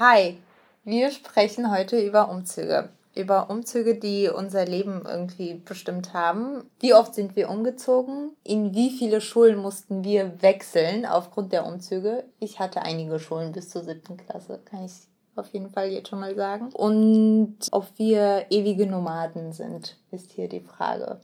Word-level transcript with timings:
Hi, 0.00 0.38
wir 0.82 1.10
sprechen 1.10 1.70
heute 1.70 2.00
über 2.00 2.30
Umzüge. 2.30 2.88
Über 3.14 3.50
Umzüge, 3.50 3.96
die 3.96 4.30
unser 4.30 4.64
Leben 4.64 5.02
irgendwie 5.06 5.60
bestimmt 5.62 6.14
haben. 6.14 6.64
Wie 6.78 6.94
oft 6.94 7.14
sind 7.14 7.36
wir 7.36 7.50
umgezogen? 7.50 8.30
In 8.42 8.74
wie 8.74 8.88
viele 8.88 9.20
Schulen 9.20 9.58
mussten 9.58 10.02
wir 10.02 10.40
wechseln 10.40 11.04
aufgrund 11.04 11.52
der 11.52 11.66
Umzüge? 11.66 12.24
Ich 12.38 12.58
hatte 12.60 12.80
einige 12.80 13.18
Schulen 13.18 13.52
bis 13.52 13.68
zur 13.68 13.84
siebten 13.84 14.16
Klasse, 14.16 14.60
kann 14.64 14.86
ich 14.86 14.92
auf 15.36 15.48
jeden 15.48 15.68
Fall 15.68 15.88
jetzt 15.90 16.08
schon 16.08 16.20
mal 16.20 16.34
sagen. 16.34 16.70
Und 16.72 17.58
ob 17.70 17.86
wir 17.98 18.46
ewige 18.48 18.86
Nomaden 18.86 19.52
sind, 19.52 19.98
ist 20.12 20.32
hier 20.32 20.48
die 20.48 20.60
Frage. 20.60 21.20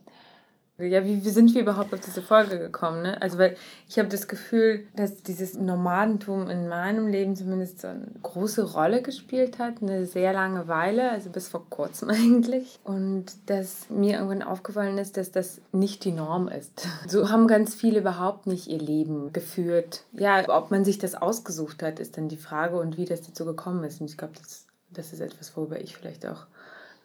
Ja, 0.79 1.03
wie, 1.03 1.25
wie 1.25 1.29
sind 1.31 1.55
wir 1.55 1.61
überhaupt 1.61 1.91
auf 1.91 2.01
diese 2.01 2.21
Folge 2.21 2.59
gekommen? 2.59 3.01
Ne? 3.01 3.19
Also, 3.19 3.39
weil 3.39 3.55
ich 3.89 3.97
habe 3.97 4.09
das 4.09 4.27
Gefühl, 4.27 4.85
dass 4.95 5.23
dieses 5.23 5.55
Nomadentum 5.55 6.51
in 6.51 6.67
meinem 6.67 7.07
Leben 7.07 7.35
zumindest 7.35 7.81
so 7.81 7.87
eine 7.87 8.05
große 8.21 8.73
Rolle 8.73 9.01
gespielt 9.01 9.57
hat, 9.57 9.81
eine 9.81 10.05
sehr 10.05 10.33
lange 10.33 10.67
Weile, 10.67 11.09
also 11.09 11.31
bis 11.31 11.47
vor 11.47 11.67
kurzem 11.67 12.09
eigentlich. 12.11 12.79
Und 12.83 13.25
dass 13.47 13.89
mir 13.89 14.17
irgendwann 14.17 14.43
aufgefallen 14.43 14.99
ist, 14.99 15.17
dass 15.17 15.31
das 15.31 15.61
nicht 15.71 16.03
die 16.03 16.11
Norm 16.11 16.47
ist. 16.47 16.87
So 17.07 17.29
haben 17.29 17.47
ganz 17.47 17.73
viele 17.73 17.99
überhaupt 17.99 18.47
nicht 18.47 18.67
ihr 18.67 18.79
Leben 18.79 19.31
geführt. 19.31 20.03
Ja, 20.11 20.47
ob 20.49 20.71
man 20.71 20.83
sich 20.83 20.99
das 20.99 21.15
ausgesucht 21.15 21.81
hat, 21.81 21.99
ist 21.99 22.17
dann 22.17 22.27
die 22.27 22.37
Frage 22.37 22.77
und 22.77 22.97
wie 22.97 23.05
das 23.05 23.21
dazu 23.21 23.45
gekommen 23.45 23.83
ist. 23.85 24.01
Und 24.01 24.09
ich 24.09 24.17
glaube, 24.17 24.33
das, 24.37 24.65
das 24.91 25.13
ist 25.13 25.21
etwas, 25.21 25.55
worüber 25.55 25.79
ich 25.79 25.95
vielleicht 25.95 26.25
auch 26.25 26.45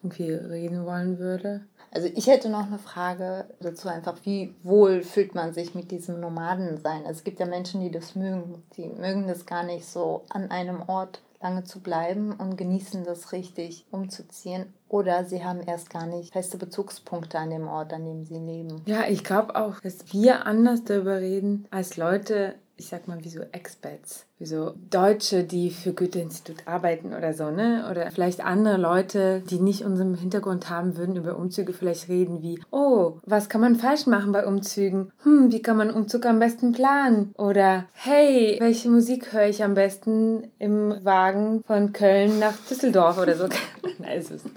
irgendwie 0.03 0.31
reden 0.31 0.85
wollen 0.85 1.17
würde. 1.17 1.61
Also 1.93 2.09
ich 2.15 2.27
hätte 2.27 2.49
noch 2.49 2.65
eine 2.65 2.79
Frage 2.79 3.45
dazu 3.59 3.87
einfach, 3.87 4.17
wie 4.23 4.55
wohl 4.63 5.03
fühlt 5.03 5.35
man 5.35 5.53
sich 5.53 5.75
mit 5.75 5.91
diesem 5.91 6.19
Nomadensein? 6.19 7.05
Also 7.05 7.19
es 7.19 7.23
gibt 7.23 7.39
ja 7.39 7.45
Menschen, 7.45 7.81
die 7.81 7.91
das 7.91 8.15
mögen. 8.15 8.63
Die 8.75 8.87
mögen 8.87 9.27
das 9.27 9.45
gar 9.45 9.63
nicht 9.63 9.85
so 9.85 10.23
an 10.29 10.49
einem 10.49 10.81
Ort 10.87 11.21
lange 11.43 11.65
zu 11.65 11.81
bleiben 11.81 12.31
und 12.33 12.57
genießen 12.57 13.03
das 13.03 13.31
richtig 13.31 13.85
umzuziehen. 13.91 14.73
Oder 14.87 15.25
sie 15.25 15.43
haben 15.43 15.61
erst 15.61 15.89
gar 15.89 16.07
nicht 16.07 16.33
feste 16.33 16.57
Bezugspunkte 16.57 17.37
an 17.37 17.51
dem 17.51 17.67
Ort, 17.67 17.93
an 17.93 18.05
dem 18.05 18.25
sie 18.25 18.39
leben. 18.39 18.81
Ja, 18.85 19.05
ich 19.07 19.23
glaube 19.23 19.55
auch, 19.55 19.79
dass 19.81 20.13
wir 20.13 20.47
anders 20.47 20.83
darüber 20.85 21.19
reden 21.19 21.67
als 21.69 21.97
Leute, 21.97 22.55
ich 22.75 22.87
sag 22.87 23.07
mal, 23.07 23.23
wie 23.23 23.29
so 23.29 23.41
Expats, 23.51 24.25
wie 24.39 24.45
so 24.45 24.73
Deutsche, 24.89 25.43
die 25.43 25.69
für 25.69 25.93
Goethe-Institut 25.93 26.67
arbeiten 26.67 27.13
oder 27.13 27.33
so, 27.33 27.51
ne? 27.51 27.87
Oder 27.89 28.09
vielleicht 28.09 28.43
andere 28.43 28.77
Leute, 28.77 29.43
die 29.49 29.59
nicht 29.59 29.83
unserem 29.83 30.15
Hintergrund 30.15 30.69
haben, 30.69 30.97
würden 30.97 31.15
über 31.15 31.37
Umzüge 31.37 31.71
vielleicht 31.71 32.09
reden 32.09 32.41
wie, 32.41 32.59
oh, 32.71 33.19
was 33.25 33.47
kann 33.47 33.61
man 33.61 33.75
falsch 33.75 34.07
machen 34.07 34.31
bei 34.31 34.45
Umzügen? 34.45 35.11
Hm, 35.23 35.51
wie 35.51 35.61
kann 35.61 35.77
man 35.77 35.91
Umzug 35.91 36.25
am 36.25 36.39
besten 36.39 36.71
planen? 36.71 37.33
Oder, 37.37 37.85
hey, 37.93 38.57
welche 38.59 38.89
Musik 38.89 39.31
höre 39.33 39.47
ich 39.47 39.63
am 39.63 39.75
besten 39.75 40.51
im 40.57 40.97
Wagen 41.03 41.63
von 41.65 41.93
Köln 41.93 42.39
nach 42.39 42.55
Düsseldorf 42.69 43.19
oder 43.19 43.35
so? 43.35 43.47
Nein, 43.99 44.17
es 44.17 44.31
ist 44.31 44.47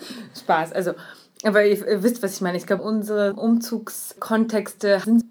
Spaß. 0.41 0.73
Also, 0.73 0.93
aber 1.45 1.65
ihr, 1.67 1.87
ihr 1.87 2.03
wisst, 2.03 2.23
was 2.23 2.35
ich 2.37 2.41
meine. 2.41 2.57
Ich 2.57 2.67
glaube, 2.67 2.83
unsere 2.83 3.35
Umzugskontexte 3.35 5.01
sind 5.05 5.25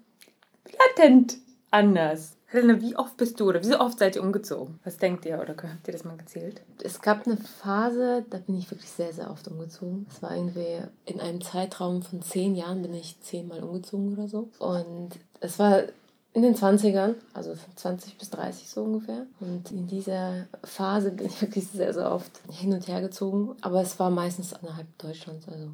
latent 0.96 1.38
anders. 1.70 2.35
Helena, 2.48 2.80
wie 2.80 2.96
oft 2.96 3.16
bist 3.16 3.40
du 3.40 3.48
oder 3.48 3.62
wie 3.64 3.74
oft 3.74 3.98
seid 3.98 4.14
ihr 4.16 4.22
umgezogen? 4.22 4.78
Was 4.84 4.98
denkt 4.98 5.26
ihr 5.26 5.40
oder 5.40 5.54
habt 5.54 5.88
ihr 5.88 5.92
das 5.92 6.04
mal 6.04 6.16
gezählt? 6.16 6.62
Es 6.82 7.00
gab 7.00 7.26
eine 7.26 7.36
Phase, 7.36 8.24
da 8.30 8.38
bin 8.38 8.56
ich 8.56 8.70
wirklich 8.70 8.90
sehr, 8.90 9.12
sehr 9.12 9.30
oft 9.30 9.48
umgezogen. 9.48 10.06
Es 10.10 10.22
war 10.22 10.34
irgendwie 10.34 10.78
in 11.06 11.20
einem 11.20 11.40
Zeitraum 11.40 12.02
von 12.02 12.22
zehn 12.22 12.54
Jahren 12.54 12.82
bin 12.82 12.94
ich 12.94 13.20
zehnmal 13.20 13.64
umgezogen 13.64 14.12
oder 14.12 14.28
so. 14.28 14.48
Und 14.60 15.10
es 15.40 15.58
war 15.58 15.82
in 16.34 16.42
den 16.42 16.54
20ern, 16.54 17.14
also 17.32 17.54
von 17.54 17.76
20 17.76 18.18
bis 18.18 18.30
30 18.30 18.68
so 18.68 18.84
ungefähr. 18.84 19.26
Und 19.40 19.72
in 19.72 19.88
dieser 19.88 20.46
Phase 20.62 21.10
bin 21.10 21.26
ich 21.26 21.40
wirklich 21.40 21.66
sehr, 21.66 21.92
sehr 21.94 22.12
oft 22.12 22.30
hin 22.52 22.72
und 22.72 22.86
her 22.86 23.00
gezogen. 23.00 23.56
Aber 23.62 23.80
es 23.80 23.98
war 23.98 24.10
meistens 24.10 24.52
innerhalb 24.52 24.86
Deutschlands, 24.98 25.48
also 25.48 25.70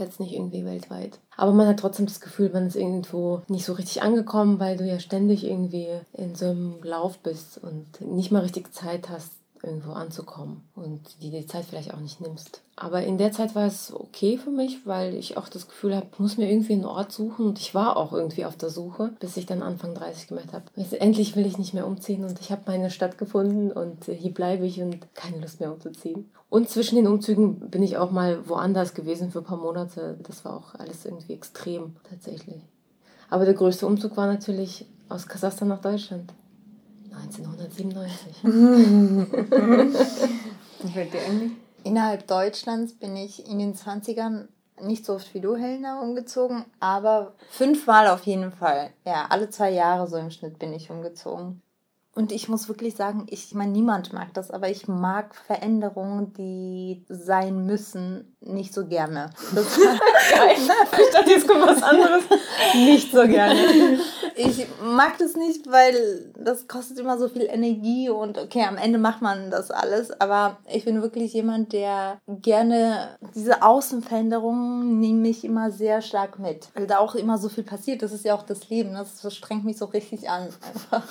jetzt 0.00 0.20
nicht 0.20 0.32
irgendwie 0.32 0.64
weltweit. 0.64 1.18
Aber 1.36 1.52
man 1.52 1.68
hat 1.68 1.78
trotzdem 1.78 2.06
das 2.06 2.20
Gefühl, 2.20 2.50
man 2.52 2.66
ist 2.66 2.76
irgendwo 2.76 3.42
nicht 3.48 3.64
so 3.64 3.74
richtig 3.74 4.02
angekommen, 4.02 4.58
weil 4.58 4.76
du 4.76 4.84
ja 4.84 4.98
ständig 4.98 5.44
irgendwie 5.44 5.88
in 6.12 6.34
so 6.34 6.46
einem 6.46 6.82
Lauf 6.82 7.18
bist 7.18 7.58
und 7.62 8.00
nicht 8.00 8.32
mal 8.32 8.42
richtig 8.42 8.72
Zeit 8.74 9.08
hast, 9.08 9.30
irgendwo 9.62 9.92
anzukommen 9.92 10.62
und 10.74 11.22
die 11.22 11.30
die 11.30 11.46
Zeit 11.46 11.64
vielleicht 11.66 11.92
auch 11.92 12.00
nicht 12.00 12.20
nimmst. 12.20 12.62
Aber 12.76 13.02
in 13.02 13.18
der 13.18 13.32
Zeit 13.32 13.54
war 13.54 13.66
es 13.66 13.92
okay 13.92 14.38
für 14.38 14.50
mich, 14.50 14.86
weil 14.86 15.14
ich 15.14 15.36
auch 15.36 15.48
das 15.48 15.68
Gefühl 15.68 15.94
habe, 15.94 16.06
muss 16.18 16.38
mir 16.38 16.50
irgendwie 16.50 16.72
einen 16.72 16.86
Ort 16.86 17.12
suchen 17.12 17.46
und 17.46 17.58
ich 17.58 17.74
war 17.74 17.96
auch 17.96 18.12
irgendwie 18.12 18.46
auf 18.46 18.56
der 18.56 18.70
Suche, 18.70 19.10
bis 19.20 19.36
ich 19.36 19.46
dann 19.46 19.62
Anfang 19.62 19.94
30 19.94 20.28
gemerkt 20.28 20.54
habe, 20.54 20.64
jetzt 20.76 20.94
endlich 20.94 21.36
will 21.36 21.46
ich 21.46 21.58
nicht 21.58 21.74
mehr 21.74 21.86
umziehen 21.86 22.24
und 22.24 22.40
ich 22.40 22.50
habe 22.50 22.62
meine 22.66 22.90
Stadt 22.90 23.18
gefunden 23.18 23.70
und 23.70 24.04
hier 24.04 24.32
bleibe 24.32 24.66
ich 24.66 24.80
und 24.80 25.14
keine 25.14 25.40
Lust 25.40 25.60
mehr 25.60 25.72
umzuziehen. 25.72 26.30
Und 26.50 26.68
zwischen 26.68 26.96
den 26.96 27.06
Umzügen 27.06 27.70
bin 27.70 27.82
ich 27.82 27.96
auch 27.96 28.10
mal 28.10 28.46
woanders 28.48 28.94
gewesen 28.94 29.30
für 29.30 29.38
ein 29.38 29.44
paar 29.44 29.56
Monate. 29.56 30.18
Das 30.24 30.44
war 30.44 30.56
auch 30.56 30.74
alles 30.74 31.04
irgendwie 31.04 31.32
extrem 31.32 31.94
tatsächlich. 32.10 32.60
Aber 33.30 33.44
der 33.44 33.54
größte 33.54 33.86
Umzug 33.86 34.16
war 34.16 34.26
natürlich 34.26 34.86
aus 35.08 35.28
Kasachstan 35.28 35.68
nach 35.68 35.80
Deutschland. 35.80 36.34
1997. 37.12 38.42
Innerhalb 41.84 42.26
Deutschlands 42.26 42.94
bin 42.94 43.16
ich 43.16 43.48
in 43.48 43.60
den 43.60 43.74
20ern 43.74 44.48
nicht 44.82 45.04
so 45.04 45.14
oft 45.14 45.32
wie 45.34 45.40
du, 45.40 45.56
Helena, 45.56 46.00
umgezogen, 46.00 46.64
aber 46.80 47.34
fünfmal 47.50 48.08
auf 48.08 48.24
jeden 48.24 48.50
Fall. 48.50 48.90
Ja, 49.04 49.26
alle 49.28 49.50
zwei 49.50 49.70
Jahre 49.70 50.08
so 50.08 50.16
im 50.16 50.30
Schnitt 50.30 50.58
bin 50.58 50.72
ich 50.72 50.90
umgezogen. 50.90 51.60
Und 52.12 52.32
ich 52.32 52.48
muss 52.48 52.68
wirklich 52.68 52.96
sagen, 52.96 53.26
ich 53.30 53.54
meine, 53.54 53.70
niemand 53.70 54.12
mag 54.12 54.34
das, 54.34 54.50
aber 54.50 54.68
ich 54.68 54.88
mag 54.88 55.34
Veränderungen, 55.36 56.32
die 56.32 57.04
sein 57.08 57.64
müssen, 57.66 58.36
nicht 58.42 58.72
so 58.72 58.86
gerne. 58.86 59.30
Das 59.54 59.76
Geil. 59.76 60.56
Ich 60.56 61.12
dachte, 61.12 61.30
jetzt 61.30 61.46
kommt 61.46 61.66
was 61.66 61.82
anderes. 61.82 62.24
Nicht 62.74 63.12
so 63.12 63.26
gerne. 63.26 63.58
Ich 64.36 64.66
mag 64.82 65.18
das 65.18 65.34
nicht, 65.34 65.70
weil 65.70 66.32
das 66.38 66.66
kostet 66.66 66.98
immer 66.98 67.18
so 67.18 67.28
viel 67.28 67.42
Energie 67.42 68.08
und 68.08 68.38
okay, 68.38 68.64
am 68.64 68.78
Ende 68.78 68.98
macht 68.98 69.20
man 69.20 69.50
das 69.50 69.70
alles. 69.70 70.18
Aber 70.18 70.56
ich 70.72 70.86
bin 70.86 71.02
wirklich 71.02 71.34
jemand, 71.34 71.74
der 71.74 72.18
gerne 72.26 73.18
diese 73.34 73.62
Außenveränderungen 73.62 74.98
nehme 74.98 75.28
ich 75.28 75.44
immer 75.44 75.70
sehr 75.70 76.00
stark 76.00 76.38
mit. 76.38 76.68
Weil 76.74 76.86
da 76.86 76.98
auch 76.98 77.16
immer 77.16 77.36
so 77.36 77.50
viel 77.50 77.64
passiert. 77.64 78.02
Das 78.02 78.12
ist 78.12 78.24
ja 78.24 78.34
auch 78.34 78.44
das 78.44 78.70
Leben. 78.70 78.94
Das, 78.94 79.20
strengt 79.34 79.64
mich 79.64 79.76
so 79.76 79.86
richtig 79.86 80.30
an 80.30 80.48
einfach. 80.74 81.04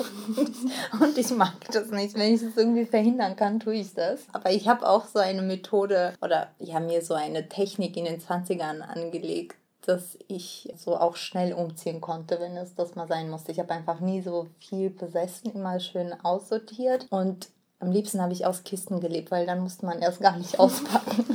Und 1.00 1.18
ich 1.18 1.30
mag 1.30 1.54
das 1.72 1.92
nicht. 1.92 2.16
Wenn 2.16 2.34
ich 2.34 2.42
es 2.42 2.58
irgendwie 2.58 2.86
verhindern 2.86 3.36
kann, 3.36 3.60
tue 3.60 3.76
ich 3.76 3.94
das. 3.94 4.22
Aber 4.32 4.50
ich 4.50 4.68
habe 4.68 4.88
auch 4.88 5.06
so 5.06 5.20
eine 5.20 5.44
Methode 5.44 6.14
oder 6.22 6.48
ja, 6.58 6.80
mir 6.80 7.04
so 7.04 7.19
eine 7.20 7.50
Technik 7.50 7.98
in 7.98 8.06
den 8.06 8.20
20ern 8.20 8.82
angelegt, 8.82 9.56
dass 9.86 10.18
ich 10.28 10.74
so 10.78 10.98
auch 10.98 11.16
schnell 11.16 11.54
umziehen 11.54 12.02
konnte, 12.02 12.40
wenn 12.40 12.58
es 12.58 12.76
das 12.76 12.96
mal 12.96 13.08
sein 13.08 13.30
musste. 13.30 13.52
Ich 13.52 13.60
habe 13.60 13.74
einfach 13.74 14.00
nie 14.00 14.22
so 14.22 14.48
viel 14.60 14.90
besessen, 14.90 15.52
immer 15.54 15.80
schön 15.80 16.14
aussortiert 16.24 17.08
und 17.10 17.50
am 17.80 17.92
liebsten 17.92 18.22
habe 18.22 18.34
ich 18.34 18.46
aus 18.46 18.64
Kisten 18.64 19.00
gelebt, 19.00 19.32
weil 19.32 19.46
dann 19.46 19.62
musste 19.62 19.86
man 19.86 20.00
erst 20.00 20.20
gar 20.20 20.38
nicht 20.38 20.60
auspacken. 20.60 21.26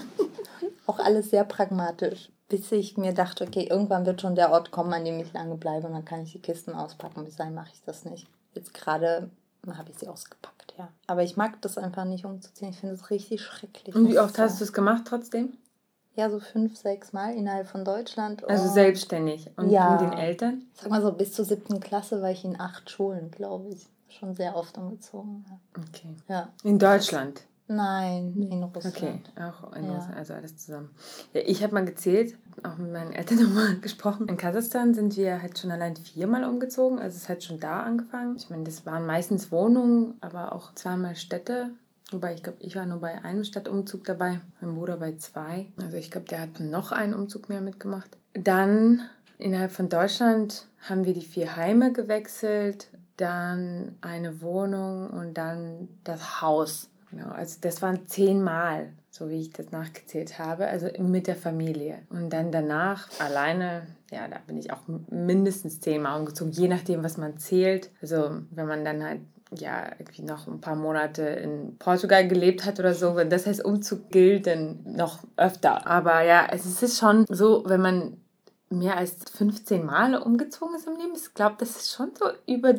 auch 0.87 0.99
alles 0.99 1.31
sehr 1.31 1.44
pragmatisch. 1.44 2.31
Bis 2.49 2.70
ich 2.73 2.99
mir 2.99 3.14
dachte, 3.14 3.44
okay, 3.44 3.67
irgendwann 3.70 4.05
wird 4.05 4.20
schon 4.20 4.35
der 4.35 4.53
Ort 4.53 4.70
kommen, 4.70 4.93
an 4.93 5.05
dem 5.05 5.19
ich 5.19 5.32
lange 5.32 5.56
bleibe 5.56 5.87
und 5.87 5.94
dann 5.94 6.05
kann 6.05 6.23
ich 6.23 6.32
die 6.32 6.43
Kisten 6.43 6.75
auspacken. 6.75 7.25
Bis 7.25 7.37
dahin 7.37 7.55
mache 7.55 7.70
ich 7.73 7.82
das 7.87 8.05
nicht. 8.05 8.26
Jetzt 8.53 8.75
gerade 8.75 9.31
habe 9.67 9.91
ich 9.91 9.99
sie 9.99 10.09
ausgepackt, 10.09 10.75
ja. 10.79 10.88
Aber 11.06 11.23
ich 11.23 11.38
mag 11.38 11.61
das 11.62 11.79
einfach 11.79 12.05
nicht 12.05 12.26
umzuziehen. 12.26 12.69
Ich 12.69 12.79
finde 12.79 12.94
es 12.94 13.11
richtig 13.11 13.41
schrecklich. 13.41 13.94
Und 13.94 14.09
wie 14.09 14.19
oft 14.19 14.38
hast 14.38 14.61
du 14.61 14.64
es 14.64 14.75
gemacht 14.75 15.05
trotzdem? 15.06 15.55
Ja, 16.16 16.31
so 16.31 16.38
fünf, 16.38 16.76
sechs 16.76 17.12
Mal 17.12 17.34
innerhalb 17.34 17.66
von 17.66 17.84
Deutschland. 17.84 18.49
Also 18.49 18.69
selbstständig 18.69 19.50
und 19.56 19.70
ja, 19.70 19.90
mit 19.90 20.00
den 20.00 20.19
Eltern? 20.19 20.62
Sag 20.75 20.90
mal 20.90 21.02
so, 21.02 21.12
bis 21.12 21.32
zur 21.32 21.44
siebten 21.44 21.81
Klasse 21.81 22.22
war 22.22 22.31
ich 22.31 22.44
in 22.44 22.61
acht 22.61 22.88
Schulen, 22.90 23.31
glaube 23.31 23.70
ich. 23.70 23.87
Schon 24.08 24.34
sehr 24.34 24.55
oft 24.55 24.78
umgezogen. 24.78 25.44
Okay. 25.76 26.14
Ja. 26.28 26.49
In 26.62 26.78
Deutschland? 26.78 27.43
Nein, 27.66 28.34
in 28.50 28.62
Russland. 28.62 28.96
Okay, 28.96 29.20
auch 29.37 29.72
in 29.72 29.84
ja. 29.87 29.94
Russland, 29.94 30.16
also 30.16 30.34
alles 30.34 30.56
zusammen. 30.58 30.90
Ja, 31.32 31.40
ich 31.46 31.62
habe 31.62 31.72
mal 31.72 31.84
gezählt, 31.84 32.37
auch 32.62 32.76
mit 32.76 32.93
meinen 32.93 33.12
Eltern 33.12 33.38
nochmal 33.43 33.76
gesprochen. 33.78 34.28
In 34.28 34.37
Kasachstan 34.37 34.93
sind 34.93 35.16
wir 35.16 35.40
halt 35.40 35.58
schon 35.58 35.70
allein 35.70 35.96
viermal 35.96 36.44
umgezogen, 36.44 36.99
also 36.99 37.16
es 37.16 37.28
halt 37.28 37.43
schon 37.43 37.58
da 37.58 37.82
angefangen. 37.82 38.37
Ich 38.37 38.50
meine, 38.50 38.64
das 38.64 38.84
waren 38.84 39.06
meistens 39.06 39.50
Wohnungen, 39.50 40.14
aber 40.20 40.52
auch 40.52 40.75
zweimal 40.75 41.16
Städte. 41.16 41.70
Wobei, 42.11 42.35
ich 42.35 42.43
glaube, 42.43 42.59
ich 42.61 42.77
war 42.77 42.87
nur 42.87 43.01
bei 43.01 43.23
einem 43.25 43.45
Stadtumzug 43.45 44.05
dabei, 44.05 44.41
mein 44.61 44.75
Bruder 44.75 44.99
bei 44.99 45.17
zwei. 45.17 45.67
Also 45.81 45.97
ich 45.97 46.11
glaube, 46.11 46.29
der 46.29 46.41
hat 46.43 46.61
noch 46.61 46.93
einen 46.93 47.15
Umzug 47.15 47.49
mehr 47.49 47.61
mitgemacht. 47.61 48.17
Dann 48.35 49.03
innerhalb 49.39 49.73
von 49.73 49.89
Deutschland 49.89 50.67
haben 50.89 51.05
wir 51.05 51.15
die 51.15 51.23
vier 51.23 51.56
Heime 51.56 51.93
gewechselt, 51.93 52.89
dann 53.17 53.97
eine 54.01 54.43
Wohnung 54.43 55.11
und 55.11 55.35
dann 55.35 55.89
das 56.05 56.41
Haus. 56.41 56.91
Genau, 57.11 57.31
also 57.31 57.59
das 57.61 57.81
waren 57.81 58.07
zehnmal, 58.09 58.89
so 59.11 59.31
wie 59.31 59.41
ich 59.41 59.53
das 59.53 59.71
nachgezählt 59.71 60.39
habe, 60.39 60.67
also 60.67 60.89
mit 61.00 61.29
der 61.29 61.37
Familie. 61.37 61.99
Und 62.11 62.31
dann 62.31 62.50
danach 62.50 63.09
alleine, 63.21 63.87
ja, 64.11 64.27
da 64.27 64.39
bin 64.47 64.59
ich 64.59 64.73
auch 64.73 64.83
mindestens 65.11 65.81
zehnmal 65.81 66.19
umgezogen, 66.19 66.53
je 66.53 66.67
nachdem, 66.67 67.05
was 67.05 67.17
man 67.17 67.39
zählt. 67.39 67.91
Also 68.03 68.41
wenn 68.50 68.67
man 68.67 68.85
dann 68.85 69.05
halt 69.05 69.21
ja, 69.56 69.91
irgendwie 69.99 70.23
noch 70.23 70.47
ein 70.47 70.61
paar 70.61 70.77
Monate 70.77 71.23
in 71.23 71.77
Portugal 71.79 72.27
gelebt 72.29 72.65
hat 72.65 72.79
oder 72.79 72.95
so, 72.95 73.17
wenn 73.17 73.31
das 73.31 73.47
als 73.47 73.61
Umzug 73.61 74.11
gilt, 74.11 74.47
dann 74.47 74.81
noch 74.85 75.21
öfter. 75.37 75.87
Aber 75.87 76.23
ja, 76.23 76.47
es 76.51 76.83
ist 76.83 76.99
schon 76.99 77.25
so, 77.29 77.65
wenn 77.67 77.81
man 77.81 78.17
mehr 78.71 78.97
als 78.97 79.17
15 79.33 79.85
Male 79.85 80.23
umgezogen 80.23 80.75
ist 80.75 80.87
im 80.87 80.97
Leben, 80.97 81.15
ich 81.15 81.35
glaube, 81.35 81.56
das 81.59 81.77
ist 81.77 81.93
schon 81.93 82.12
so 82.19 82.27
über 82.47 82.75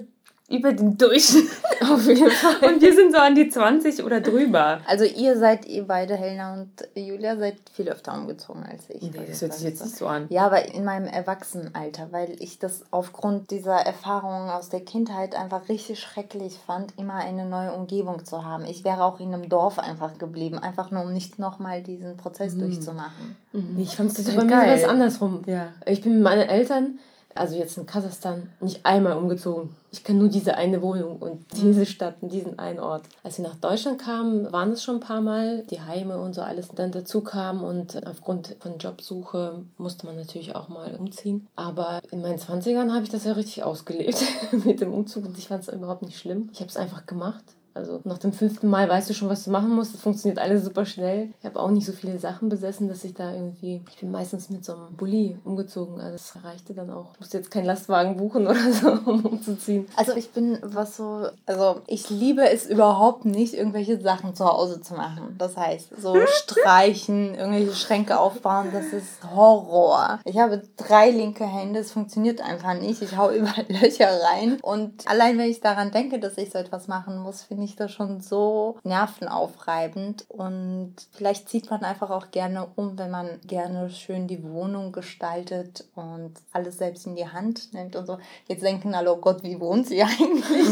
über 0.47 0.73
den 0.73 0.95
Durchschnitt 0.97 1.49
auf 1.81 2.05
jeden 2.05 2.29
Fall. 2.29 2.69
Und 2.69 2.81
wir 2.81 2.93
sind 2.93 3.11
so 3.11 3.17
an 3.17 3.33
die 3.33 3.49
20 3.49 4.03
oder 4.03 4.21
drüber. 4.21 4.79
Also 4.85 5.03
ihr 5.03 5.37
seid, 5.37 5.65
ihr 5.65 5.87
beide, 5.87 6.15
Helena 6.15 6.53
und 6.53 6.69
Julia, 6.93 7.35
seid 7.35 7.55
viel 7.73 7.89
öfter 7.89 8.13
umgezogen 8.13 8.63
als 8.63 8.83
ich. 8.89 9.01
Nee, 9.01 9.25
das 9.27 9.41
hört 9.41 9.53
sich 9.53 9.63
jetzt 9.63 9.83
nicht 9.83 9.97
so 9.97 10.05
an. 10.05 10.27
Ja, 10.29 10.45
aber 10.45 10.71
in 10.71 10.83
meinem 10.83 11.07
Erwachsenenalter, 11.07 12.09
weil 12.11 12.35
ich 12.39 12.59
das 12.59 12.83
aufgrund 12.91 13.49
dieser 13.49 13.77
Erfahrungen 13.77 14.49
aus 14.51 14.69
der 14.69 14.81
Kindheit 14.81 15.35
einfach 15.35 15.67
richtig 15.67 15.99
schrecklich 15.99 16.59
fand, 16.65 16.93
immer 16.97 17.15
eine 17.15 17.47
neue 17.47 17.71
Umgebung 17.71 18.23
zu 18.23 18.45
haben. 18.45 18.65
Ich 18.65 18.83
wäre 18.83 19.03
auch 19.03 19.19
in 19.19 19.33
einem 19.33 19.49
Dorf 19.49 19.79
einfach 19.79 20.19
geblieben, 20.19 20.59
einfach 20.59 20.91
nur 20.91 21.03
um 21.03 21.13
nicht 21.13 21.39
nochmal 21.39 21.81
diesen 21.81 22.17
Prozess 22.17 22.53
mhm. 22.53 22.59
durchzumachen. 22.59 23.35
Mhm. 23.51 23.79
Ich 23.79 23.95
fand 23.95 24.11
es 24.11 24.23
total 24.23 24.45
geil. 24.45 24.47
Bei 24.47 24.55
mir 24.57 24.67
war 24.67 24.75
es 24.75 24.83
andersrum. 24.83 25.41
Ja. 25.47 25.69
Ich 25.87 26.03
bin 26.03 26.13
mit 26.13 26.23
meinen 26.23 26.47
Eltern 26.47 26.99
also 27.35 27.55
jetzt 27.55 27.77
in 27.77 27.85
Kasachstan, 27.85 28.49
nicht 28.61 28.85
einmal 28.85 29.17
umgezogen. 29.17 29.75
Ich 29.91 30.03
kenne 30.03 30.19
nur 30.19 30.29
diese 30.29 30.55
eine 30.55 30.81
Wohnung 30.81 31.17
und 31.17 31.45
diese 31.55 31.85
Stadt 31.85 32.15
und 32.21 32.31
diesen 32.31 32.59
einen 32.59 32.79
Ort. 32.79 33.03
Als 33.23 33.37
wir 33.37 33.47
nach 33.47 33.55
Deutschland 33.55 34.01
kamen, 34.01 34.51
waren 34.51 34.71
es 34.71 34.83
schon 34.83 34.95
ein 34.95 35.01
paar 35.01 35.21
Mal, 35.21 35.63
die 35.69 35.81
Heime 35.81 36.17
und 36.17 36.33
so 36.33 36.41
alles 36.41 36.69
dann 36.69 36.91
dazu 36.91 37.21
kamen 37.21 37.63
und 37.63 38.05
aufgrund 38.07 38.55
von 38.59 38.77
Jobsuche 38.77 39.63
musste 39.77 40.05
man 40.05 40.15
natürlich 40.15 40.55
auch 40.55 40.69
mal 40.69 40.95
umziehen. 40.95 41.47
Aber 41.55 42.01
in 42.11 42.21
meinen 42.21 42.39
20ern 42.39 42.91
habe 42.93 43.03
ich 43.03 43.09
das 43.09 43.25
ja 43.25 43.33
richtig 43.33 43.63
ausgelebt 43.63 44.21
mit 44.65 44.81
dem 44.81 44.93
Umzug 44.93 45.25
und 45.25 45.37
ich 45.37 45.47
fand 45.47 45.63
es 45.63 45.73
überhaupt 45.73 46.01
nicht 46.03 46.17
schlimm. 46.17 46.49
Ich 46.53 46.59
habe 46.59 46.69
es 46.69 46.77
einfach 46.77 47.05
gemacht. 47.05 47.43
Also 47.75 47.99
nach 48.05 48.17
dem 48.17 48.31
fünften 48.31 48.69
Mal 48.69 48.87
weißt 48.87 49.09
du 49.09 49.13
schon, 49.13 49.27
was 49.27 49.43
du 49.43 49.51
machen 49.51 49.69
musst. 49.69 49.93
Das 49.93 50.01
funktioniert 50.01 50.39
alles 50.39 50.63
super 50.63 50.85
schnell. 50.85 51.29
Ich 51.39 51.45
habe 51.45 51.59
auch 51.59 51.69
nicht 51.69 51.85
so 51.85 51.91
viele 51.91 52.17
Sachen 52.19 52.47
besessen, 52.47 52.87
dass 52.87 53.03
ich 53.03 53.13
da 53.13 53.33
irgendwie. 53.33 53.81
Ich 53.89 53.99
bin 53.99 54.11
meistens 54.11 54.49
mit 54.49 54.63
so 54.63 54.73
einem 54.73 54.95
Bulli 54.95 55.37
umgezogen. 55.43 55.99
Also 55.99 56.15
es 56.15 56.33
reichte 56.41 56.73
dann 56.73 56.89
auch. 56.89 57.11
Ich 57.13 57.19
musste 57.19 57.37
jetzt 57.37 57.51
keinen 57.51 57.65
Lastwagen 57.65 58.15
buchen 58.15 58.47
oder 58.47 58.71
so, 58.71 58.91
um 58.91 59.25
umzuziehen. 59.25 59.87
Also 59.97 60.15
ich 60.15 60.31
bin 60.31 60.57
was 60.63 60.95
so. 60.95 61.27
Also 61.45 61.81
ich 61.87 62.09
liebe 62.09 62.49
es 62.49 62.65
überhaupt 62.65 63.25
nicht, 63.25 63.53
irgendwelche 63.53 63.99
Sachen 63.99 64.35
zu 64.35 64.45
Hause 64.45 64.79
zu 64.81 64.93
machen. 64.93 65.35
Das 65.37 65.57
heißt, 65.57 66.01
so 66.01 66.15
streichen, 66.27 67.35
irgendwelche 67.35 67.75
Schränke 67.75 68.17
aufbauen, 68.17 68.69
das 68.71 68.85
ist 68.93 69.21
Horror. 69.35 70.19
Ich 70.23 70.37
habe 70.37 70.63
drei 70.77 71.11
linke 71.11 71.45
Hände, 71.45 71.81
es 71.81 71.91
funktioniert 71.91 72.39
einfach 72.39 72.75
nicht. 72.79 73.01
Ich 73.01 73.17
hau 73.17 73.31
überall 73.31 73.65
Löcher 73.67 74.09
rein. 74.31 74.59
Und 74.61 75.05
allein 75.09 75.37
wenn 75.37 75.51
ich 75.51 75.59
daran 75.59 75.91
denke, 75.91 76.19
dass 76.19 76.37
ich 76.37 76.51
so 76.51 76.57
etwas 76.57 76.87
machen 76.87 77.17
muss, 77.17 77.43
finde 77.43 77.64
ich 77.64 77.64
ich 77.65 77.75
das 77.75 77.91
schon 77.91 78.21
so 78.21 78.77
nervenaufreibend 78.83 80.25
und 80.29 80.95
vielleicht 81.11 81.49
zieht 81.49 81.69
man 81.69 81.83
einfach 81.83 82.09
auch 82.09 82.31
gerne 82.31 82.67
um, 82.75 82.97
wenn 82.97 83.11
man 83.11 83.39
gerne 83.45 83.89
schön 83.89 84.27
die 84.27 84.43
Wohnung 84.43 84.91
gestaltet 84.91 85.85
und 85.95 86.33
alles 86.53 86.77
selbst 86.77 87.05
in 87.05 87.15
die 87.15 87.27
Hand 87.27 87.73
nimmt 87.73 87.95
und 87.95 88.05
so. 88.05 88.17
Jetzt 88.47 88.63
denken 88.63 88.95
alle, 88.95 89.13
oh 89.13 89.17
Gott, 89.17 89.43
wie 89.43 89.59
wohnt 89.59 89.87
sie 89.87 90.03
eigentlich? 90.03 90.67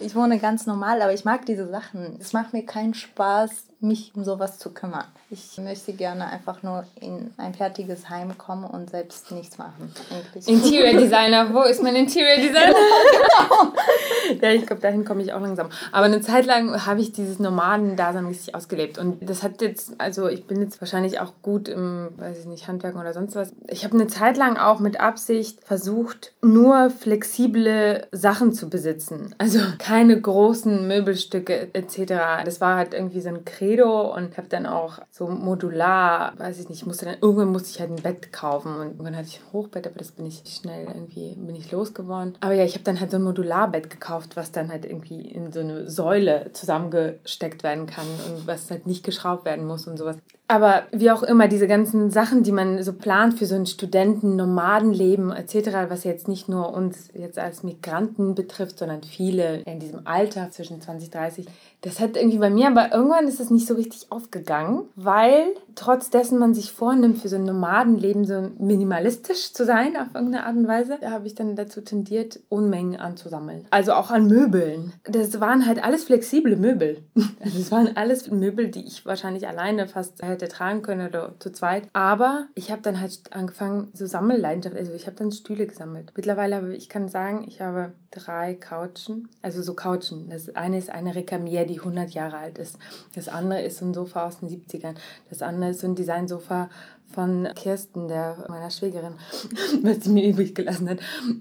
ich 0.00 0.14
wohne 0.14 0.38
ganz 0.38 0.66
normal, 0.66 1.02
aber 1.02 1.12
ich 1.12 1.24
mag 1.24 1.46
diese 1.46 1.68
Sachen. 1.68 2.18
Es 2.20 2.32
macht 2.32 2.52
mir 2.52 2.64
keinen 2.64 2.94
Spaß, 2.94 3.50
mich 3.82 4.12
um 4.14 4.24
sowas 4.24 4.58
zu 4.58 4.70
kümmern. 4.70 5.04
Ich 5.30 5.58
möchte 5.58 5.92
gerne 5.92 6.26
einfach 6.26 6.62
nur 6.62 6.84
in 7.00 7.30
ein 7.36 7.54
fertiges 7.54 8.08
Heim 8.10 8.36
kommen 8.38 8.64
und 8.64 8.90
selbst 8.90 9.30
nichts 9.32 9.58
machen. 9.58 9.92
Eigentlich. 10.10 10.46
Interior 10.46 11.00
Designer, 11.00 11.52
wo 11.52 11.62
ist 11.62 11.82
mein 11.82 11.96
Interior 11.96 12.36
Designer? 12.36 12.74
genau. 13.12 14.42
ja, 14.42 14.50
ich 14.50 14.66
glaube, 14.66 14.82
dahin 14.82 15.04
komme 15.04 15.22
ich 15.22 15.32
auch 15.32 15.40
langsam. 15.40 15.70
Aber 15.90 16.06
eine 16.06 16.20
Zeit 16.20 16.46
lang 16.46 16.86
habe 16.86 17.00
ich 17.00 17.12
dieses 17.12 17.38
Nomaden-Dasein 17.38 18.26
richtig 18.26 18.54
ausgelebt. 18.54 18.98
Und 18.98 19.28
das 19.28 19.42
hat 19.42 19.62
jetzt, 19.62 19.94
also 19.98 20.28
ich 20.28 20.46
bin 20.46 20.60
jetzt 20.60 20.80
wahrscheinlich 20.80 21.20
auch 21.20 21.32
gut 21.42 21.68
im, 21.68 22.10
weiß 22.16 22.40
ich 22.40 22.46
nicht, 22.46 22.68
Handwerken 22.68 23.00
oder 23.00 23.12
sonst 23.12 23.34
was. 23.34 23.52
Ich 23.68 23.84
habe 23.84 23.94
eine 23.94 24.06
Zeit 24.06 24.36
lang 24.36 24.56
auch 24.56 24.80
mit 24.80 25.00
Absicht 25.00 25.64
versucht, 25.64 26.32
nur 26.42 26.90
flexible 26.90 28.06
Sachen 28.12 28.52
zu 28.52 28.68
besitzen. 28.70 29.34
Also 29.38 29.60
keine 29.78 30.20
großen 30.20 30.86
Möbelstücke 30.86 31.68
etc. 31.72 32.44
Das 32.44 32.60
war 32.60 32.76
halt 32.76 32.94
irgendwie 32.94 33.20
so 33.20 33.30
ein 33.30 33.44
Credo 33.44 33.71
Credo 33.72 34.14
und 34.14 34.36
habe 34.36 34.48
dann 34.48 34.66
auch 34.66 34.98
so 35.10 35.26
modular, 35.26 36.32
weiß 36.38 36.60
ich 36.60 36.68
nicht, 36.68 36.86
musste 36.86 37.06
dann 37.06 37.16
irgendwann 37.20 37.48
musste 37.48 37.70
ich 37.70 37.80
halt 37.80 37.90
ein 37.90 38.02
Bett 38.02 38.32
kaufen 38.32 38.74
und 38.76 38.86
irgendwann 38.88 39.16
hatte 39.16 39.28
ich 39.28 39.40
ein 39.40 39.52
Hochbett, 39.52 39.86
aber 39.86 39.98
das 39.98 40.12
bin 40.12 40.26
ich 40.26 40.42
schnell 40.46 40.86
irgendwie 40.86 41.34
bin 41.36 41.54
ich 41.54 41.70
losgeworden. 41.70 42.36
Aber 42.40 42.52
ja, 42.54 42.64
ich 42.64 42.74
habe 42.74 42.84
dann 42.84 43.00
halt 43.00 43.10
so 43.10 43.16
ein 43.16 43.22
Modularbett 43.22 43.90
gekauft, 43.90 44.36
was 44.36 44.52
dann 44.52 44.70
halt 44.70 44.84
irgendwie 44.84 45.20
in 45.22 45.52
so 45.52 45.60
eine 45.60 45.88
Säule 45.88 46.50
zusammengesteckt 46.52 47.62
werden 47.62 47.86
kann 47.86 48.06
und 48.28 48.46
was 48.46 48.70
halt 48.70 48.86
nicht 48.86 49.04
geschraubt 49.04 49.44
werden 49.44 49.66
muss 49.66 49.86
und 49.86 49.96
sowas. 49.96 50.16
Aber 50.52 50.82
wie 50.92 51.10
auch 51.10 51.22
immer, 51.22 51.48
diese 51.48 51.66
ganzen 51.66 52.10
Sachen, 52.10 52.42
die 52.42 52.52
man 52.52 52.82
so 52.82 52.92
plant 52.92 53.38
für 53.38 53.46
so 53.46 53.54
ein 53.54 53.64
Studenten-Nomadenleben 53.64 55.32
etc., 55.32 55.88
was 55.88 56.04
jetzt 56.04 56.28
nicht 56.28 56.46
nur 56.46 56.74
uns 56.74 57.08
jetzt 57.14 57.38
als 57.38 57.62
Migranten 57.62 58.34
betrifft, 58.34 58.78
sondern 58.78 59.02
viele 59.02 59.62
in 59.62 59.80
diesem 59.80 60.06
Alter 60.06 60.50
zwischen 60.50 60.82
20 60.82 61.08
und 61.08 61.14
30, 61.14 61.46
das 61.80 62.00
hat 62.00 62.16
irgendwie 62.16 62.38
bei 62.38 62.50
mir, 62.50 62.68
aber 62.68 62.92
irgendwann 62.92 63.26
ist 63.26 63.40
es 63.40 63.50
nicht 63.50 63.66
so 63.66 63.74
richtig 63.74 64.12
aufgegangen, 64.12 64.82
weil 64.94 65.46
trotz 65.74 66.10
dessen 66.10 66.38
man 66.38 66.54
sich 66.54 66.70
vornimmt, 66.70 67.18
für 67.18 67.28
so 67.28 67.36
ein 67.36 67.44
Nomadenleben 67.44 68.24
so 68.24 68.50
minimalistisch 68.58 69.52
zu 69.52 69.64
sein 69.64 69.96
auf 69.96 70.08
irgendeine 70.14 70.46
Art 70.46 70.56
und 70.56 70.68
Weise, 70.68 70.98
da 71.00 71.10
habe 71.10 71.26
ich 71.26 71.34
dann 71.34 71.56
dazu 71.56 71.80
tendiert, 71.80 72.40
Unmengen 72.50 72.96
anzusammeln. 72.96 73.66
Also 73.70 73.94
auch 73.94 74.10
an 74.10 74.28
Möbeln. 74.28 74.92
Das 75.04 75.40
waren 75.40 75.66
halt 75.66 75.82
alles 75.82 76.04
flexible 76.04 76.56
Möbel. 76.56 76.98
Also 77.44 77.58
es 77.58 77.72
waren 77.72 77.96
alles 77.96 78.30
Möbel, 78.30 78.68
die 78.68 78.86
ich 78.86 79.04
wahrscheinlich 79.04 79.48
alleine 79.48 79.88
fast 79.88 80.22
hätte 80.22 80.41
tragen 80.48 80.82
können 80.82 81.08
oder 81.08 81.34
zu 81.38 81.52
zweit. 81.52 81.88
Aber 81.92 82.46
ich 82.54 82.70
habe 82.70 82.82
dann 82.82 83.00
halt 83.00 83.20
angefangen, 83.32 83.90
so 83.94 84.06
Sammelleidenschaft, 84.06 84.76
also 84.76 84.92
ich 84.92 85.06
habe 85.06 85.16
dann 85.16 85.32
Stühle 85.32 85.66
gesammelt. 85.66 86.12
Mittlerweile 86.16 86.56
habe 86.56 86.74
ich 86.74 86.88
kann 86.88 87.08
sagen, 87.08 87.44
ich 87.46 87.60
habe 87.60 87.92
drei 88.10 88.54
Couchen, 88.54 89.28
also 89.40 89.62
so 89.62 89.74
Couchen. 89.74 90.28
Das 90.30 90.54
eine 90.54 90.78
ist 90.78 90.90
eine 90.90 91.14
Recamier, 91.14 91.66
die 91.66 91.78
100 91.78 92.10
Jahre 92.10 92.36
alt 92.36 92.58
ist. 92.58 92.78
Das 93.14 93.28
andere 93.28 93.62
ist 93.62 93.78
so 93.78 93.86
ein 93.86 93.94
Sofa 93.94 94.26
aus 94.26 94.40
den 94.40 94.48
70ern. 94.48 94.94
Das 95.28 95.42
andere 95.42 95.70
ist 95.70 95.80
so 95.80 95.86
ein 95.86 95.94
Designsofa 95.94 96.68
von 97.12 97.48
Kirsten, 97.54 98.08
der 98.08 98.44
meiner 98.48 98.70
Schwägerin, 98.70 99.14
was 99.82 100.04
sie 100.04 100.10
mir 100.10 100.28
übrig 100.28 100.54
gelassen 100.54 100.88
hat. 100.88 100.98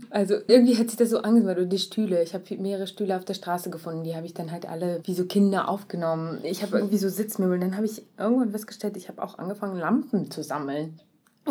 Also 0.09 0.35
irgendwie 0.47 0.77
hat 0.77 0.89
sich 0.89 0.97
das 0.97 1.09
so 1.09 1.21
angehört. 1.21 1.59
Und 1.59 1.69
die 1.69 1.79
Stühle. 1.79 2.21
Ich 2.23 2.33
habe 2.33 2.43
mehrere 2.57 2.87
Stühle 2.87 3.15
auf 3.15 3.25
der 3.25 3.33
Straße 3.33 3.69
gefunden. 3.69 4.03
Die 4.03 4.15
habe 4.15 4.25
ich 4.25 4.33
dann 4.33 4.51
halt 4.51 4.67
alle 4.67 5.01
wie 5.05 5.13
so 5.13 5.25
Kinder 5.25 5.69
aufgenommen. 5.69 6.39
Ich 6.43 6.61
habe 6.61 6.77
irgendwie 6.77 6.97
so 6.97 7.09
Sitzmöbel. 7.09 7.59
Dann 7.59 7.75
habe 7.75 7.85
ich 7.85 8.03
irgendwann 8.17 8.51
festgestellt, 8.51 8.97
ich 8.97 9.07
habe 9.07 9.23
auch 9.23 9.37
angefangen, 9.37 9.77
Lampen 9.77 10.29
zu 10.29 10.43
sammeln. 10.43 10.99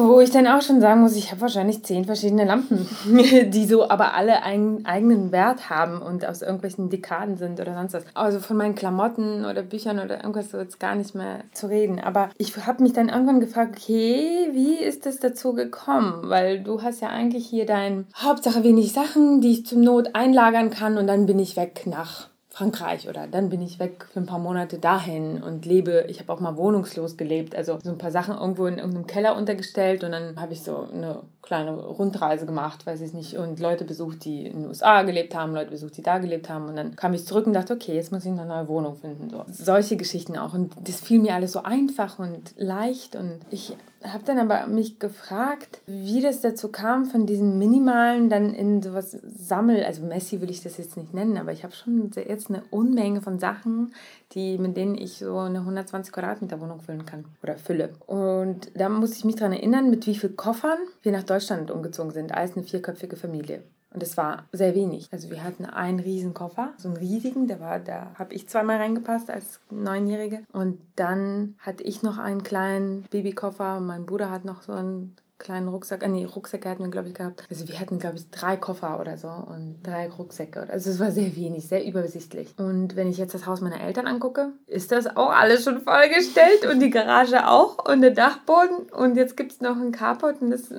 Wo 0.09 0.21
ich 0.21 0.31
dann 0.31 0.47
auch 0.47 0.63
schon 0.63 0.81
sagen 0.81 1.03
muss, 1.03 1.15
ich 1.15 1.31
habe 1.31 1.43
wahrscheinlich 1.43 1.83
zehn 1.83 2.07
verschiedene 2.07 2.45
Lampen, 2.45 2.89
die 3.51 3.67
so 3.67 3.89
aber 3.91 4.15
alle 4.15 4.43
einen 4.43 4.87
eigenen 4.87 5.31
Wert 5.31 5.69
haben 5.69 6.01
und 6.01 6.25
aus 6.25 6.41
irgendwelchen 6.41 6.89
Dekaden 6.89 7.37
sind 7.37 7.61
oder 7.61 7.75
sonst 7.75 7.93
was. 7.93 8.05
Also 8.15 8.41
von 8.41 8.57
meinen 8.57 8.75
Klamotten 8.75 9.45
oder 9.45 9.63
Büchern 9.63 9.99
oder 9.99 10.17
irgendwas 10.17 10.51
so 10.51 10.59
jetzt 10.59 10.81
gar 10.81 10.95
nicht 10.95 11.15
mehr 11.15 11.41
zu 11.53 11.67
reden. 11.67 12.01
Aber 12.01 12.31
ich 12.39 12.57
habe 12.67 12.83
mich 12.83 12.95
dann 12.95 13.11
irgendwann 13.11 13.41
gefragt, 13.41 13.77
okay, 13.77 14.49
wie 14.53 14.77
ist 14.77 15.05
das 15.05 15.19
dazu 15.19 15.53
gekommen? 15.53 16.31
Weil 16.31 16.63
du 16.63 16.83
hast 16.83 17.03
ja 17.03 17.09
eigentlich 17.09 17.47
hier 17.47 17.67
dein 17.67 18.07
Hauptsache 18.17 18.65
wenig 18.65 18.93
Sachen, 18.93 19.43
die 19.43 19.53
ich 19.53 19.67
zum 19.67 19.83
Not 19.83 20.15
einlagern 20.15 20.71
kann 20.71 20.97
und 20.97 21.07
dann 21.07 21.27
bin 21.27 21.39
ich 21.39 21.57
weg 21.57 21.83
nach 21.85 22.30
Frankreich 22.61 23.09
oder 23.09 23.27
dann 23.27 23.49
bin 23.49 23.63
ich 23.63 23.79
weg 23.79 24.05
für 24.13 24.21
ein 24.21 24.27
paar 24.27 24.39
Monate 24.39 24.79
dahin 24.79 25.43
und 25.43 25.65
lebe. 25.65 26.05
Ich 26.09 26.21
habe 26.21 26.31
auch 26.31 26.41
mal 26.41 26.59
wohnungslos 26.59 27.17
gelebt, 27.17 27.57
also 27.57 27.79
so 27.83 27.89
ein 27.89 27.97
paar 27.97 28.11
Sachen 28.11 28.37
irgendwo 28.37 28.67
in 28.67 28.77
irgendeinem 28.77 29.07
Keller 29.07 29.35
untergestellt 29.35 30.05
und 30.05 30.13
dann 30.13 30.39
habe 30.39 30.53
ich 30.53 30.63
so 30.63 30.87
eine 30.93 31.23
kleine 31.43 31.75
Rundreise 31.75 32.47
gemacht, 32.47 32.87
weiß 32.87 33.01
ich 33.01 33.13
nicht, 33.13 33.37
und 33.37 33.61
Leute 33.61 33.85
besucht, 33.85 34.25
die 34.25 34.47
in 34.47 34.63
den 34.63 34.69
USA 34.69 35.03
gelebt 35.03 35.35
haben, 35.35 35.55
Leute 35.55 35.71
besucht, 35.71 35.97
die 35.97 36.03
da 36.03 36.19
gelebt 36.19 36.49
haben. 36.49 36.67
Und 36.67 36.77
dann 36.77 36.97
kam 36.97 37.15
ich 37.15 37.27
zurück 37.27 37.47
und 37.47 37.55
dachte, 37.55 37.75
okay, 37.75 37.95
jetzt 37.95 38.13
muss 38.13 38.25
ich 38.25 38.31
eine 38.31 38.47
neue 38.47 38.69
Wohnung 38.69 38.97
finden. 38.97 39.31
So. 39.31 39.45
Solche 39.51 39.97
Geschichten 39.97 40.37
auch. 40.37 40.55
Und 40.55 40.75
das 40.85 41.01
fiel 41.01 41.21
mir 41.21 41.35
alles 41.35 41.53
so 41.53 41.63
einfach 41.63 42.19
und 42.19 42.55
leicht. 42.57 43.17
Und 43.17 43.41
ich 43.51 43.75
habe 44.05 44.25
dann 44.25 44.39
aber 44.39 44.67
mich 44.67 44.99
gefragt, 44.99 45.81
wie 45.87 46.23
das 46.23 46.41
dazu 46.41 46.69
kam, 46.69 47.05
von 47.05 47.27
diesen 47.27 47.59
minimalen 47.59 48.31
dann 48.31 48.55
in 48.55 48.83
sowas 48.83 49.11
Sammel, 49.23 49.85
also 49.85 50.03
Messi 50.03 50.41
will 50.41 50.51
ich 50.51 50.63
das 50.63 50.79
jetzt 50.79 50.97
nicht 50.97 51.13
nennen, 51.13 51.37
aber 51.37 51.53
ich 51.53 51.65
habe 51.65 51.75
schon 51.75 52.11
jetzt 52.15 52.49
eine 52.49 52.63
Unmenge 52.71 53.21
von 53.21 53.39
Sachen, 53.39 53.93
die, 54.33 54.57
mit 54.57 54.77
denen 54.77 54.97
ich 54.97 55.19
so 55.19 55.39
eine 55.39 55.59
120 55.59 56.13
Quadratmeter 56.13 56.61
Wohnung 56.61 56.81
füllen 56.81 57.05
kann 57.05 57.27
oder 57.43 57.57
fülle. 57.59 57.91
Und 58.07 58.71
da 58.75 58.89
muss 58.89 59.17
ich 59.17 59.25
mich 59.25 59.37
daran 59.37 59.53
erinnern, 59.53 59.91
mit 59.91 60.07
wie 60.07 60.15
vielen 60.15 60.37
Koffern 60.37 60.79
wir 61.03 61.13
nach 61.13 61.25
Deutschland 61.31 61.71
umgezogen 61.71 62.11
sind, 62.11 62.33
als 62.35 62.57
eine 62.57 62.65
vierköpfige 62.65 63.17
Familie. 63.17 63.63
Und 63.93 64.03
es 64.03 64.17
war 64.17 64.45
sehr 64.53 64.75
wenig. 64.75 65.09
Also 65.11 65.31
wir 65.31 65.43
hatten 65.43 65.65
einen 65.65 65.99
riesen 65.99 66.33
Koffer, 66.33 66.73
so 66.77 66.89
einen 66.89 66.97
riesigen, 66.97 67.49
der 67.49 67.59
war, 67.59 67.81
da 67.81 68.13
habe 68.15 68.35
ich 68.35 68.49
zweimal 68.49 68.77
reingepasst 68.77 69.31
als 69.31 69.61
Neunjährige. 69.71 70.43
Und 70.53 70.81
dann 70.95 71.57
hatte 71.59 71.83
ich 71.83 72.03
noch 72.03 72.19
einen 72.19 72.43
kleinen 72.43 73.03
Babykoffer 73.11 73.81
mein 73.81 74.07
Bruder 74.07 74.31
hat 74.31 74.45
noch 74.45 74.63
so 74.63 74.73
einen 74.73 75.17
kleinen 75.41 75.67
Rucksack, 75.67 76.05
äh, 76.05 76.09
nee, 76.09 76.25
Rucksäcke 76.25 76.69
hatten 76.69 76.85
wir, 76.85 76.91
glaube 76.91 77.09
ich, 77.09 77.15
gehabt. 77.15 77.43
Also 77.51 77.67
wir 77.67 77.81
hatten, 77.81 77.99
glaube 77.99 78.17
ich, 78.17 78.31
drei 78.31 78.57
Koffer 78.57 79.01
oder 79.01 79.17
so 79.17 79.29
und 79.29 79.79
drei 79.83 80.09
Rucksäcke. 80.09 80.69
Also 80.71 80.91
es 80.91 81.01
war 81.01 81.11
sehr 81.11 81.35
wenig, 81.35 81.67
sehr 81.67 81.85
übersichtlich. 81.85 82.55
Und 82.59 82.95
wenn 82.95 83.09
ich 83.09 83.19
jetzt 83.19 83.35
das 83.35 83.47
Haus 83.47 83.61
meiner 83.61 83.81
Eltern 83.81 84.07
angucke, 84.07 84.53
ist 84.69 84.93
das 84.93 85.17
auch 85.17 85.31
alles 85.31 85.65
schon 85.65 85.81
vollgestellt 85.81 86.67
und 86.71 86.79
die 86.79 86.91
Garage 86.91 87.49
auch 87.49 87.85
und 87.91 88.03
der 88.03 88.13
Dachboden. 88.13 88.91
Und 88.93 89.17
jetzt 89.17 89.37
gibt 89.37 89.53
es 89.53 89.61
noch 89.61 89.77
einen 89.77 89.91
Carport 89.91 90.41
und 90.41 90.51
das 90.51 90.71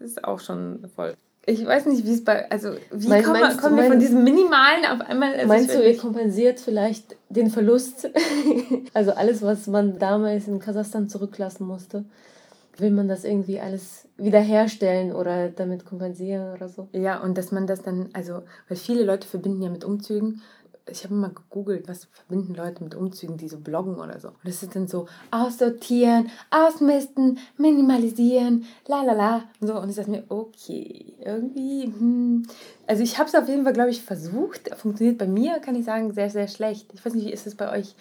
ist 0.00 0.24
auch 0.24 0.40
schon 0.40 0.84
voll. 0.94 1.14
Ich 1.46 1.64
weiß 1.64 1.86
nicht, 1.86 2.04
wie 2.04 2.12
es 2.12 2.24
bei, 2.24 2.50
also 2.50 2.72
wie 2.90 3.08
mein, 3.08 3.22
kommen, 3.22 3.56
kommen 3.56 3.76
wir 3.78 3.84
von 3.84 3.98
diesem 3.98 4.22
Minimalen 4.22 4.84
auf 4.84 5.00
einmal... 5.00 5.32
Also 5.32 5.46
meinst 5.46 5.74
du, 5.74 5.82
ihr 5.82 5.96
kompensiert 5.96 6.60
vielleicht 6.60 7.16
den 7.30 7.48
Verlust? 7.48 8.10
also 8.92 9.12
alles, 9.12 9.40
was 9.40 9.66
man 9.66 9.98
damals 9.98 10.46
in 10.46 10.58
Kasachstan 10.58 11.08
zurücklassen 11.08 11.66
musste 11.66 12.04
will 12.78 12.90
man 12.90 13.08
das 13.08 13.24
irgendwie 13.24 13.60
alles 13.60 14.08
wiederherstellen 14.16 15.12
oder 15.12 15.48
damit 15.50 15.84
kompensieren 15.84 16.54
oder 16.54 16.68
so. 16.68 16.88
Ja, 16.92 17.20
und 17.20 17.36
dass 17.36 17.52
man 17.52 17.66
das 17.66 17.82
dann, 17.82 18.10
also, 18.12 18.42
weil 18.68 18.76
viele 18.76 19.04
Leute 19.04 19.26
verbinden 19.26 19.62
ja 19.62 19.70
mit 19.70 19.84
Umzügen. 19.84 20.42
Ich 20.90 21.04
habe 21.04 21.14
mal 21.14 21.30
gegoogelt, 21.30 21.86
was 21.86 22.06
verbinden 22.06 22.54
Leute 22.54 22.82
mit 22.82 22.94
Umzügen, 22.94 23.36
die 23.36 23.48
so 23.48 23.58
bloggen 23.58 23.96
oder 23.96 24.18
so. 24.20 24.28
Und 24.28 24.36
das 24.44 24.62
ist 24.62 24.74
dann 24.74 24.88
so 24.88 25.06
aussortieren, 25.30 26.30
ausmisten, 26.50 27.38
minimalisieren, 27.58 28.64
la 28.86 29.02
la 29.02 29.12
la. 29.12 29.42
Und, 29.60 29.66
so. 29.68 29.78
und 29.78 29.90
ich 29.90 29.96
dachte 29.96 30.10
mir, 30.10 30.24
okay, 30.30 31.14
irgendwie, 31.20 31.84
hm. 31.84 32.46
Also 32.86 33.02
ich 33.02 33.18
habe 33.18 33.28
es 33.28 33.34
auf 33.34 33.48
jeden 33.48 33.64
Fall, 33.64 33.74
glaube 33.74 33.90
ich, 33.90 34.02
versucht. 34.02 34.74
Funktioniert 34.76 35.18
bei 35.18 35.26
mir, 35.26 35.58
kann 35.58 35.76
ich 35.76 35.84
sagen, 35.84 36.14
sehr, 36.14 36.30
sehr 36.30 36.48
schlecht. 36.48 36.88
Ich 36.94 37.04
weiß 37.04 37.12
nicht, 37.12 37.26
wie 37.26 37.32
ist 37.32 37.46
es 37.46 37.54
bei 37.54 37.70
euch? 37.70 37.94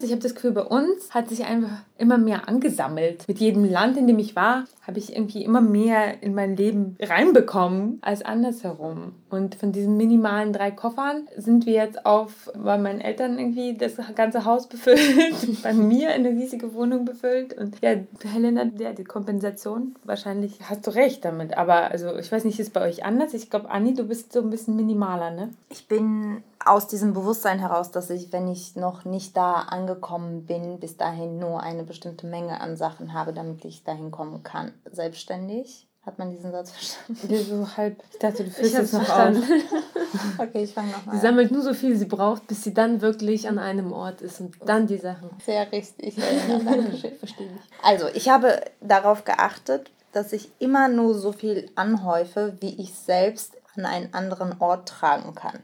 Ich 0.00 0.12
habe 0.12 0.22
das 0.22 0.36
Gefühl, 0.36 0.52
bei 0.52 0.62
uns 0.62 1.12
hat 1.12 1.28
sich 1.28 1.44
einfach 1.44 1.82
immer 1.96 2.18
mehr 2.18 2.48
angesammelt. 2.48 3.26
Mit 3.26 3.40
jedem 3.40 3.64
Land, 3.64 3.96
in 3.96 4.06
dem 4.06 4.20
ich 4.20 4.36
war, 4.36 4.64
habe 4.86 5.00
ich 5.00 5.12
irgendwie 5.12 5.44
immer 5.44 5.60
mehr 5.60 6.22
in 6.22 6.34
mein 6.34 6.56
Leben 6.56 6.96
reinbekommen 7.00 7.98
als 8.00 8.22
andersherum. 8.22 9.12
Und 9.28 9.56
von 9.56 9.72
diesen 9.72 9.96
minimalen 9.96 10.52
drei 10.52 10.70
Koffern 10.70 11.26
sind 11.36 11.66
wir 11.66 11.72
jetzt 11.72 12.06
auf, 12.06 12.48
bei 12.56 12.78
meinen 12.78 13.00
Eltern 13.00 13.40
irgendwie 13.40 13.76
das 13.76 13.94
ganze 14.14 14.44
Haus 14.44 14.68
befüllt, 14.68 15.00
bei 15.64 15.72
mir 15.74 16.10
eine 16.10 16.30
riesige 16.30 16.74
Wohnung 16.74 17.04
befüllt. 17.04 17.54
Und 17.54 17.76
ja, 17.82 17.96
Helena, 18.22 18.70
ja, 18.78 18.92
die 18.92 19.04
Kompensation, 19.04 19.96
wahrscheinlich 20.04 20.60
hast 20.70 20.86
du 20.86 20.94
recht 20.94 21.24
damit. 21.24 21.58
Aber 21.58 21.90
also 21.90 22.16
ich 22.16 22.30
weiß 22.30 22.44
nicht, 22.44 22.60
ist 22.60 22.72
bei 22.72 22.82
euch 22.82 23.04
anders? 23.04 23.34
Ich 23.34 23.50
glaube, 23.50 23.68
Anni, 23.68 23.94
du 23.94 24.04
bist 24.04 24.32
so 24.32 24.40
ein 24.40 24.50
bisschen 24.50 24.76
minimaler, 24.76 25.32
ne? 25.32 25.50
Ich 25.70 25.88
bin 25.88 26.44
aus 26.64 26.86
diesem 26.86 27.12
Bewusstsein 27.12 27.58
heraus, 27.58 27.90
dass 27.90 28.10
ich, 28.10 28.32
wenn 28.32 28.48
ich 28.48 28.76
noch 28.76 29.04
nicht 29.04 29.36
da 29.36 29.54
angekommen 29.54 30.46
bin, 30.46 30.80
bis 30.80 30.96
dahin 30.96 31.38
nur 31.38 31.62
eine 31.62 31.84
bestimmte 31.84 32.26
Menge 32.26 32.60
an 32.60 32.76
Sachen 32.76 33.12
habe, 33.12 33.32
damit 33.32 33.64
ich 33.64 33.84
dahin 33.84 34.10
kommen 34.10 34.42
kann. 34.42 34.72
Selbstständig. 34.90 35.86
Hat 36.06 36.18
man 36.18 36.30
diesen 36.30 36.52
Satz 36.52 36.70
verstanden? 36.70 37.34
Ja, 37.34 37.42
so 37.42 37.76
halb. 37.76 38.02
Ich 38.12 38.18
dachte, 38.18 38.44
du 38.44 38.50
fühlst 38.50 38.78
es 38.78 38.92
noch 38.92 39.04
verstanden. 39.04 39.42
auf. 39.42 40.38
okay, 40.38 40.64
ich 40.64 40.72
fange 40.72 40.90
nochmal 40.90 41.14
an. 41.14 41.20
Sie 41.20 41.26
sammelt 41.26 41.50
nur 41.50 41.60
so 41.60 41.74
viel 41.74 41.96
sie 41.96 42.06
braucht, 42.06 42.46
bis 42.46 42.64
sie 42.64 42.72
dann 42.72 43.02
wirklich 43.02 43.46
an 43.46 43.58
einem 43.58 43.92
Ort 43.92 44.22
ist 44.22 44.40
und 44.40 44.56
dann 44.64 44.86
die 44.86 44.96
Sachen. 44.96 45.28
Sehr 45.44 45.70
richtig. 45.70 46.14
Verstehe 47.18 47.46
ich. 47.46 47.84
Also, 47.84 48.06
ich 48.14 48.30
habe 48.30 48.62
darauf 48.80 49.24
geachtet, 49.24 49.90
dass 50.12 50.32
ich 50.32 50.50
immer 50.58 50.88
nur 50.88 51.12
so 51.14 51.32
viel 51.32 51.70
anhäufe, 51.74 52.56
wie 52.60 52.80
ich 52.80 52.94
selbst 52.94 53.58
an 53.76 53.84
einen 53.84 54.14
anderen 54.14 54.58
Ort 54.60 54.88
tragen 54.88 55.34
kann 55.34 55.58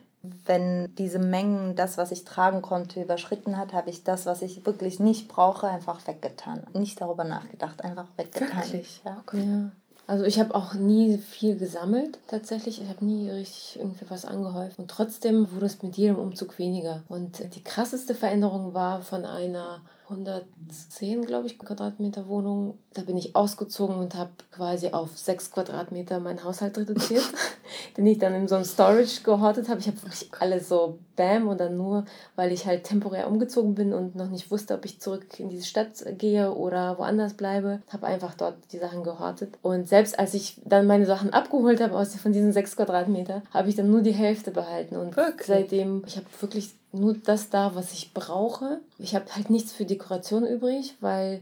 wenn 0.46 0.94
diese 0.96 1.18
Mengen 1.18 1.76
das, 1.76 1.98
was 1.98 2.10
ich 2.12 2.24
tragen 2.24 2.62
konnte, 2.62 3.02
überschritten 3.02 3.56
hat, 3.56 3.72
habe 3.72 3.90
ich 3.90 4.04
das, 4.04 4.26
was 4.26 4.42
ich 4.42 4.64
wirklich 4.64 5.00
nicht 5.00 5.28
brauche, 5.28 5.68
einfach 5.68 6.06
weggetan. 6.06 6.62
Nicht 6.72 7.00
darüber 7.00 7.24
nachgedacht, 7.24 7.84
einfach 7.84 8.06
weggetan. 8.16 8.56
Wirklich? 8.56 9.00
Ja. 9.04 9.22
Okay. 9.26 9.44
ja. 9.44 9.70
Also 10.06 10.24
ich 10.24 10.38
habe 10.38 10.54
auch 10.54 10.74
nie 10.74 11.16
viel 11.16 11.56
gesammelt 11.56 12.18
tatsächlich. 12.28 12.82
Ich 12.82 12.88
habe 12.88 13.04
nie 13.04 13.30
richtig 13.30 13.78
irgendwie 13.78 14.04
was 14.08 14.26
angehäuft. 14.26 14.78
Und 14.78 14.90
trotzdem 14.90 15.50
wurde 15.52 15.66
es 15.66 15.82
mit 15.82 15.96
jedem 15.96 16.16
Umzug 16.16 16.58
weniger. 16.58 17.02
Und 17.08 17.54
die 17.54 17.64
krasseste 17.64 18.14
Veränderung 18.14 18.74
war 18.74 19.00
von 19.00 19.24
einer 19.24 19.80
110, 20.14 21.26
glaube 21.26 21.46
ich, 21.46 21.58
Quadratmeter 21.58 22.28
Wohnung. 22.28 22.78
Da 22.92 23.02
bin 23.02 23.16
ich 23.16 23.34
ausgezogen 23.34 23.96
und 23.96 24.14
habe 24.14 24.30
quasi 24.52 24.88
auf 24.88 25.16
6 25.16 25.50
Quadratmeter 25.50 26.20
meinen 26.20 26.44
Haushalt 26.44 26.78
reduziert, 26.78 27.24
den 27.96 28.06
ich 28.06 28.18
dann 28.18 28.34
in 28.34 28.48
so 28.48 28.54
einem 28.54 28.64
Storage 28.64 29.22
gehortet 29.22 29.68
habe. 29.68 29.80
Ich 29.80 29.86
habe 29.86 30.02
wirklich 30.02 30.28
alles 30.38 30.68
so 30.68 30.98
bam 31.16 31.48
und 31.48 31.58
dann 31.58 31.76
nur, 31.76 32.04
weil 32.36 32.52
ich 32.52 32.66
halt 32.66 32.84
temporär 32.84 33.28
umgezogen 33.28 33.74
bin 33.74 33.92
und 33.92 34.14
noch 34.14 34.30
nicht 34.30 34.50
wusste, 34.50 34.74
ob 34.74 34.84
ich 34.84 35.00
zurück 35.00 35.38
in 35.38 35.48
diese 35.48 35.66
Stadt 35.66 36.04
gehe 36.18 36.52
oder 36.52 36.98
woanders 36.98 37.34
bleibe, 37.34 37.82
habe 37.88 38.06
einfach 38.06 38.34
dort 38.34 38.56
die 38.72 38.78
Sachen 38.78 39.02
gehortet. 39.02 39.54
Und 39.62 39.88
selbst 39.88 40.18
als 40.18 40.34
ich 40.34 40.60
dann 40.64 40.86
meine 40.86 41.06
Sachen 41.06 41.30
abgeholt 41.30 41.80
habe 41.80 41.96
aus 41.96 42.14
von 42.14 42.32
diesen 42.32 42.52
6 42.52 42.76
Quadratmeter, 42.76 43.42
habe 43.52 43.68
ich 43.68 43.76
dann 43.76 43.90
nur 43.90 44.02
die 44.02 44.12
Hälfte 44.12 44.50
behalten. 44.50 44.96
Und 44.96 45.16
wirklich? 45.16 45.46
seitdem, 45.46 46.04
ich 46.06 46.16
habe 46.16 46.26
wirklich 46.40 46.74
nur 46.94 47.14
das 47.14 47.50
da, 47.50 47.74
was 47.74 47.92
ich 47.92 48.14
brauche. 48.14 48.80
Ich 48.98 49.14
habe 49.14 49.26
halt 49.34 49.50
nichts 49.50 49.72
für 49.72 49.84
Dekoration 49.84 50.46
übrig, 50.46 50.94
weil 51.00 51.40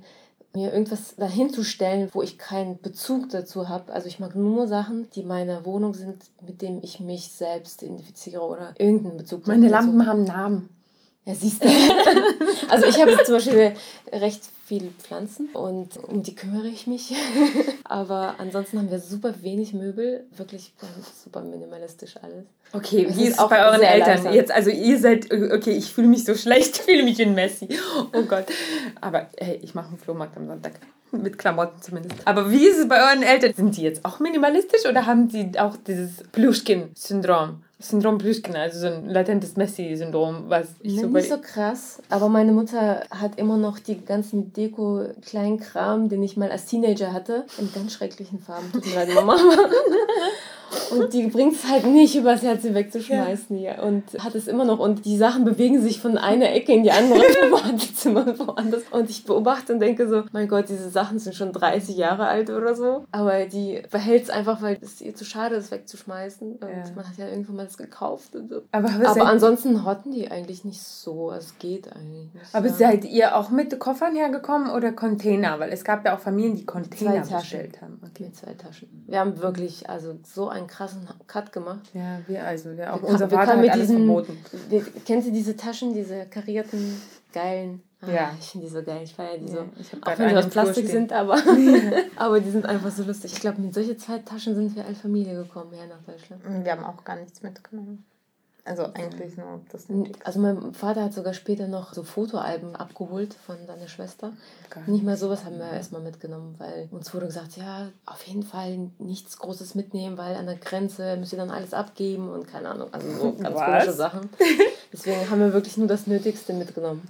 mir 0.54 0.73
irgendwas 0.73 1.16
dahin 1.16 1.50
zu 1.50 1.64
stellen, 1.64 2.11
wo 2.12 2.23
ich 2.23 2.38
keinen 2.38 2.80
Bezug 2.80 3.30
dazu 3.30 3.68
habe. 3.68 3.92
Also 3.92 4.09
ich 4.09 4.18
mag 4.18 4.35
nur 4.35 4.66
Sachen, 4.66 5.09
die 5.14 5.23
meine 5.23 5.64
Wohnung 5.64 5.94
sind, 5.94 6.23
mit 6.44 6.61
denen 6.61 6.82
ich 6.82 7.00
mich 7.00 7.28
selbst 7.32 7.82
identifiziere 7.82 8.42
oder 8.42 8.75
irgendeinen 8.78 9.16
Bezug. 9.16 9.47
Meine 9.47 9.68
Lampen 9.68 10.06
haben 10.06 10.25
Namen. 10.25 10.68
Ja, 11.25 11.35
siehst 11.35 11.62
du. 11.64 11.68
also 12.68 12.87
ich 12.87 13.00
habe 13.00 13.16
zum 13.25 13.37
Beispiel 13.37 13.75
recht 14.11 14.42
viele 14.73 14.91
Pflanzen 14.93 15.50
und 15.52 15.99
um 15.99 16.23
die 16.23 16.35
kümmere 16.35 16.69
ich 16.69 16.87
mich. 16.87 17.14
Aber 17.85 18.37
ansonsten 18.38 18.79
haben 18.79 18.91
wir 18.91 19.00
super 19.00 19.35
wenig 19.43 19.75
Möbel, 19.75 20.25
wirklich 20.35 20.73
super 21.23 21.43
minimalistisch 21.43 22.14
alles. 22.23 22.47
Okay, 22.73 23.07
wie 23.11 23.26
ist 23.26 23.38
es 23.38 23.49
bei 23.49 23.67
euren 23.67 23.83
Eltern 23.83 24.14
langsam. 24.14 24.33
jetzt? 24.33 24.50
Also 24.50 24.71
ihr 24.71 24.99
seid, 24.99 25.31
okay, 25.31 25.73
ich 25.73 25.93
fühle 25.93 26.09
mich 26.09 26.25
so 26.25 26.35
schlecht, 26.35 26.76
ich 26.79 26.81
fühle 26.81 27.02
mich 27.02 27.21
ein 27.21 27.35
Messi. 27.35 27.69
Oh 28.14 28.23
Gott. 28.23 28.47
Aber 29.02 29.26
hey, 29.37 29.59
ich 29.61 29.75
mache 29.75 29.88
einen 29.88 29.99
Flohmarkt 29.99 30.38
am 30.38 30.47
Sonntag. 30.47 30.73
Mit 31.11 31.37
Klamotten 31.37 31.83
zumindest. 31.83 32.26
Aber 32.26 32.50
wie 32.50 32.67
ist 32.67 32.79
es 32.79 32.88
bei 32.88 32.97
euren 32.97 33.23
Eltern? 33.23 33.52
Sind 33.52 33.76
die 33.76 33.83
jetzt 33.83 34.02
auch 34.07 34.21
minimalistisch 34.21 34.87
oder 34.88 35.05
haben 35.05 35.29
sie 35.29 35.50
auch 35.59 35.76
dieses 35.87 36.23
Plüschkin-Syndrom? 36.33 37.62
Syndrom 37.83 38.19
Plüschkin, 38.19 38.57
also 38.57 38.81
so 38.81 38.87
ein 38.87 39.09
latentes 39.09 39.57
Messi-Syndrom, 39.57 40.45
was 40.49 40.69
ich 40.81 41.01
so 41.01 41.07
Nicht 41.07 41.29
so 41.29 41.39
krass, 41.39 42.01
aber 42.09 42.29
meine 42.29 42.53
Mutter 42.53 43.03
hat 43.11 43.39
immer 43.39 43.57
noch 43.57 43.79
die 43.79 44.05
ganzen 44.05 44.53
Deko-Kleinkram, 44.53 46.09
den 46.09 46.23
ich 46.23 46.37
mal 46.37 46.51
als 46.51 46.67
Teenager 46.67 47.12
hatte, 47.12 47.45
in 47.59 47.73
ganz 47.73 47.95
schrecklichen 47.95 48.39
Farben. 48.39 48.71
Tut 48.73 48.87
mir 48.87 48.95
leid, 48.95 49.15
Mama. 49.15 49.37
Und 50.91 51.12
die 51.12 51.26
bringt 51.26 51.55
es 51.55 51.69
halt 51.69 51.87
nicht 51.87 52.17
übers 52.17 52.43
Herz, 52.43 52.62
sie 52.62 52.75
wegzuschmeißen 52.75 53.59
ja. 53.59 53.75
hier. 53.75 53.83
Und 53.83 54.05
hat 54.23 54.35
es 54.35 54.49
immer 54.49 54.64
noch. 54.64 54.79
Und 54.79 55.05
die 55.05 55.17
Sachen 55.17 55.45
bewegen 55.45 55.81
sich 55.81 56.00
von 56.00 56.19
einer 56.19 56.52
Ecke 56.52 56.73
in 56.73 56.83
die 56.83 56.91
andere 56.91 57.21
Zimmer 57.95 58.26
woanders. 58.38 58.83
Und 58.91 59.11
ich 59.11 59.25
beobachte 59.25 59.73
und 59.73 59.81
denke 59.81 60.09
so, 60.09 60.25
mein 60.33 60.49
Gott, 60.49 60.69
diese 60.69 60.91
Sachen 60.91 61.19
sind 61.19 61.35
schon 61.35 61.52
30 61.52 61.97
Jahre 61.97 62.26
alt 62.26 62.50
oder 62.50 62.75
so. 62.75 63.05
Aber 63.11 63.45
die 63.47 63.83
behält 63.91 64.25
es 64.25 64.31
einfach, 64.31 64.62
weil 64.62 64.79
es 64.81 65.00
ihr 65.00 65.14
zu 65.14 65.25
schade 65.25 65.57
ist, 65.57 65.71
wegzuschmeißen. 65.71 66.57
Und 66.57 66.62
ja. 66.62 66.85
man 66.95 67.09
hat 67.09 67.17
ja 67.17 67.29
irgendwann 67.29 67.57
mal 67.57 67.67
das 67.67 67.79
gekauft 67.79 68.35
und 68.35 68.49
so. 68.49 68.62
Aber, 68.73 68.88
aber 69.05 69.26
ansonsten 69.26 69.85
hotten 69.85 70.12
die 70.12 70.31
eigentlich 70.31 70.64
nicht 70.64 70.83
so. 70.83 71.33
Es 71.33 71.59
geht 71.59 71.93
eigentlich 71.95 72.33
nicht. 72.33 72.55
Aber 72.55 72.69
seid 72.69 73.05
ihr 73.05 73.37
auch 73.37 73.50
mit 73.50 73.79
Koffern 73.79 74.14
hergekommen 74.14 74.71
oder 74.71 74.93
Container? 74.93 75.59
Weil 75.59 75.71
es 75.73 75.85
gab 75.85 76.05
ja 76.05 76.14
auch 76.17 76.21
Familien, 76.21 76.57
die 76.57 76.67
Container 76.67 77.21
bestellt 77.21 77.81
haben. 77.81 78.00
Okay. 78.02 78.25
Mit 78.25 78.37
zwei 78.37 78.55
Taschen. 78.55 79.05
Wir 79.07 79.21
haben 79.21 79.41
wirklich 79.41 79.88
also 79.88 80.17
so 80.25 80.49
ein 80.49 80.62
krass 80.66 80.92
krassen 80.92 81.26
Cut 81.26 81.52
gemacht. 81.52 81.90
Ja, 81.95 82.21
wir 82.26 82.45
also. 82.45 82.71
Ja, 82.71 82.95
auch 82.95 83.02
wir 83.02 83.09
unser 83.09 83.28
Vater 83.28 83.59
hat 83.59 83.71
alles 83.71 83.88
diesen, 83.88 84.07
verboten. 84.07 84.38
Wir, 84.69 84.85
kennt 85.04 85.26
ihr 85.26 85.33
diese 85.33 85.57
Taschen, 85.57 85.95
diese 85.95 86.26
karierten, 86.26 87.00
geilen? 87.33 87.83
Ah, 88.00 88.11
ja. 88.11 88.37
Ich 88.38 88.47
finde 88.47 88.66
die 88.66 88.73
so 88.73 88.83
geil. 88.83 89.00
Ich 89.04 89.14
feiere 89.14 89.38
die 89.38 89.52
ja, 89.52 89.64
so. 89.81 89.97
Auch 90.02 90.19
wenn 90.19 90.28
die 90.31 90.37
aus 90.37 90.49
Plastik 90.49 90.88
sind, 90.88 91.12
aber, 91.12 91.37
aber 92.16 92.40
die 92.40 92.50
sind 92.50 92.66
einfach 92.66 92.90
so 92.90 93.04
lustig. 93.04 93.33
Ich 93.33 93.40
glaube, 93.40 93.61
mit 93.61 93.75
solchen 93.75 93.99
zwei 93.99 94.19
Taschen 94.19 94.54
sind 94.54 94.75
wir 94.75 94.85
als 94.85 95.00
Familie 95.00 95.35
gekommen, 95.35 95.73
her 95.73 95.87
nach 95.87 96.02
Deutschland. 96.02 96.42
Wir 96.64 96.73
haben 96.73 96.85
auch 96.85 97.04
gar 97.04 97.16
nichts 97.16 97.42
mitgenommen. 97.42 98.04
Also 98.64 98.85
eigentlich 98.95 99.37
nur 99.37 99.61
das 99.73 99.88
Nötigste. 99.88 100.25
Also 100.25 100.38
mein 100.38 100.73
Vater 100.73 101.02
hat 101.02 101.12
sogar 101.12 101.35
später 101.35 101.66
noch 101.66 101.95
so 101.95 102.04
Fotoalben 102.04 102.76
abgeholt 102.76 103.35
von 103.35 103.57
seiner 103.66 103.88
Schwester. 103.88 104.33
Geil. 104.71 104.85
Nicht 104.87 105.04
mal 105.04 105.16
sowas 105.16 105.45
haben 105.45 105.59
wir 105.59 105.69
erstmal 105.69 106.00
mitgenommen, 106.00 106.54
weil 106.59 106.88
uns 106.92 107.12
wurde 107.12 107.26
gesagt, 107.26 107.57
ja, 107.57 107.88
auf 108.07 108.23
jeden 108.23 108.45
Fall 108.45 108.90
nichts 108.99 109.37
Großes 109.38 109.75
mitnehmen, 109.75 110.16
weil 110.16 110.37
an 110.37 110.47
der 110.47 110.57
Grenze 110.57 111.16
müsst 111.16 111.33
ihr 111.33 111.38
dann 111.38 111.50
alles 111.50 111.75
abgeben 111.75 112.31
und 112.31 112.47
keine 112.47 112.71
Ahnung, 112.71 112.88
also 112.92 113.11
so 113.11 113.33
ganz 113.33 113.57
Was? 113.57 113.64
komische 113.64 113.92
Sachen. 113.92 114.31
Deswegen 114.92 115.28
haben 115.28 115.40
wir 115.40 115.52
wirklich 115.52 115.76
nur 115.76 115.88
das 115.88 116.07
Nötigste 116.07 116.52
mitgenommen 116.52 117.02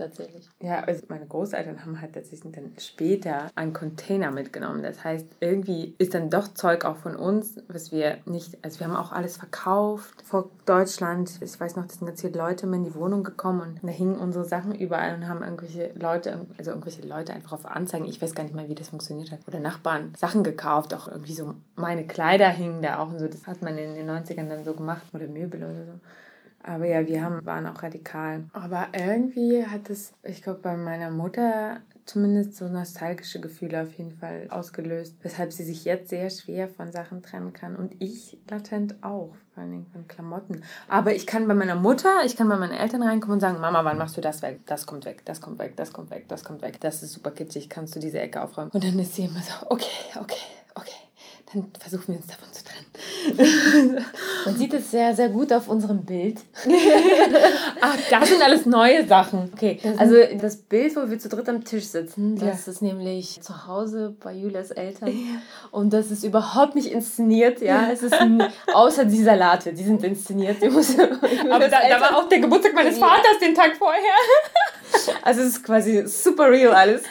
tatsächlich. 0.00 0.48
Ja, 0.60 0.80
also 0.80 1.02
meine 1.08 1.26
Großeltern 1.26 1.84
haben 1.84 2.00
halt 2.00 2.14
tatsächlich 2.14 2.52
dann 2.52 2.72
später 2.78 3.50
einen 3.54 3.72
Container 3.72 4.30
mitgenommen. 4.30 4.82
Das 4.82 5.04
heißt, 5.04 5.26
irgendwie 5.40 5.94
ist 5.98 6.14
dann 6.14 6.30
doch 6.30 6.48
Zeug 6.48 6.84
auch 6.84 6.96
von 6.96 7.14
uns, 7.14 7.62
was 7.68 7.92
wir 7.92 8.18
nicht, 8.24 8.58
also 8.62 8.80
wir 8.80 8.88
haben 8.88 8.96
auch 8.96 9.12
alles 9.12 9.36
verkauft 9.36 10.22
vor 10.24 10.50
Deutschland. 10.66 11.30
Ich 11.40 11.60
weiß 11.60 11.76
noch, 11.76 11.86
da 11.86 11.92
sind 11.92 12.06
ganz 12.06 12.20
viele 12.20 12.38
Leute 12.38 12.66
in 12.66 12.84
die 12.84 12.94
Wohnung 12.94 13.22
gekommen 13.22 13.60
und 13.60 13.78
da 13.82 13.88
hingen 13.88 14.16
unsere 14.16 14.44
Sachen 14.44 14.74
überall 14.74 15.14
und 15.14 15.28
haben 15.28 15.42
irgendwelche 15.42 15.92
Leute, 15.94 16.46
also 16.58 16.70
irgendwelche 16.70 17.02
Leute 17.02 17.32
einfach 17.32 17.52
auf 17.52 17.66
Anzeigen, 17.66 18.06
ich 18.06 18.20
weiß 18.20 18.34
gar 18.34 18.44
nicht 18.44 18.54
mal, 18.54 18.68
wie 18.68 18.74
das 18.74 18.88
funktioniert 18.88 19.30
hat, 19.30 19.40
oder 19.46 19.60
Nachbarn 19.60 20.12
Sachen 20.16 20.42
gekauft, 20.42 20.94
auch 20.94 21.08
irgendwie 21.08 21.34
so 21.34 21.54
meine 21.76 22.06
Kleider 22.06 22.48
hingen 22.48 22.82
da 22.82 22.98
auch 22.98 23.08
und 23.08 23.18
so. 23.18 23.28
Das 23.28 23.46
hat 23.46 23.62
man 23.62 23.76
in 23.78 23.94
den 23.94 24.10
90ern 24.10 24.48
dann 24.48 24.64
so 24.64 24.74
gemacht 24.74 25.02
oder 25.12 25.26
Möbel 25.26 25.62
oder 25.62 25.84
so. 25.86 25.92
Aber 26.62 26.86
ja, 26.86 27.06
wir 27.06 27.24
haben, 27.24 27.44
waren 27.46 27.66
auch 27.66 27.82
radikal. 27.82 28.44
Aber 28.52 28.88
irgendwie 28.92 29.64
hat 29.64 29.88
es, 29.88 30.12
ich 30.22 30.42
glaube, 30.42 30.60
bei 30.60 30.76
meiner 30.76 31.10
Mutter 31.10 31.80
zumindest 32.04 32.56
so 32.56 32.68
nostalgische 32.68 33.40
Gefühle 33.40 33.82
auf 33.82 33.92
jeden 33.94 34.10
Fall 34.10 34.48
ausgelöst, 34.50 35.16
weshalb 35.22 35.52
sie 35.52 35.62
sich 35.62 35.84
jetzt 35.84 36.10
sehr 36.10 36.28
schwer 36.28 36.68
von 36.68 36.90
Sachen 36.92 37.22
trennen 37.22 37.52
kann. 37.52 37.76
Und 37.76 37.94
ich 38.00 38.38
latent 38.48 38.96
auch, 39.02 39.34
vor 39.54 39.64
Dingen 39.64 39.86
von 39.92 40.08
Klamotten. 40.08 40.62
Aber 40.88 41.14
ich 41.14 41.26
kann 41.26 41.46
bei 41.46 41.54
meiner 41.54 41.76
Mutter, 41.76 42.24
ich 42.24 42.36
kann 42.36 42.48
bei 42.48 42.56
meinen 42.56 42.72
Eltern 42.72 43.02
reinkommen 43.02 43.34
und 43.34 43.40
sagen, 43.40 43.60
Mama, 43.60 43.84
wann 43.84 43.98
machst 43.98 44.16
du 44.16 44.20
das 44.20 44.42
weg? 44.42 44.60
Das 44.66 44.86
kommt 44.86 45.04
weg, 45.04 45.22
das 45.24 45.40
kommt 45.40 45.58
weg, 45.58 45.76
das 45.76 45.92
kommt 45.92 46.10
weg, 46.10 46.26
das 46.28 46.44
kommt 46.44 46.62
weg. 46.62 46.80
Das 46.80 47.02
ist 47.02 47.12
super 47.12 47.30
kitschig, 47.30 47.68
kannst 47.68 47.94
du 47.94 48.00
diese 48.00 48.20
Ecke 48.20 48.42
aufräumen? 48.42 48.70
Und 48.72 48.82
dann 48.82 48.98
ist 48.98 49.14
sie 49.14 49.24
immer 49.24 49.40
so, 49.40 49.70
okay, 49.70 49.86
okay, 50.18 50.36
okay 50.74 51.09
dann 51.52 51.66
versuchen 51.80 52.08
wir 52.08 52.16
uns 52.16 52.26
davon 52.28 52.48
zu 52.52 52.62
trennen. 52.64 52.86
Man 54.44 54.56
sieht 54.56 54.72
es 54.72 54.90
sehr, 54.90 55.14
sehr 55.16 55.28
gut 55.28 55.52
auf 55.52 55.68
unserem 55.68 56.04
Bild. 56.04 56.38
Ach, 57.80 57.96
das 58.10 58.28
sind 58.28 58.42
alles 58.42 58.66
neue 58.66 59.06
Sachen. 59.06 59.50
Okay, 59.52 59.80
also 59.96 60.14
das 60.40 60.56
Bild, 60.56 60.94
wo 60.94 61.10
wir 61.10 61.18
zu 61.18 61.28
dritt 61.28 61.48
am 61.48 61.64
Tisch 61.64 61.86
sitzen, 61.86 62.36
das 62.36 62.66
ja. 62.66 62.72
ist 62.72 62.82
nämlich 62.82 63.40
zu 63.42 63.66
Hause 63.66 64.14
bei 64.22 64.32
Julias 64.32 64.70
Eltern. 64.70 65.08
Ja. 65.08 65.40
Und 65.72 65.92
das 65.92 66.12
ist 66.12 66.22
überhaupt 66.22 66.76
nicht 66.76 66.92
inszeniert, 66.92 67.60
ja. 67.60 67.90
Es 67.90 68.02
ist 68.02 68.14
ein, 68.14 68.42
außer 68.72 69.04
die 69.04 69.22
Salate, 69.22 69.72
die 69.72 69.84
sind 69.84 70.04
inszeniert. 70.04 70.62
Die 70.62 70.68
muss, 70.68 70.96
Aber 70.98 71.68
da, 71.68 71.80
da, 71.88 72.00
war 72.00 72.16
auch 72.16 72.28
der 72.28 72.38
Geburtstag 72.40 72.74
meines 72.74 72.98
Vaters 72.98 73.38
den 73.40 73.54
Tag 73.54 73.76
vorher. 73.76 74.00
Also 75.22 75.40
es 75.40 75.48
ist 75.48 75.64
quasi 75.64 76.06
super 76.06 76.50
real 76.50 76.74
alles. 76.74 77.02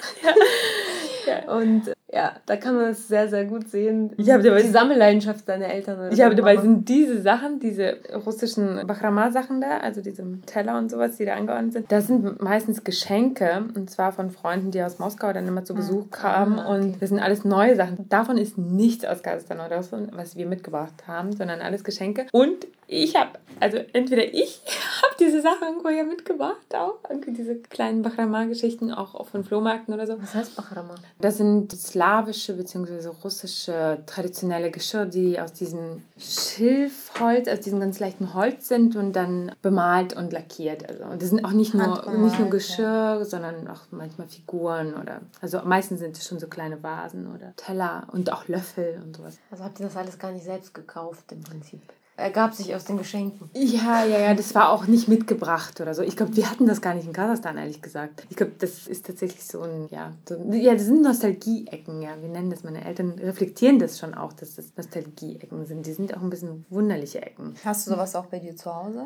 Und 1.48 1.92
ja, 2.12 2.34
da 2.48 2.56
kann 2.58 2.76
man 2.76 2.86
es 2.88 3.08
sehr, 3.08 3.28
sehr 3.30 3.46
gut 3.46 3.70
sehen. 3.70 4.12
Ich 4.18 4.32
habe 4.32 4.42
dabei 4.42 4.64
die 4.64 4.70
Sammelleidenschaft 4.70 5.48
deiner 5.48 5.68
Eltern. 5.68 6.00
Oder 6.00 6.12
ich 6.12 6.22
habe 6.22 6.36
dabei 6.36 6.58
sind 6.58 6.90
diese 6.90 7.22
Sachen, 7.22 7.60
diese 7.60 7.98
russischen 8.26 8.88
Bachrama-Sachen 8.88 9.62
da, 9.62 9.78
also 9.78 10.02
diese 10.02 10.24
Teller 10.48 10.78
und 10.80 10.90
sowas, 10.90 11.18
die 11.18 11.26
da 11.26 11.36
angeordnet 11.36 11.74
sind, 11.74 11.92
das 11.92 12.08
sind 12.08 12.42
meistens 12.42 12.84
Geschenke 12.84 13.64
und 13.76 13.92
zwar 13.92 14.12
von 14.12 14.32
Freunden, 14.32 14.72
die 14.72 14.82
aus 14.82 14.98
Moskau 14.98 15.32
dann 15.34 15.48
immer 15.48 15.64
zu 15.66 15.76
Besuch 15.76 16.06
ah, 16.12 16.16
kamen 16.16 16.60
ah, 16.60 16.70
okay. 16.70 16.86
und 16.86 17.02
das 17.02 17.10
sind 17.10 17.20
alles 17.20 17.46
neue 17.46 17.76
Sachen. 17.76 18.10
Davon 18.10 18.40
ist 18.40 18.58
nichts 18.58 19.06
aus 19.06 19.22
Kasachstan 19.22 19.60
oder 19.60 19.84
so, 19.84 19.98
was 20.12 20.36
wir 20.36 20.48
mitgebracht 20.48 21.08
haben, 21.08 21.36
sondern 21.36 21.62
alles 21.62 21.84
Geschenke. 21.84 22.26
Und 22.32 22.66
ich 22.92 23.16
habe, 23.16 23.34
also 23.60 23.78
entweder 23.94 24.34
ich 24.34 24.62
habe 25.04 25.14
diese 25.20 25.42
Sachen 25.42 25.68
irgendwo 25.68 25.90
ja 25.90 26.04
mitgebracht 26.04 26.74
auch, 26.74 26.98
irgendwie 27.08 27.34
diese 27.34 27.56
kleinen 27.56 28.02
Bachrama-Geschichten 28.02 28.92
auch 28.92 29.28
von 29.28 29.44
Flohmärkten 29.44 29.94
oder 29.94 30.08
so. 30.08 30.20
Was 30.20 30.34
heißt 30.34 30.56
Bachrama? 30.56 30.96
Das 31.22 31.38
sind 31.38 31.72
slawische 32.10 32.54
bzw. 32.54 33.10
russische 33.24 34.00
traditionelle 34.06 34.72
Geschirr, 34.72 35.06
die 35.06 35.40
aus 35.40 35.54
diesem 35.54 36.04
Schilfholz, 36.18 37.48
aus 37.48 37.60
diesem 37.60 37.80
ganz 37.80 38.00
leichten 38.00 38.34
Holz 38.34 38.68
sind 38.68 38.96
und 38.96 39.14
dann 39.14 39.52
bemalt 39.62 40.16
und 40.16 40.34
lackiert. 40.34 40.88
Also 40.90 41.04
das 41.18 41.30
sind 41.30 41.46
auch 41.46 41.52
nicht 41.52 41.74
nur, 41.74 42.12
nicht 42.18 42.40
nur 42.40 42.50
Geschirr, 42.50 43.24
sondern 43.26 43.68
auch 43.68 43.82
manchmal 43.92 44.28
Figuren 44.28 44.96
oder 44.96 45.22
also 45.42 45.62
meistens 45.64 46.00
sind 46.00 46.18
es 46.18 46.28
schon 46.28 46.40
so 46.40 46.48
kleine 46.48 46.82
Vasen 46.82 47.28
oder 47.34 47.54
Teller 47.56 48.08
und 48.12 48.32
auch 48.32 48.48
Löffel 48.48 49.00
und 49.04 49.16
sowas. 49.16 49.38
Also 49.52 49.64
habt 49.64 49.80
ihr 49.80 49.86
das 49.86 49.96
alles 49.96 50.18
gar 50.18 50.32
nicht 50.32 50.46
selbst 50.46 50.74
gekauft 50.74 51.32
im 51.32 51.42
Prinzip? 51.42 51.82
Ergab 52.20 52.54
sich 52.54 52.76
aus 52.76 52.86
den 52.86 52.98
Geschenken. 52.98 53.50
Ja, 53.54 54.04
ja, 54.06 54.20
ja, 54.20 54.34
das 54.34 54.54
war 54.56 54.72
auch 54.72 54.88
nicht 54.88 55.08
mitgebracht 55.08 55.80
oder 55.82 55.94
so. 55.94 56.02
Ich 56.04 56.16
glaube, 56.16 56.36
wir 56.36 56.50
hatten 56.50 56.68
das 56.68 56.82
gar 56.82 56.94
nicht 56.94 57.08
in 57.08 57.14
Kasachstan, 57.14 57.58
ehrlich 57.58 57.82
gesagt. 57.82 58.24
Ich 58.30 58.36
glaube, 58.36 58.54
das 58.60 58.88
ist 58.88 59.06
tatsächlich 59.06 59.44
so 59.46 59.62
ein, 59.62 59.88
ja, 59.90 60.14
so, 60.28 60.36
ja, 60.52 60.74
das 60.74 60.86
sind 60.86 61.02
Nostalgie-Ecken, 61.02 62.02
ja. 62.02 62.12
Wir 62.22 62.30
nennen 62.30 62.50
das, 62.50 62.64
meine 62.64 62.84
Eltern 62.86 63.12
reflektieren 63.20 63.80
das 63.80 63.98
schon 63.98 64.14
auch, 64.14 64.34
dass 64.34 64.56
das 64.56 64.74
Nostalgie-Ecken 64.76 65.66
sind. 65.66 65.86
Die 65.86 65.94
sind 65.94 66.16
auch 66.16 66.22
ein 66.22 66.30
bisschen 66.30 66.66
wunderliche 66.70 67.22
Ecken. 67.22 67.56
Hast 67.64 67.88
du 67.88 67.92
sowas 67.92 68.16
auch 68.16 68.28
bei 68.28 68.40
dir 68.40 68.56
zu 68.56 68.74
Hause? 68.74 69.04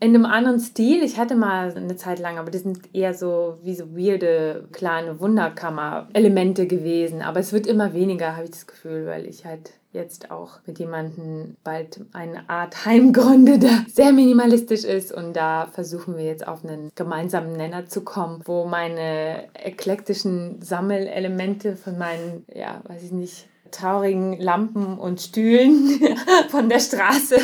In 0.00 0.14
einem 0.14 0.24
anderen 0.24 0.60
Stil. 0.60 1.02
Ich 1.02 1.18
hatte 1.18 1.34
mal 1.36 1.74
eine 1.76 1.96
Zeit 1.96 2.18
lang, 2.18 2.38
aber 2.38 2.50
das 2.50 2.62
sind 2.62 2.94
eher 2.94 3.14
so 3.14 3.58
wie 3.62 3.74
so 3.74 3.96
weirde 3.96 4.68
kleine 4.72 5.20
Wunderkammer-Elemente 5.20 6.66
gewesen. 6.66 7.22
Aber 7.22 7.40
es 7.40 7.52
wird 7.52 7.66
immer 7.66 7.92
weniger, 7.92 8.36
habe 8.36 8.44
ich 8.44 8.50
das 8.50 8.66
Gefühl, 8.66 9.06
weil 9.06 9.26
ich 9.26 9.44
halt 9.44 9.72
jetzt 9.94 10.30
auch 10.30 10.58
mit 10.66 10.78
jemandem 10.78 11.56
bald 11.64 12.00
eine 12.12 12.48
Art 12.50 12.84
Heim 12.84 13.12
gründe, 13.12 13.58
der 13.58 13.86
sehr 13.88 14.12
minimalistisch 14.12 14.84
ist. 14.84 15.12
Und 15.12 15.34
da 15.34 15.68
versuchen 15.72 16.16
wir 16.16 16.24
jetzt 16.24 16.46
auf 16.46 16.64
einen 16.64 16.90
gemeinsamen 16.94 17.52
Nenner 17.52 17.86
zu 17.86 18.02
kommen, 18.02 18.42
wo 18.44 18.64
meine 18.66 19.48
eklektischen 19.54 20.60
Sammelelemente 20.60 21.76
von 21.76 21.96
meinen, 21.96 22.44
ja, 22.52 22.82
weiß 22.84 23.02
ich 23.04 23.12
nicht, 23.12 23.48
traurigen 23.74 24.38
Lampen 24.38 24.98
und 24.98 25.20
Stühlen 25.20 26.00
von 26.48 26.68
der 26.68 26.80
Straße 26.80 27.36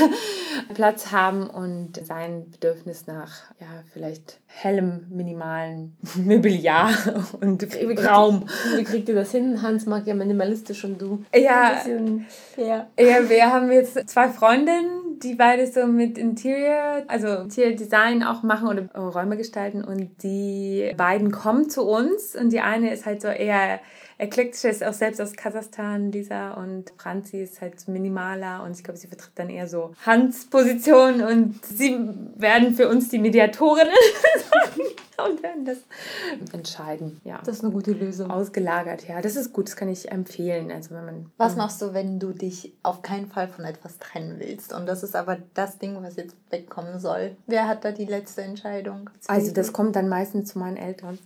Platz 0.74 1.10
haben 1.10 1.48
und 1.48 2.04
sein 2.04 2.50
Bedürfnis 2.50 3.06
nach 3.06 3.30
ja 3.60 3.66
vielleicht 3.92 4.38
hellem 4.46 5.06
minimalen 5.10 5.96
Mobiliar 6.16 6.90
und 7.40 7.62
wie 7.74 7.94
Raum. 7.94 8.46
Wie 8.76 8.84
kriegt 8.84 9.08
ihr 9.08 9.14
das 9.14 9.30
hin? 9.30 9.62
Hans 9.62 9.86
mag 9.86 10.06
ja 10.06 10.14
minimalistisch 10.14 10.84
und 10.84 11.00
du. 11.00 11.24
Ja, 11.34 11.74
bisschen, 11.74 12.26
ja. 12.56 12.86
ja, 12.98 13.28
wir 13.28 13.52
haben 13.52 13.70
jetzt 13.70 14.08
zwei 14.08 14.28
Freundinnen, 14.28 15.18
die 15.22 15.34
beide 15.34 15.66
so 15.66 15.86
mit 15.86 16.18
Interior, 16.18 17.02
also 17.08 17.28
Interior 17.42 17.76
Design 17.76 18.22
auch 18.22 18.42
machen 18.42 18.68
oder 18.68 18.88
Räume 18.94 19.36
gestalten 19.36 19.84
und 19.84 20.22
die 20.22 20.92
beiden 20.96 21.30
kommen 21.30 21.68
zu 21.68 21.82
uns 21.82 22.36
und 22.36 22.50
die 22.50 22.60
eine 22.60 22.92
ist 22.92 23.06
halt 23.06 23.22
so 23.22 23.28
eher 23.28 23.80
eklektisch 24.20 24.64
ist 24.64 24.84
auch 24.84 24.92
selbst 24.92 25.20
aus 25.20 25.32
Kasachstan, 25.32 26.12
Lisa. 26.12 26.52
Und 26.52 26.92
Franzi 26.98 27.42
ist 27.42 27.60
halt 27.60 27.88
minimaler 27.88 28.62
und 28.62 28.72
ich 28.72 28.84
glaube, 28.84 28.98
sie 28.98 29.08
vertritt 29.08 29.32
dann 29.36 29.50
eher 29.50 29.66
so 29.66 29.94
Hans 30.04 30.46
Position 30.46 31.22
und 31.22 31.64
sie 31.64 31.98
werden 32.36 32.74
für 32.74 32.88
uns 32.88 33.08
die 33.08 33.18
Mediatorinnen 33.18 33.92
und 35.28 35.42
werden 35.42 35.64
das 35.64 35.78
entscheiden. 36.52 37.20
Ja. 37.24 37.40
Das 37.44 37.56
ist 37.56 37.64
eine 37.64 37.72
gute 37.72 37.92
Lösung. 37.92 38.30
Ausgelagert, 38.30 39.06
ja. 39.08 39.20
Das 39.20 39.36
ist 39.36 39.52
gut, 39.52 39.68
das 39.68 39.76
kann 39.76 39.88
ich 39.88 40.10
empfehlen. 40.10 40.70
Also 40.70 40.94
wenn 40.94 41.04
man, 41.04 41.32
was 41.36 41.56
machst 41.56 41.80
du, 41.82 41.94
wenn 41.94 42.18
du 42.18 42.32
dich 42.32 42.72
auf 42.82 43.02
keinen 43.02 43.28
Fall 43.28 43.48
von 43.48 43.64
etwas 43.64 43.98
trennen 43.98 44.36
willst? 44.38 44.72
Und 44.72 44.86
das 44.86 45.02
ist 45.02 45.16
aber 45.16 45.38
das 45.54 45.78
Ding, 45.78 46.02
was 46.02 46.16
jetzt 46.16 46.36
wegkommen 46.50 46.98
soll. 46.98 47.36
Wer 47.46 47.68
hat 47.68 47.84
da 47.84 47.92
die 47.92 48.04
letzte 48.04 48.42
Entscheidung? 48.42 49.10
Also 49.26 49.52
das 49.52 49.72
kommt 49.72 49.96
dann 49.96 50.08
meistens 50.08 50.52
zu 50.52 50.58
meinen 50.58 50.76
Eltern. 50.76 51.18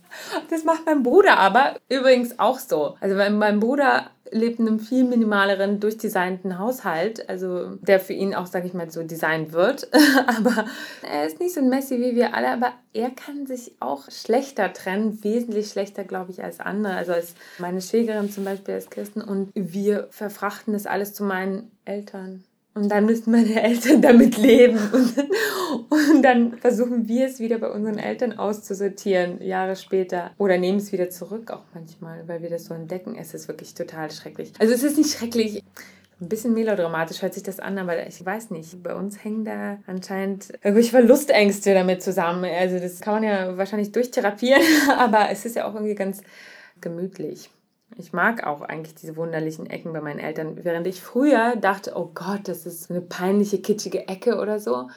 Das 0.49 0.63
macht 0.63 0.85
mein 0.85 1.03
Bruder 1.03 1.37
aber 1.37 1.77
übrigens 1.89 2.39
auch 2.39 2.59
so. 2.59 2.84
Also 2.99 3.17
wenn 3.17 3.37
mein 3.37 3.59
Bruder 3.59 4.09
lebt 4.31 4.59
in 4.59 4.67
einem 4.67 4.79
viel 4.79 5.03
minimaleren, 5.03 5.79
durchdesignten 5.79 6.57
Haushalt, 6.57 7.29
also 7.29 7.75
der 7.75 7.99
für 7.99 8.13
ihn 8.13 8.33
auch, 8.33 8.47
sage 8.47 8.67
ich 8.67 8.73
mal, 8.73 8.89
so 8.89 9.03
designt 9.03 9.53
wird. 9.53 9.87
aber 10.27 10.65
er 11.03 11.27
ist 11.27 11.39
nicht 11.39 11.53
so 11.53 11.61
ein 11.61 11.69
Messi 11.69 11.99
wie 11.99 12.15
wir 12.15 12.33
alle, 12.33 12.49
aber 12.49 12.73
er 12.93 13.11
kann 13.11 13.45
sich 13.45 13.73
auch 13.79 14.09
schlechter 14.09 14.73
trennen, 14.73 15.23
wesentlich 15.23 15.69
schlechter, 15.69 16.03
glaube 16.03 16.31
ich, 16.31 16.43
als 16.43 16.59
andere. 16.59 16.95
Also 16.95 17.13
als 17.13 17.35
meine 17.59 17.81
Schwägerin 17.81 18.31
zum 18.31 18.45
Beispiel 18.45 18.73
als 18.73 18.89
Christen 18.89 19.21
und 19.21 19.51
wir 19.53 20.07
verfrachten 20.09 20.73
das 20.73 20.85
alles 20.87 21.13
zu 21.13 21.23
meinen 21.23 21.71
Eltern. 21.85 22.43
Und 22.75 22.89
dann 22.89 23.05
müssen 23.05 23.31
meine 23.31 23.61
Eltern 23.63 24.01
damit 24.01 24.37
leben. 24.37 24.77
Und 24.91 25.17
dann, 25.17 25.27
und 25.89 26.21
dann 26.21 26.57
versuchen 26.57 27.07
wir 27.07 27.27
es 27.27 27.39
wieder 27.39 27.57
bei 27.57 27.71
unseren 27.71 27.97
Eltern 27.97 28.37
auszusortieren, 28.37 29.41
Jahre 29.41 29.77
später. 29.77 30.31
Oder 30.37 30.57
nehmen 30.57 30.79
es 30.79 30.91
wieder 30.91 31.09
zurück, 31.09 31.51
auch 31.51 31.63
manchmal, 31.73 32.27
weil 32.27 32.41
wir 32.41 32.49
das 32.49 32.65
so 32.65 32.73
entdecken. 32.73 33.15
Es 33.17 33.33
ist 33.33 33.47
wirklich 33.47 33.73
total 33.73 34.11
schrecklich. 34.11 34.51
Also 34.59 34.73
es 34.73 34.83
ist 34.83 34.97
nicht 34.97 35.17
schrecklich 35.17 35.63
Ein 36.19 36.29
bisschen 36.29 36.53
melodramatisch 36.53 37.21
hört 37.21 37.33
sich 37.33 37.43
das 37.43 37.59
an, 37.59 37.77
aber 37.77 38.07
ich 38.07 38.25
weiß 38.25 38.51
nicht. 38.51 38.83
Bei 38.83 38.93
uns 38.93 39.23
hängen 39.23 39.45
da 39.45 39.79
anscheinend 39.87 40.49
irgendwelche 40.63 40.91
Verlustängste 40.91 41.73
damit 41.73 42.03
zusammen. 42.03 42.45
Also 42.45 42.79
das 42.79 42.99
kann 42.99 43.15
man 43.15 43.23
ja 43.23 43.57
wahrscheinlich 43.57 43.91
durchtherapieren, 43.93 44.61
aber 44.97 45.29
es 45.29 45.45
ist 45.45 45.55
ja 45.55 45.65
auch 45.65 45.75
irgendwie 45.75 45.95
ganz 45.95 46.21
gemütlich. 46.81 47.49
Ich 47.97 48.13
mag 48.13 48.45
auch 48.45 48.61
eigentlich 48.61 48.95
diese 48.95 49.15
wunderlichen 49.15 49.69
Ecken 49.69 49.93
bei 49.93 50.01
meinen 50.01 50.19
Eltern. 50.19 50.63
Während 50.63 50.87
ich 50.87 51.01
früher 51.01 51.55
dachte, 51.55 51.93
oh 51.95 52.11
Gott, 52.13 52.47
das 52.47 52.65
ist 52.65 52.89
eine 52.89 53.01
peinliche, 53.01 53.61
kitschige 53.61 54.07
Ecke 54.07 54.37
oder 54.39 54.59
so, 54.59 54.89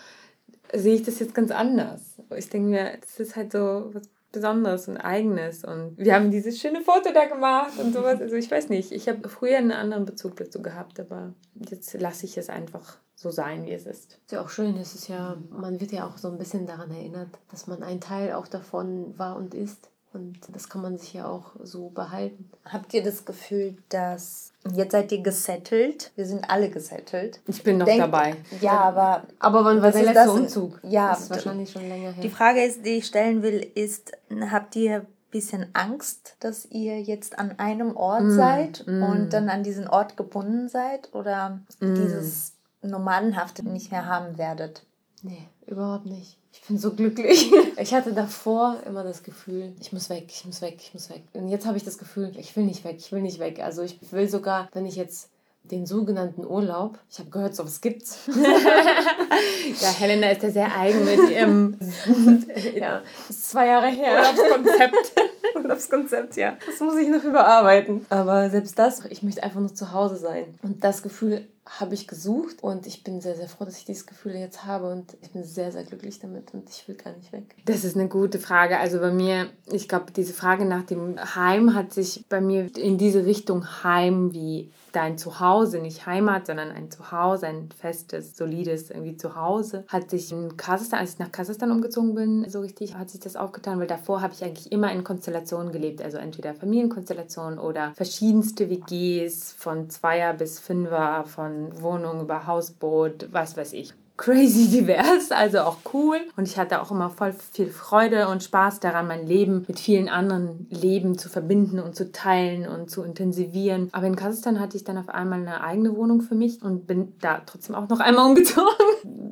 sehe 0.72 0.94
ich 0.94 1.02
das 1.02 1.18
jetzt 1.18 1.34
ganz 1.34 1.50
anders. 1.50 2.16
Ich 2.36 2.48
denke 2.48 2.68
mir, 2.68 2.98
das 3.00 3.20
ist 3.20 3.36
halt 3.36 3.52
so 3.52 3.90
was 3.92 4.08
Besonderes 4.32 4.88
und 4.88 4.98
Eigenes. 4.98 5.64
Und 5.64 5.96
wir 5.96 6.14
haben 6.14 6.30
dieses 6.30 6.58
schöne 6.58 6.82
Foto 6.82 7.12
da 7.12 7.24
gemacht 7.24 7.78
und 7.78 7.94
sowas. 7.94 8.20
Also 8.20 8.36
ich 8.36 8.50
weiß 8.50 8.68
nicht, 8.68 8.92
ich 8.92 9.08
habe 9.08 9.28
früher 9.28 9.58
einen 9.58 9.72
anderen 9.72 10.04
Bezug 10.04 10.36
dazu 10.36 10.60
gehabt, 10.60 11.00
aber 11.00 11.32
jetzt 11.54 11.98
lasse 11.98 12.26
ich 12.26 12.36
es 12.36 12.50
einfach 12.50 12.98
so 13.14 13.30
sein, 13.30 13.64
wie 13.64 13.72
es 13.72 13.86
ist. 13.86 14.18
Ist 14.24 14.32
ja 14.32 14.42
auch 14.42 14.50
schön, 14.50 14.76
es 14.76 14.94
ist 14.94 15.08
ja, 15.08 15.36
man 15.50 15.80
wird 15.80 15.92
ja 15.92 16.06
auch 16.06 16.18
so 16.18 16.28
ein 16.28 16.38
bisschen 16.38 16.66
daran 16.66 16.90
erinnert, 16.90 17.28
dass 17.50 17.66
man 17.66 17.82
ein 17.82 18.00
Teil 18.00 18.32
auch 18.34 18.46
davon 18.46 19.18
war 19.18 19.36
und 19.36 19.54
ist. 19.54 19.90
Und 20.12 20.38
das 20.52 20.68
kann 20.68 20.80
man 20.80 20.96
sich 20.96 21.14
ja 21.14 21.26
auch 21.26 21.52
so 21.62 21.90
behalten. 21.90 22.50
Habt 22.64 22.94
ihr 22.94 23.02
das 23.02 23.24
Gefühl, 23.24 23.76
dass 23.90 24.52
jetzt 24.74 24.92
seid 24.92 25.12
ihr 25.12 25.22
gesettelt? 25.22 26.12
Wir 26.16 26.24
sind 26.24 26.48
alle 26.48 26.70
gesettelt. 26.70 27.40
Ich 27.46 27.62
bin 27.62 27.78
noch 27.78 27.86
Denk, 27.86 28.00
dabei. 28.00 28.36
Ja, 28.60 28.80
aber. 28.80 29.24
Aber 29.38 29.64
wann 29.64 29.82
war 29.82 29.92
der 29.92 30.02
letzte 30.02 30.14
das, 30.14 30.28
Umzug? 30.28 30.80
Ja, 30.82 31.10
das 31.10 31.22
ist 31.22 31.30
wahrscheinlich 31.30 31.70
schon 31.70 31.86
länger 31.86 32.12
her. 32.12 32.22
Die 32.22 32.30
Frage 32.30 32.64
ist, 32.64 32.86
die 32.86 32.98
ich 32.98 33.06
stellen 33.06 33.42
will, 33.42 33.70
ist: 33.74 34.12
Habt 34.50 34.76
ihr 34.76 35.00
ein 35.00 35.06
bisschen 35.30 35.66
Angst, 35.74 36.36
dass 36.40 36.64
ihr 36.66 37.00
jetzt 37.02 37.38
an 37.38 37.58
einem 37.58 37.94
Ort 37.94 38.24
mm, 38.24 38.30
seid 38.30 38.86
mm. 38.86 39.02
und 39.02 39.32
dann 39.34 39.50
an 39.50 39.62
diesen 39.62 39.88
Ort 39.88 40.16
gebunden 40.16 40.68
seid 40.68 41.14
oder 41.14 41.60
mm. 41.80 41.94
dieses 41.94 42.54
Nomadenhafte 42.80 43.62
nicht 43.68 43.90
mehr 43.90 44.06
haben 44.06 44.38
werdet? 44.38 44.86
Nee, 45.22 45.48
überhaupt 45.68 46.06
nicht. 46.06 46.36
Ich 46.52 46.62
bin 46.62 46.78
so 46.78 46.92
glücklich. 46.92 47.50
Ich 47.80 47.94
hatte 47.94 48.12
davor 48.12 48.78
immer 48.86 49.04
das 49.04 49.22
Gefühl, 49.22 49.72
ich 49.80 49.92
muss 49.92 50.10
weg, 50.10 50.24
ich 50.30 50.44
muss 50.44 50.60
weg, 50.62 50.78
ich 50.80 50.92
muss 50.92 51.10
weg. 51.10 51.22
Und 51.32 51.48
jetzt 51.48 51.64
habe 51.64 51.76
ich 51.76 51.84
das 51.84 51.96
Gefühl, 51.96 52.32
ich 52.36 52.56
will 52.56 52.64
nicht 52.64 52.82
weg, 52.82 52.96
ich 52.98 53.12
will 53.12 53.22
nicht 53.22 53.38
weg. 53.38 53.60
Also 53.60 53.82
ich 53.82 53.96
will 54.10 54.28
sogar, 54.28 54.68
wenn 54.72 54.84
ich 54.84 54.96
jetzt 54.96 55.30
den 55.70 55.86
sogenannten 55.86 56.44
Urlaub. 56.44 56.98
Ich 57.10 57.18
habe 57.18 57.30
gehört, 57.30 57.54
sowas 57.54 57.80
gibt's. 57.80 58.26
ja, 59.80 59.88
Helena 59.90 60.30
ist 60.30 60.42
ja 60.42 60.50
sehr 60.50 60.76
eigen 60.76 61.04
mit 61.04 61.30
ihrem. 61.30 61.78
ja, 62.74 63.02
zwei 63.30 63.66
Jahre 63.66 63.88
her. 63.88 64.18
Urlaubskonzept. 64.18 65.12
Urlaubskonzept, 65.54 66.36
ja. 66.36 66.56
Das 66.66 66.80
muss 66.80 66.96
ich 66.96 67.08
noch 67.08 67.22
überarbeiten. 67.22 68.06
Aber 68.08 68.50
selbst 68.50 68.78
das, 68.78 69.04
ich 69.06 69.22
möchte 69.22 69.42
einfach 69.42 69.60
nur 69.60 69.74
zu 69.74 69.92
Hause 69.92 70.16
sein. 70.16 70.58
Und 70.62 70.82
das 70.82 71.02
Gefühl 71.02 71.46
habe 71.68 71.94
ich 71.94 72.06
gesucht 72.06 72.62
und 72.62 72.86
ich 72.86 73.04
bin 73.04 73.20
sehr, 73.20 73.36
sehr 73.36 73.48
froh, 73.48 73.64
dass 73.64 73.78
ich 73.78 73.84
dieses 73.84 74.06
Gefühl 74.06 74.34
jetzt 74.34 74.64
habe 74.64 74.90
und 74.90 75.16
ich 75.20 75.30
bin 75.30 75.44
sehr, 75.44 75.70
sehr 75.70 75.84
glücklich 75.84 76.18
damit 76.18 76.54
und 76.54 76.68
ich 76.70 76.88
will 76.88 76.94
gar 76.94 77.12
nicht 77.14 77.32
weg. 77.32 77.54
Das 77.66 77.84
ist 77.84 77.96
eine 77.96 78.08
gute 78.08 78.38
Frage. 78.38 78.78
Also 78.78 78.98
bei 79.00 79.12
mir, 79.12 79.50
ich 79.70 79.88
glaube, 79.88 80.12
diese 80.12 80.32
Frage 80.32 80.64
nach 80.64 80.84
dem 80.84 81.18
Heim 81.34 81.74
hat 81.74 81.92
sich 81.92 82.24
bei 82.28 82.40
mir 82.40 82.74
in 82.76 82.96
diese 82.96 83.26
Richtung 83.26 83.84
Heim 83.84 84.32
wie 84.32 84.70
dein 84.92 85.18
Zuhause, 85.18 85.80
nicht 85.80 86.06
Heimat, 86.06 86.46
sondern 86.46 86.70
ein 86.70 86.90
Zuhause, 86.90 87.46
ein 87.46 87.68
festes, 87.70 88.36
solides 88.36 88.90
irgendwie 88.90 89.16
Zuhause, 89.16 89.84
hat 89.88 90.10
sich 90.10 90.32
in 90.32 90.56
Kasachstan, 90.56 91.00
als 91.00 91.14
ich 91.14 91.18
nach 91.18 91.32
Kasachstan 91.32 91.70
umgezogen 91.70 92.14
bin, 92.14 92.48
so 92.48 92.60
richtig 92.60 92.96
hat 92.96 93.10
sich 93.10 93.20
das 93.20 93.36
aufgetan, 93.36 93.78
weil 93.78 93.86
davor 93.86 94.22
habe 94.22 94.34
ich 94.34 94.44
eigentlich 94.44 94.72
immer 94.72 94.92
in 94.92 95.04
Konstellationen 95.04 95.72
gelebt, 95.72 96.02
also 96.02 96.18
entweder 96.18 96.54
Familienkonstellationen 96.54 97.58
oder 97.58 97.92
verschiedenste 97.94 98.70
WGs 98.70 99.52
von 99.52 99.90
Zweier 99.90 100.34
bis 100.34 100.58
Fünfer, 100.58 101.24
von 101.24 101.80
Wohnung 101.82 102.20
über 102.20 102.46
Hausboot, 102.46 103.28
was 103.32 103.56
weiß 103.56 103.72
ich 103.72 103.94
crazy 104.18 104.68
divers, 104.80 105.30
also 105.30 105.60
auch 105.60 105.78
cool. 105.94 106.18
Und 106.36 106.46
ich 106.46 106.58
hatte 106.58 106.82
auch 106.82 106.90
immer 106.90 107.08
voll 107.08 107.34
viel 107.52 107.68
Freude 107.68 108.28
und 108.28 108.42
Spaß 108.42 108.80
daran, 108.80 109.06
mein 109.06 109.26
Leben 109.26 109.64
mit 109.66 109.80
vielen 109.80 110.10
anderen 110.10 110.66
Leben 110.68 111.16
zu 111.16 111.30
verbinden 111.30 111.78
und 111.78 111.96
zu 111.96 112.12
teilen 112.12 112.68
und 112.68 112.90
zu 112.90 113.02
intensivieren. 113.02 113.88
Aber 113.92 114.06
in 114.06 114.16
Kasachstan 114.16 114.60
hatte 114.60 114.76
ich 114.76 114.84
dann 114.84 114.98
auf 114.98 115.08
einmal 115.08 115.40
eine 115.40 115.62
eigene 115.62 115.96
Wohnung 115.96 116.20
für 116.20 116.34
mich 116.34 116.62
und 116.62 116.86
bin 116.86 117.14
da 117.20 117.40
trotzdem 117.46 117.74
auch 117.74 117.88
noch 117.88 118.00
einmal 118.00 118.26
umgezogen. 118.28 118.68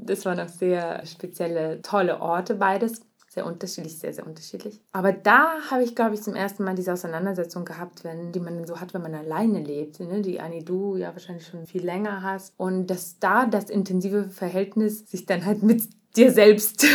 Das 0.07 0.25
waren 0.25 0.39
noch 0.39 0.49
sehr 0.49 1.05
spezielle, 1.05 1.83
tolle 1.83 2.21
Orte 2.21 2.55
beides 2.55 3.03
sehr 3.37 3.45
unterschiedlich, 3.45 3.99
sehr, 3.99 4.15
sehr 4.15 4.27
unterschiedlich. 4.27 4.81
Aber 4.93 5.13
da 5.13 5.61
habe 5.71 5.85
ich, 5.85 5.95
glaube 5.95 6.15
ich, 6.15 6.23
zum 6.23 6.35
ersten 6.35 6.65
Mal 6.65 6.75
diese 6.75 6.95
Auseinandersetzung 6.95 7.67
gehabt, 7.67 8.03
wenn, 8.03 8.33
die 8.33 8.41
man 8.41 8.67
so 8.67 8.81
hat, 8.81 8.95
wenn 8.95 9.03
man 9.03 9.15
alleine 9.15 9.61
lebt, 9.61 10.01
ne? 10.01 10.23
die 10.23 10.41
Annie 10.41 10.65
du 10.65 10.97
ja 10.97 11.13
wahrscheinlich 11.13 11.47
schon 11.47 11.67
viel 11.67 11.85
länger 11.85 12.23
hast. 12.23 12.55
Und 12.57 12.87
dass 12.87 13.19
da 13.19 13.45
das 13.45 13.69
intensive 13.69 14.31
Verhältnis 14.31 15.11
sich 15.11 15.27
dann 15.27 15.45
halt 15.45 15.63
mit 15.63 15.83
dir 16.17 16.33
selbst 16.33 16.87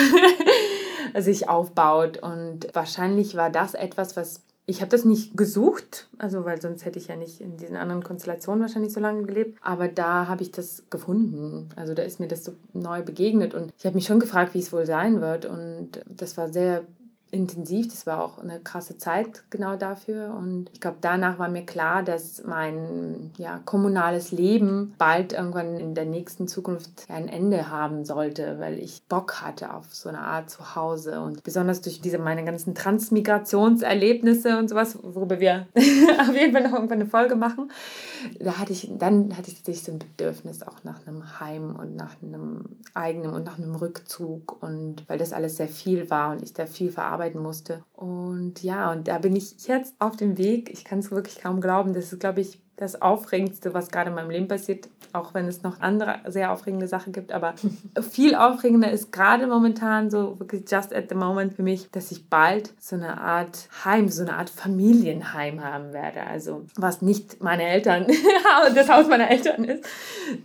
sich 1.15 1.47
aufbaut. 1.47 2.17
Und 2.17 2.67
wahrscheinlich 2.73 3.36
war 3.36 3.51
das 3.51 3.75
etwas, 3.75 4.17
was 4.17 4.41
ich 4.65 4.82
habe 4.82 4.91
das 4.91 5.06
nicht 5.06 5.36
gesucht, 5.36 6.08
also 6.17 6.45
weil 6.45 6.62
sonst 6.62 6.86
hätte 6.86 7.00
ich 7.00 7.08
ja 7.08 7.15
nicht 7.15 7.41
in 7.41 7.58
diesen 7.58 7.76
anderen 7.76 8.04
Konstellationen 8.04 8.62
wahrscheinlich 8.62 8.93
so 8.93 9.00
lange 9.00 9.24
gelebt. 9.24 9.58
Aber 9.62 9.88
da 9.88 10.28
habe 10.28 10.43
ich 10.43 10.52
das 10.52 10.84
gefunden. 10.89 11.69
Also 11.76 11.93
da 11.93 12.04
ist 12.04 12.19
mir 12.19 12.28
das 12.28 12.43
so 12.43 12.54
neu 12.74 13.02
begegnet 13.02 13.54
und 13.54 13.74
ich 13.78 13.86
habe 13.86 13.95
mich 13.95 14.06
schon 14.06 14.19
gefragt, 14.19 14.54
wie 14.54 14.60
es 14.60 14.71
wohl 14.71 14.86
sein 14.86 15.19
wird. 15.19 15.45
Und 15.45 16.02
das 16.08 16.38
war 16.38 16.50
sehr 16.50 16.84
intensiv. 17.32 17.88
Das 17.88 18.06
war 18.06 18.24
auch 18.24 18.38
eine 18.38 18.60
krasse 18.60 18.98
Zeit 18.98 19.44
genau 19.50 19.78
dafür. 19.78 20.36
Und 20.38 20.70
ich 20.74 20.82
glaube, 20.82 20.98
danach 21.02 21.39
war 21.39 21.50
mir 21.50 21.65
klar, 21.65 22.04
dass 22.04 22.44
mein 22.46 23.32
ja, 23.38 23.60
kommunales 23.65 24.32
Leben 24.32 24.94
bald 24.98 25.34
irgendwann 25.34 25.78
in 25.78 25.96
der 25.96 26.06
nächsten 26.06 26.48
Zukunft 26.48 27.06
ein 27.08 27.28
Ende 27.28 27.70
haben 27.70 28.06
sollte, 28.06 28.60
weil 28.60 28.78
ich 28.80 29.02
Bock 29.08 29.41
hatte 29.41 29.74
auf 29.74 29.94
so 29.96 30.10
eine 30.10 30.20
Art 30.20 30.50
Zuhause. 30.50 31.22
Und 31.22 31.44
besonders 31.44 31.82
durch 31.82 32.02
diese 32.02 32.17
meine 32.17 32.44
ganzen 32.44 32.76
Transmigrationserlebnisse 32.76 34.58
und 34.58 34.70
sowas, 34.70 34.98
worüber 35.02 35.39
wir 35.39 35.67
auf 35.76 36.36
jeden 36.36 36.52
Fall 36.52 36.63
noch 36.63 36.74
irgendwann 36.74 37.02
eine 37.02 37.10
Folge 37.10 37.36
machen, 37.36 37.72
da 38.39 38.58
hatte 38.58 38.74
ich, 38.74 38.89
dann 38.98 39.36
hatte 39.38 39.50
ich 39.50 39.56
tatsächlich 39.56 39.84
so 39.84 39.91
ein 39.94 40.00
Bedürfnis 40.00 40.63
auch 40.63 40.84
nach 40.84 41.08
einem 41.08 41.39
Heim 41.39 41.76
und 41.76 41.96
nach 41.96 42.15
einem 42.22 42.65
eigenen 42.94 43.34
und 43.34 43.46
nach 43.46 43.58
einem 43.58 43.76
Rückzug. 43.76 44.62
Und 44.62 45.08
weil 45.08 45.17
das 45.17 45.32
alles 45.32 45.58
sehr 45.58 45.70
viel 45.70 46.10
war 46.10 46.32
und 46.34 46.44
ich 46.44 46.54
da 46.54 46.65
viel 46.65 46.91
verarbeitet 46.91 47.20
arbeiten 47.21 47.39
musste. 47.39 47.84
Und 47.93 48.63
ja, 48.63 48.91
und 48.91 49.07
da 49.07 49.19
bin 49.19 49.36
ich 49.36 49.67
jetzt 49.67 49.95
auf 49.99 50.17
dem 50.17 50.38
Weg. 50.39 50.71
Ich 50.71 50.84
kann 50.84 50.99
es 50.99 51.12
wirklich 51.12 51.39
kaum 51.39 51.62
glauben. 51.62 51.93
Das 51.93 52.12
ist, 52.12 52.19
glaube 52.19 52.41
ich, 52.41 52.60
das 52.82 53.00
Aufregendste, 53.00 53.76
was 53.76 53.91
gerade 53.91 54.10
in 54.10 54.15
meinem 54.15 54.32
Leben 54.32 54.48
passiert, 54.48 54.89
auch 55.13 55.36
wenn 55.36 55.48
es 55.48 55.62
noch 55.62 55.82
andere 55.82 56.15
sehr 56.26 56.52
aufregende 56.52 56.88
Sachen 56.88 57.13
gibt. 57.13 57.32
Aber 57.32 57.54
viel 58.12 58.34
aufregender 58.34 58.91
ist 58.91 59.12
gerade 59.12 59.46
momentan 59.46 60.10
so 60.10 60.39
wirklich 60.39 60.63
just 60.70 60.94
at 60.94 61.06
the 61.10 61.15
moment 61.15 61.54
für 61.54 61.62
mich, 61.62 61.91
dass 61.91 62.12
ich 62.12 62.28
bald 62.28 62.74
so 62.80 62.96
eine 62.96 63.22
Art 63.22 63.70
Heim, 63.86 64.10
so 64.10 64.24
eine 64.24 64.36
Art 64.36 64.50
Familienheim 64.50 65.63
haben 65.63 65.94
werde. 65.94 66.24
Also 66.24 66.63
was 66.76 67.04
nicht 67.04 67.44
meine 67.44 67.67
Eltern, 67.67 68.08
das 68.76 68.89
Haus 68.89 69.08
meiner 69.08 69.30
Eltern 69.30 69.63
ist, 69.63 69.86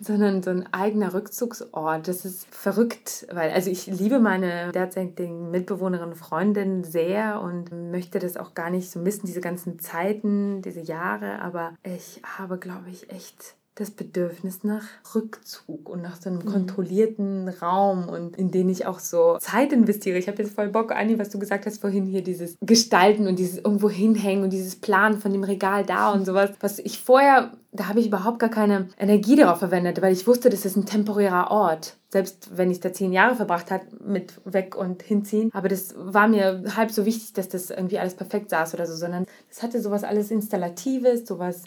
sondern 0.03 0.43
so 0.43 0.51
ein 0.51 0.69
eigener 0.73 1.15
Rückzugsort. 1.15 2.07
Das 2.07 2.27
ist 2.27 2.47
verrückt, 2.55 3.27
weil 3.33 3.51
also 3.51 3.71
ich 3.71 3.87
liebe 3.87 4.19
meine 4.19 4.73
derzeitigen 4.73 5.51
Mitbewohnerin 5.51 6.15
Freundin 6.15 6.85
sehr 6.85 7.41
und 7.41 7.73
möchte 7.91 8.19
das 8.19 8.37
auch 8.37 8.53
gar 8.53 8.69
nicht 8.69 8.91
so 8.91 8.99
missen, 8.99 9.27
diese 9.27 9.41
ganzen 9.41 9.79
Zeiten, 9.79 10.61
diese 10.61 10.81
Jahre. 10.81 11.41
Aber 11.41 11.73
ich 11.83 12.21
habe, 12.39 12.59
glaube 12.59 12.91
ich, 12.91 13.11
echt 13.11 13.57
das 13.77 13.91
Bedürfnis 13.91 14.65
nach 14.65 14.85
Rückzug 15.15 15.91
und 15.91 16.01
nach 16.01 16.19
so 16.19 16.31
einem 16.31 16.39
mhm. 16.39 16.47
kontrollierten 16.47 17.49
Raum 17.49 18.09
und 18.09 18.35
in 18.37 18.51
den 18.51 18.71
ich 18.71 18.87
auch 18.87 18.99
so 18.99 19.37
Zeit 19.39 19.71
investiere. 19.71 20.17
Ich 20.17 20.29
habe 20.29 20.43
jetzt 20.43 20.55
voll 20.55 20.69
Bock, 20.69 20.93
Anni, 20.93 21.19
was 21.19 21.29
du 21.29 21.39
gesagt 21.39 21.67
hast 21.67 21.83
vorhin 21.83 22.07
hier, 22.07 22.25
dieses 22.25 22.57
Gestalten 22.63 23.29
und 23.29 23.39
dieses 23.39 23.59
irgendwo 23.59 23.91
hinhängen 23.91 24.45
und 24.45 24.51
dieses 24.51 24.77
Planen 24.77 25.21
von 25.21 25.31
dem 25.31 25.45
Regal 25.45 25.85
da 25.85 26.11
und 26.11 26.25
sowas, 26.25 26.53
was 26.61 26.79
ich 26.79 27.01
vorher, 27.03 27.53
da 27.71 27.89
habe 27.89 28.01
ich 28.01 28.07
überhaupt 28.07 28.39
gar 28.39 28.49
keine 28.49 28.89
Energie 28.99 29.37
darauf 29.37 29.59
verwendet, 29.59 30.01
weil 30.01 30.15
ich 30.15 30.27
wusste, 30.27 30.49
das 30.49 30.65
ist 30.65 30.77
ein 30.77 30.87
temporärer 30.87 31.51
Ort. 31.51 31.99
Selbst 32.09 32.57
wenn 32.57 32.71
ich 32.71 32.81
da 32.81 32.95
zehn 32.95 33.13
Jahre 33.13 33.35
verbracht 33.35 33.71
habe 33.71 33.85
mit 34.03 34.41
weg 34.47 34.75
und 34.75 35.03
hinziehen. 35.03 35.51
Aber 35.53 35.69
das 35.69 35.95
war 35.99 36.29
mir 36.29 36.65
halb 36.75 36.91
so 36.91 37.05
wichtig, 37.05 37.35
dass 37.35 37.51
das 37.51 37.69
irgendwie 37.69 37.99
alles 37.99 38.15
perfekt 38.15 38.49
saß 38.49 38.73
oder 38.73 38.87
so, 38.87 38.97
sondern 38.97 39.27
das 39.51 39.63
hatte 39.63 39.83
sowas 39.83 40.03
alles 40.03 40.31
Installatives, 40.31 41.27
sowas 41.27 41.65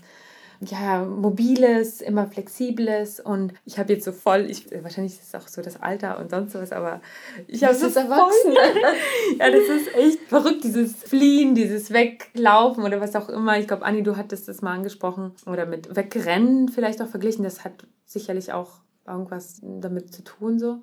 ja, 0.61 1.05
mobiles, 1.05 2.01
immer 2.01 2.27
flexibles 2.27 3.19
und 3.21 3.53
ich 3.63 3.79
habe 3.79 3.93
jetzt 3.93 4.03
so 4.03 4.11
voll, 4.11 4.47
ich, 4.49 4.69
wahrscheinlich 4.83 5.13
ist 5.13 5.33
es 5.33 5.35
auch 5.35 5.47
so 5.47 5.61
das 5.61 5.81
Alter 5.81 6.19
und 6.19 6.29
sonst 6.31 6.53
was, 6.55 6.73
aber 6.73 7.01
ich 7.47 7.63
habe 7.63 7.75
so 7.75 7.87
erwachsen. 7.87 8.53
ja, 9.39 9.49
das 9.49 9.63
ist 9.69 9.95
echt 9.95 10.19
verrückt, 10.27 10.63
dieses 10.65 10.95
Fliehen, 10.95 11.55
dieses 11.55 11.91
Weglaufen 11.91 12.83
oder 12.83 12.99
was 12.99 13.15
auch 13.15 13.29
immer. 13.29 13.57
Ich 13.57 13.67
glaube, 13.67 13.85
Anni, 13.85 14.03
du 14.03 14.17
hattest 14.17 14.49
das 14.49 14.61
mal 14.61 14.73
angesprochen 14.73 15.31
oder 15.45 15.65
mit 15.65 15.95
Wegrennen 15.95 16.67
vielleicht 16.67 17.01
auch 17.01 17.07
verglichen. 17.07 17.43
Das 17.43 17.63
hat 17.63 17.85
sicherlich 18.05 18.51
auch 18.51 18.81
irgendwas 19.07 19.61
damit 19.61 20.13
zu 20.13 20.23
tun 20.23 20.59
so. 20.59 20.81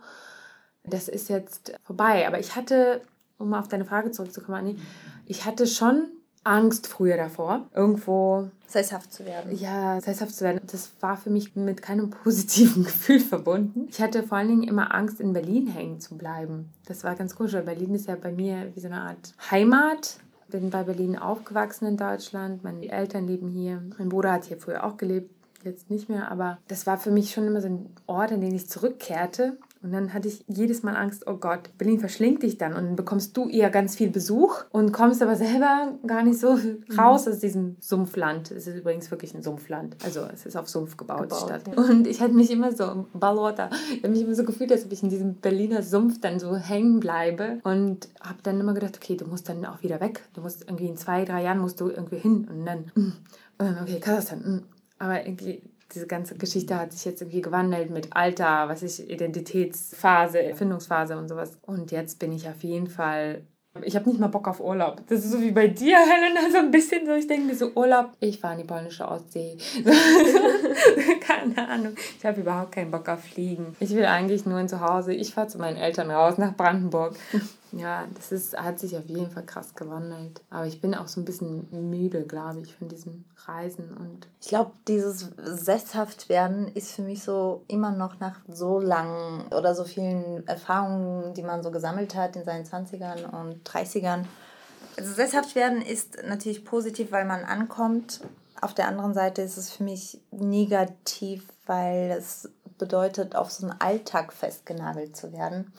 Das 0.85 1.09
ist 1.09 1.29
jetzt 1.29 1.75
vorbei, 1.83 2.27
aber 2.27 2.39
ich 2.39 2.57
hatte, 2.57 3.03
um 3.39 3.51
mal 3.51 3.61
auf 3.61 3.69
deine 3.69 3.85
Frage 3.85 4.11
zurückzukommen, 4.11 4.57
Anni, 4.57 4.77
ich 5.27 5.45
hatte 5.45 5.67
schon 5.67 6.09
Angst 6.47 6.87
früher 6.87 7.17
davor, 7.17 7.67
irgendwo 7.75 8.51
sesshaft 8.69 9.13
zu 9.13 9.25
werden. 9.25 9.57
Ja, 9.57 10.01
sesshaft 10.01 10.35
zu 10.35 10.45
werden. 10.45 10.61
Das 10.71 10.91
war 11.01 11.17
für 11.17 11.31
mich 11.31 11.57
mit 11.57 11.83
keinem 11.83 12.11
positiven 12.23 12.85
Gefühl 12.85 13.21
verbunden. 13.21 13.89
Ich 13.91 14.01
hatte 14.01 14.23
vor 14.23 14.39
allen 14.39 14.49
Dingen 14.49 14.63
immer 14.63 14.95
Angst, 14.95 15.21
in 15.21 15.33
Berlin 15.33 15.67
hängen 15.67 16.01
zu 16.01 16.17
bleiben. 16.17 16.71
Das 16.87 17.05
war 17.05 17.17
ganz 17.17 17.35
komisch, 17.35 17.53
weil 17.53 17.63
Berlin 17.63 17.95
ist 17.95 18.07
ja 18.07 18.17
bei 18.17 18.33
mir 18.33 18.71
wie 18.75 18.81
so 18.81 18.87
eine 18.87 19.01
Art 19.01 19.35
Heimat. 19.51 20.19
Bin 20.49 20.71
bei 20.71 20.85
Berlin 20.85 21.19
aufgewachsen 21.19 21.87
in 21.87 21.97
Deutschland. 21.97 22.63
Meine 22.63 22.89
Eltern 22.89 23.27
leben 23.27 23.49
hier. 23.49 23.83
Mein 23.99 24.09
Bruder 24.09 24.33
hat 24.33 24.45
hier 24.45 24.59
früher 24.59 24.85
auch 24.85 24.97
gelebt, 24.97 25.31
jetzt 25.65 25.91
nicht 25.91 26.09
mehr. 26.09 26.31
Aber 26.31 26.59
das 26.69 26.87
war 26.87 26.99
für 26.99 27.11
mich 27.11 27.33
schon 27.33 27.49
immer 27.49 27.61
so 27.61 27.67
ein 27.67 27.91
Ort, 28.07 28.31
an 28.31 28.41
den 28.41 28.55
ich 28.55 28.69
zurückkehrte 28.69 29.59
und 29.83 29.93
dann 29.93 30.15
hatte 30.15 30.29
ich 30.29 30.45
jedes 30.49 30.83
Mal 30.83 30.97
Angst, 30.97 31.27
oh 31.27 31.37
Gott, 31.37 31.71
Berlin 31.79 32.01
verschlingt 32.01 32.43
dich 32.43 32.59
dann 32.59 32.73
und 32.75 32.97
bekommst 32.97 33.37
du 33.37 33.49
eher 33.49 33.71
ganz 33.71 33.95
viel 33.95 34.11
Besuch 34.11 34.65
und 34.73 34.93
kommst 34.93 35.23
aber 35.23 35.37
selber 35.37 35.95
gar 36.07 36.23
nicht 36.23 36.41
so 36.41 36.59
raus 36.99 37.29
aus 37.29 37.39
diesem 37.39 37.77
Sumpfland. 37.81 38.51
Es 38.51 38.67
ist 38.67 38.77
übrigens 38.77 39.11
wirklich 39.11 39.35
ein 39.35 39.43
Sumpfland. 39.43 39.97
Also 40.05 40.23
es 40.33 40.47
ist 40.47 40.57
auf 40.57 40.69
Sumpf 40.69 40.97
gebaut, 40.97 41.23
gebaut 41.23 41.41
Stadt. 41.41 41.69
Ja. 41.69 41.83
Und 41.83 42.07
ich 42.07 42.21
hatte 42.21 42.33
mich 42.33 42.51
immer 42.51 42.73
so, 42.73 43.07
Ballwater, 43.13 43.71
ich 43.93 44.03
habe 44.03 44.09
mich 44.09 44.23
immer 44.23 44.35
so 44.35 44.45
gefühlt, 44.45 44.73
als 44.73 44.85
ob 44.85 44.93
ich 44.93 45.03
in 45.03 45.11
diesem 45.11 45.35
Berliner 45.35 45.83
Sumpf 45.83 46.21
dann 46.21 46.41
so 46.41 46.57
hängen 46.57 46.99
bleibe 46.99 47.61
und 47.63 48.09
habe 48.21 48.39
dann 48.43 48.59
immer 48.59 48.75
gedacht, 48.75 48.97
okay, 48.97 49.17
du 49.17 49.27
musst 49.27 49.49
dann 49.49 49.65
auch 49.67 49.83
wieder 49.83 50.01
weg. 50.01 50.23
Du 50.35 50.41
musst 50.41 50.63
irgendwie 50.63 50.89
in 50.89 50.97
zwei, 50.97 51.25
drei 51.25 51.43
Jahren 51.43 51.59
musst 51.59 51.81
du 51.81 51.91
irgendwie 51.91 52.19
hin 52.19 52.49
und 52.51 52.65
dann, 52.65 52.91
mm, 52.95 53.13
okay, 53.83 54.01
Kasachstan, 54.01 54.39
mm. 54.41 54.63
aber 54.99 55.27
irgendwie 55.27 55.63
diese 55.97 56.07
ganze 56.07 56.37
Geschichte 56.37 56.77
hat 56.77 56.93
sich 56.93 57.05
jetzt 57.05 57.23
irgendwie 57.23 57.41
gewandelt 57.41 57.91
mit 57.91 58.15
Alter, 58.15 58.69
was 58.69 58.83
ich, 58.83 59.11
Identitätsphase, 59.11 60.43
Erfindungsphase 60.43 61.17
und 61.17 61.29
sowas. 61.29 61.59
Und 61.63 61.91
jetzt 61.91 62.19
bin 62.19 62.33
ich 62.33 62.49
auf 62.49 62.63
jeden 62.63 62.87
Fall 62.87 63.43
ich 63.83 63.95
habe 63.95 64.09
nicht 64.09 64.19
mal 64.19 64.29
Bock 64.29 64.49
auf 64.49 64.61
Urlaub. 64.61 65.03
Das 65.09 65.25
ist 65.25 65.33
so 65.33 65.41
wie 65.41 65.51
bei 65.51 65.69
dir, 65.69 65.99
Helena, 66.07 66.51
so 66.51 66.59
ein 66.59 66.71
bisschen 66.71 67.05
so. 67.05 67.13
Ich 67.13 67.27
denke 67.27 67.47
mir 67.47 67.55
so, 67.55 67.73
Urlaub, 67.75 68.13
ich 68.21 68.41
fahre 68.41 68.55
in 68.55 68.61
die 68.61 68.67
polnische 68.67 69.07
Ostsee. 69.07 69.59
Keine 71.21 71.69
Ahnung. 71.69 71.95
Ich 72.19 72.25
habe 72.25 72.41
überhaupt 72.41 72.73
keinen 72.73 72.91
Bock 72.91 73.09
auf 73.09 73.21
Fliegen. 73.21 73.77
Ich 73.81 73.91
will 73.91 74.07
eigentlich 74.07 74.47
nur 74.47 74.59
ein 74.59 74.69
Zuhause. 74.69 75.13
Ich 75.13 75.35
fahre 75.35 75.49
zu 75.49 75.59
meinen 75.59 75.77
Eltern 75.77 76.11
raus 76.11 76.39
nach 76.39 76.55
Brandenburg. 76.57 77.17
Ja, 77.73 78.07
das 78.15 78.33
ist, 78.33 78.57
hat 78.57 78.79
sich 78.79 78.97
auf 78.97 79.05
jeden 79.07 79.31
Fall 79.31 79.45
krass 79.45 79.75
gewandelt. 79.75 80.41
Aber 80.51 80.67
ich 80.67 80.81
bin 80.81 80.95
auch 80.95 81.09
so 81.09 81.21
ein 81.21 81.25
bisschen 81.25 81.67
müde, 81.91 82.23
glaube 82.23 82.61
ich, 82.61 82.75
von 82.75 82.89
diesem 82.89 83.25
Reisen 83.45 83.91
und. 83.91 84.29
Ich 84.41 84.49
glaube, 84.49 84.71
dieses 84.89 85.31
sesshaft 85.37 86.29
werden 86.29 86.69
ist 86.69 86.93
für 86.93 87.03
mich 87.03 87.23
so 87.23 87.65
immer 87.69 87.91
noch 87.91 88.19
nach 88.19 88.39
so 88.49 88.79
langen 88.79 89.47
oder 89.49 89.75
so 89.75 89.85
vielen 89.85 90.47
Erfahrungen, 90.47 91.35
die 91.35 91.43
man 91.43 91.63
so 91.63 91.71
gesammelt 91.71 92.15
hat 92.15 92.37
in 92.37 92.45
seinen 92.45 92.65
20ern 92.65 93.29
und 93.39 93.69
30ern. 93.69 94.25
Also 94.97 95.13
sesshaft 95.13 95.55
werden 95.55 95.83
ist 95.83 96.23
natürlich 96.27 96.65
positiv, 96.65 97.13
weil 97.13 97.27
man 97.27 97.45
ankommt. 97.45 98.21
Auf 98.61 98.75
der 98.75 98.89
anderen 98.89 99.15
Seite 99.15 99.43
ist 99.43 99.57
es 99.57 99.71
für 99.71 99.85
mich 99.85 100.21
negativ, 100.31 101.45
weil 101.67 102.11
es 102.11 102.49
bedeutet, 102.79 103.37
auf 103.37 103.51
so 103.51 103.67
einen 103.67 103.81
Alltag 103.81 104.33
festgenagelt 104.33 105.17
zu 105.17 105.33
werden. 105.33 105.73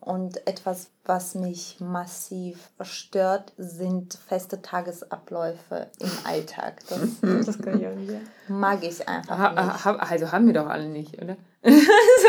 Und 0.00 0.46
etwas, 0.46 0.90
was 1.04 1.34
mich 1.34 1.78
massiv 1.80 2.70
stört, 2.82 3.52
sind 3.58 4.16
feste 4.28 4.62
Tagesabläufe 4.62 5.88
im 5.98 6.10
Alltag. 6.22 6.80
Das, 6.88 7.00
das 7.46 7.58
kann 7.58 7.80
ich 7.80 7.88
auch 7.88 7.94
nicht. 7.94 8.12
mag 8.48 8.84
ich 8.84 9.08
einfach 9.08 9.36
ha, 9.36 9.92
nicht. 9.92 10.10
also 10.10 10.30
haben 10.30 10.46
wir 10.46 10.54
doch 10.54 10.68
alle 10.68 10.86
nicht, 10.86 11.20
oder? 11.20 11.36
also, 11.62 11.78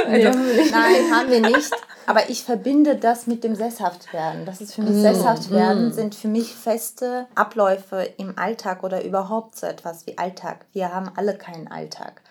Nein, 0.10 1.12
haben 1.12 1.30
wir 1.30 1.42
nicht. 1.42 1.72
Aber 2.08 2.30
ich 2.30 2.44
verbinde 2.44 2.96
das 2.96 3.28
mit 3.28 3.44
dem 3.44 3.54
Sesshaftwerden. 3.54 4.46
Das 4.46 4.62
ist 4.62 4.74
für 4.74 4.82
mich 4.82 4.94
mm, 4.94 5.02
Sesshaftwerden, 5.02 5.90
mm. 5.90 5.92
sind 5.94 6.16
für 6.16 6.28
mich 6.28 6.56
feste 6.56 7.28
Abläufe 7.36 8.10
im 8.18 8.40
Alltag 8.40 8.84
oder 8.84 9.04
überhaupt 9.04 9.56
so 9.56 9.68
etwas 9.68 10.08
wie 10.08 10.18
Alltag. 10.18 10.66
Wir 10.72 10.94
haben 10.94 11.12
alle 11.16 11.38
keinen 11.38 11.68
Alltag 11.68 12.22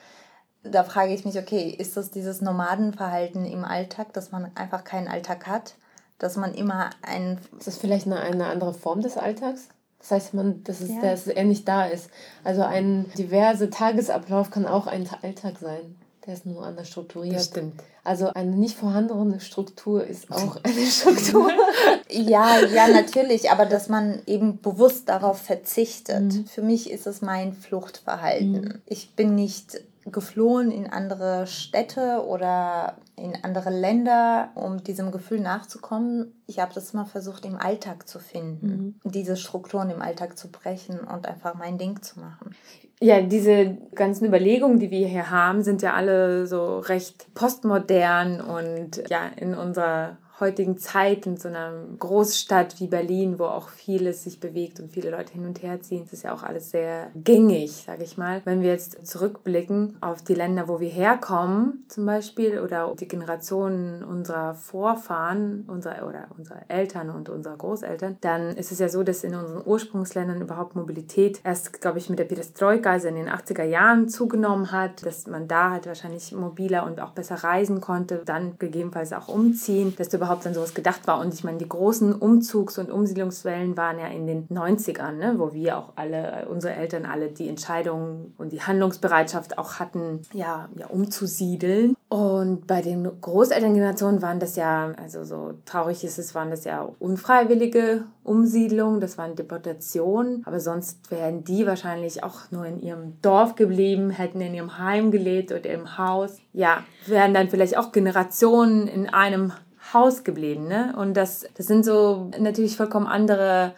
da 0.71 0.85
frage 0.85 1.15
ich 1.15 1.25
mich, 1.25 1.39
okay, 1.39 1.69
ist 1.71 1.97
das 1.97 2.11
dieses 2.11 2.41
Nomadenverhalten 2.41 3.45
im 3.45 3.65
Alltag, 3.65 4.13
dass 4.13 4.33
man 4.33 4.51
einfach 4.55 4.85
keinen 4.85 5.09
Alltag 5.09 5.47
hat? 5.47 5.75
Dass 6.19 6.37
man 6.37 6.55
immer 6.55 6.91
ein. 7.03 7.39
Ist 7.59 7.67
das 7.67 7.77
vielleicht 7.77 8.07
eine, 8.07 8.21
eine 8.21 8.47
andere 8.47 8.73
Form 8.73 9.03
des 9.03 9.17
Alltags? 9.17 9.69
Das 9.99 10.11
heißt, 10.11 10.35
man, 10.35 10.63
dass, 10.65 10.81
es, 10.81 10.91
ja. 10.91 11.01
dass 11.03 11.27
er 11.27 11.45
nicht 11.45 11.67
da 11.69 11.87
ist. 11.87 12.11
Also 12.45 12.63
ein 12.63 13.11
diverser 13.19 13.71
Tagesablauf 13.71 14.51
kann 14.51 14.67
auch 14.67 14.87
ein 14.87 15.09
Alltag 15.23 15.59
sein. 15.61 15.97
Der 16.27 16.35
ist 16.35 16.45
nur 16.45 16.65
anders 16.65 16.89
strukturiert. 16.89 17.37
Das 17.37 17.47
stimmt. 17.47 17.81
Also 18.03 18.29
eine 18.29 18.57
nicht 18.57 18.77
vorhandene 18.77 19.41
Struktur 19.41 20.05
ist 20.05 20.31
auch 20.33 20.59
eine 20.63 20.87
Struktur. 20.87 21.51
ja, 22.11 22.61
ja, 22.61 22.89
natürlich, 22.89 23.51
aber 23.51 23.67
dass 23.67 23.89
man 23.89 24.23
eben 24.27 24.61
bewusst 24.61 25.09
darauf 25.09 25.41
verzichtet. 25.41 26.35
Mhm. 26.35 26.47
Für 26.47 26.63
mich 26.63 26.91
ist 26.91 27.07
es 27.07 27.23
mein 27.23 27.53
Fluchtverhalten. 27.53 28.53
Mhm. 28.53 28.83
Ich 28.87 29.15
bin 29.15 29.35
nicht 29.35 29.81
geflohen 30.05 30.71
in 30.71 30.87
andere 30.87 31.47
Städte 31.47 32.25
oder 32.27 32.97
in 33.17 33.37
andere 33.43 33.71
Länder, 33.71 34.51
um 34.55 34.85
diesem 34.85 35.11
Gefühl 35.11 35.41
nachzukommen. 35.41 36.33
Ich 36.47 36.61
habe 36.61 36.73
das 36.75 36.93
immer 36.93 37.07
versucht, 37.07 37.45
im 37.45 37.57
Alltag 37.57 38.09
zu 38.09 38.21
finden, 38.21 39.01
mhm. 39.03 39.11
diese 39.11 39.37
Strukturen 39.37 39.91
im 39.91 40.03
Alltag 40.03 40.39
zu 40.39 40.49
brechen 40.49 41.01
und 41.01 41.27
einfach 41.27 41.55
mein 41.55 41.79
Ding 41.79 42.03
zu 42.03 42.21
machen. 42.21 42.55
Ja, 43.01 43.21
diese 43.21 43.77
ganzen 43.95 44.27
Überlegungen, 44.27 44.79
die 44.79 44.91
wir 44.91 45.07
hier 45.07 45.31
haben, 45.31 45.63
sind 45.63 45.83
ja 45.83 45.93
alle 45.93 46.47
so 46.47 46.79
recht 46.79 47.33
postmodern 47.35 48.41
und 48.41 49.03
ja 49.11 49.27
in 49.37 49.55
unserer 49.55 50.17
heutigen 50.41 50.77
Zeit 50.79 51.27
in 51.27 51.37
so 51.37 51.49
einer 51.49 51.73
Großstadt 51.99 52.79
wie 52.81 52.89
Berlin, 52.89 53.39
wo 53.39 53.45
auch 53.45 53.69
vieles 53.69 54.25
sich 54.25 54.39
bewegt 54.39 54.81
und 54.81 54.93
viele 54.93 55.11
Leute 55.11 55.33
hin 55.33 55.47
und 55.47 55.63
her 55.63 55.81
ziehen, 55.81 56.07
ist 56.11 56.25
ja 56.25 56.35
auch 56.35 56.43
alles 56.43 56.71
sehr 56.71 57.11
gängig, 57.15 57.85
sage 57.87 58.05
ich 58.05 58.19
mal. 58.19 58.43
Wenn 58.45 58.63
wir 58.63 58.71
jetzt 58.71 59.07
zurückblicken 59.07 59.97
auf 60.01 60.23
die 60.23 60.35
Länder, 60.35 60.69
wo 60.69 60.81
wir 60.81 60.89
herkommen, 60.89 61.85
zum 61.89 62.07
Beispiel, 62.07 62.61
oder 62.61 62.95
die 62.99 63.09
Generationen 63.09 64.05
unserer 64.05 64.55
Vorfahren, 64.55 65.65
unserer 65.69 66.07
oder 66.07 66.27
unserer 66.37 66.63
Eltern 66.69 67.11
und 67.11 67.29
unserer 67.29 67.57
Großeltern, 67.57 68.19
dann 68.21 68.57
ist 68.57 68.73
es 68.73 68.79
ja 68.79 68.89
so, 68.89 69.03
dass 69.03 69.25
in 69.25 69.35
unseren 69.35 69.63
Ursprungsländern 69.65 70.41
überhaupt 70.41 70.77
Mobilität 70.77 71.41
erst, 71.45 71.81
glaube 71.81 71.99
ich, 71.99 72.11
mit 72.11 72.19
der 72.19 72.25
Perestroika, 72.25 72.91
also 72.91 73.09
in 73.09 73.15
den 73.15 73.29
80er 73.29 73.65
Jahren 73.65 74.09
zugenommen 74.09 74.71
hat, 74.73 75.05
dass 75.07 75.27
man 75.27 75.49
da 75.49 75.71
halt 75.71 75.87
wahrscheinlich 75.87 76.33
mobiler 76.33 76.85
und 76.85 77.01
auch 77.01 77.11
besser 77.13 77.37
reisen 77.37 77.81
konnte, 77.81 78.23
dann 78.25 78.59
gegebenenfalls 78.59 79.13
auch 79.13 79.29
umziehen, 79.29 79.95
dass 79.97 80.09
du 80.09 80.19
überhaupt 80.27 80.47
an 80.47 80.55
sowas 80.55 80.75
gedacht 80.75 81.07
war. 81.07 81.21
Und 81.21 81.33
ich 81.33 81.45
meine, 81.45 81.59
die 81.59 81.69
großen 81.69 82.15
Umzugs- 82.15 82.79
und 82.79 82.91
Umsiedlungswellen 82.91 83.77
waren 83.77 83.99
ja 83.99 84.09
in 84.09 84.27
den 84.27 84.49
90ern, 84.49 85.13
ne, 85.13 85.35
wo 85.39 85.53
wir 85.53 85.79
auch 85.79 85.93
alle, 85.97 86.47
unsere 86.51 86.75
Eltern 86.75 87.07
alle 87.07 87.29
die 87.29 87.49
Entscheidung 87.49 88.35
und 88.37 88.53
die 88.53 88.61
Handlungsbereitschaft 88.61 89.59
auch 89.59 89.75
hatten, 89.75 90.23
ja, 90.33 90.69
ja 90.77 90.87
umzusiedeln. 90.89 91.95
Und 92.09 92.67
bei 92.67 92.83
den 92.83 93.09
Großelterngenerationen 93.21 94.23
waren 94.23 94.39
das 94.39 94.57
ja, 94.57 94.93
also 94.97 95.25
so 95.25 95.55
traurig 95.65 96.05
ist 96.05 96.19
es, 96.19 96.35
waren 96.35 96.51
das 96.51 96.65
ja 96.65 96.89
unfreiwillige 96.99 98.05
Umsiedlungen, 98.23 99.01
das 99.01 99.19
waren 99.19 99.35
Deportationen. 99.35 100.43
Aber 100.47 100.61
sonst 100.61 101.11
wären 101.11 101.45
die 101.45 101.67
wahrscheinlich 101.67 102.23
auch 102.23 102.51
nur 102.51 102.65
in 102.67 102.81
ihrem 102.81 103.21
Dorf 103.23 103.57
geblieben, 103.57 104.11
hätten 104.11 104.41
in 104.41 104.55
ihrem 104.55 104.79
Heim 104.79 105.11
gelebt 105.11 105.53
oder 105.53 105.71
im 105.71 105.99
Haus. 105.99 106.39
Ja, 106.53 106.85
wären 107.07 107.35
dann 107.35 107.49
vielleicht 107.49 107.77
auch 107.77 107.93
Generationen 107.93 108.87
in 108.87 109.09
einem 109.09 109.53
Haus 109.97 110.25
geblieben. 110.25 110.69
Ne? 110.69 110.95
Und 110.97 111.15
das, 111.15 111.47
das 111.55 111.67
sind 111.67 111.85
so 111.85 112.31
natürlich 112.39 112.77
vollkommen 112.77 113.07
andere 113.07 113.73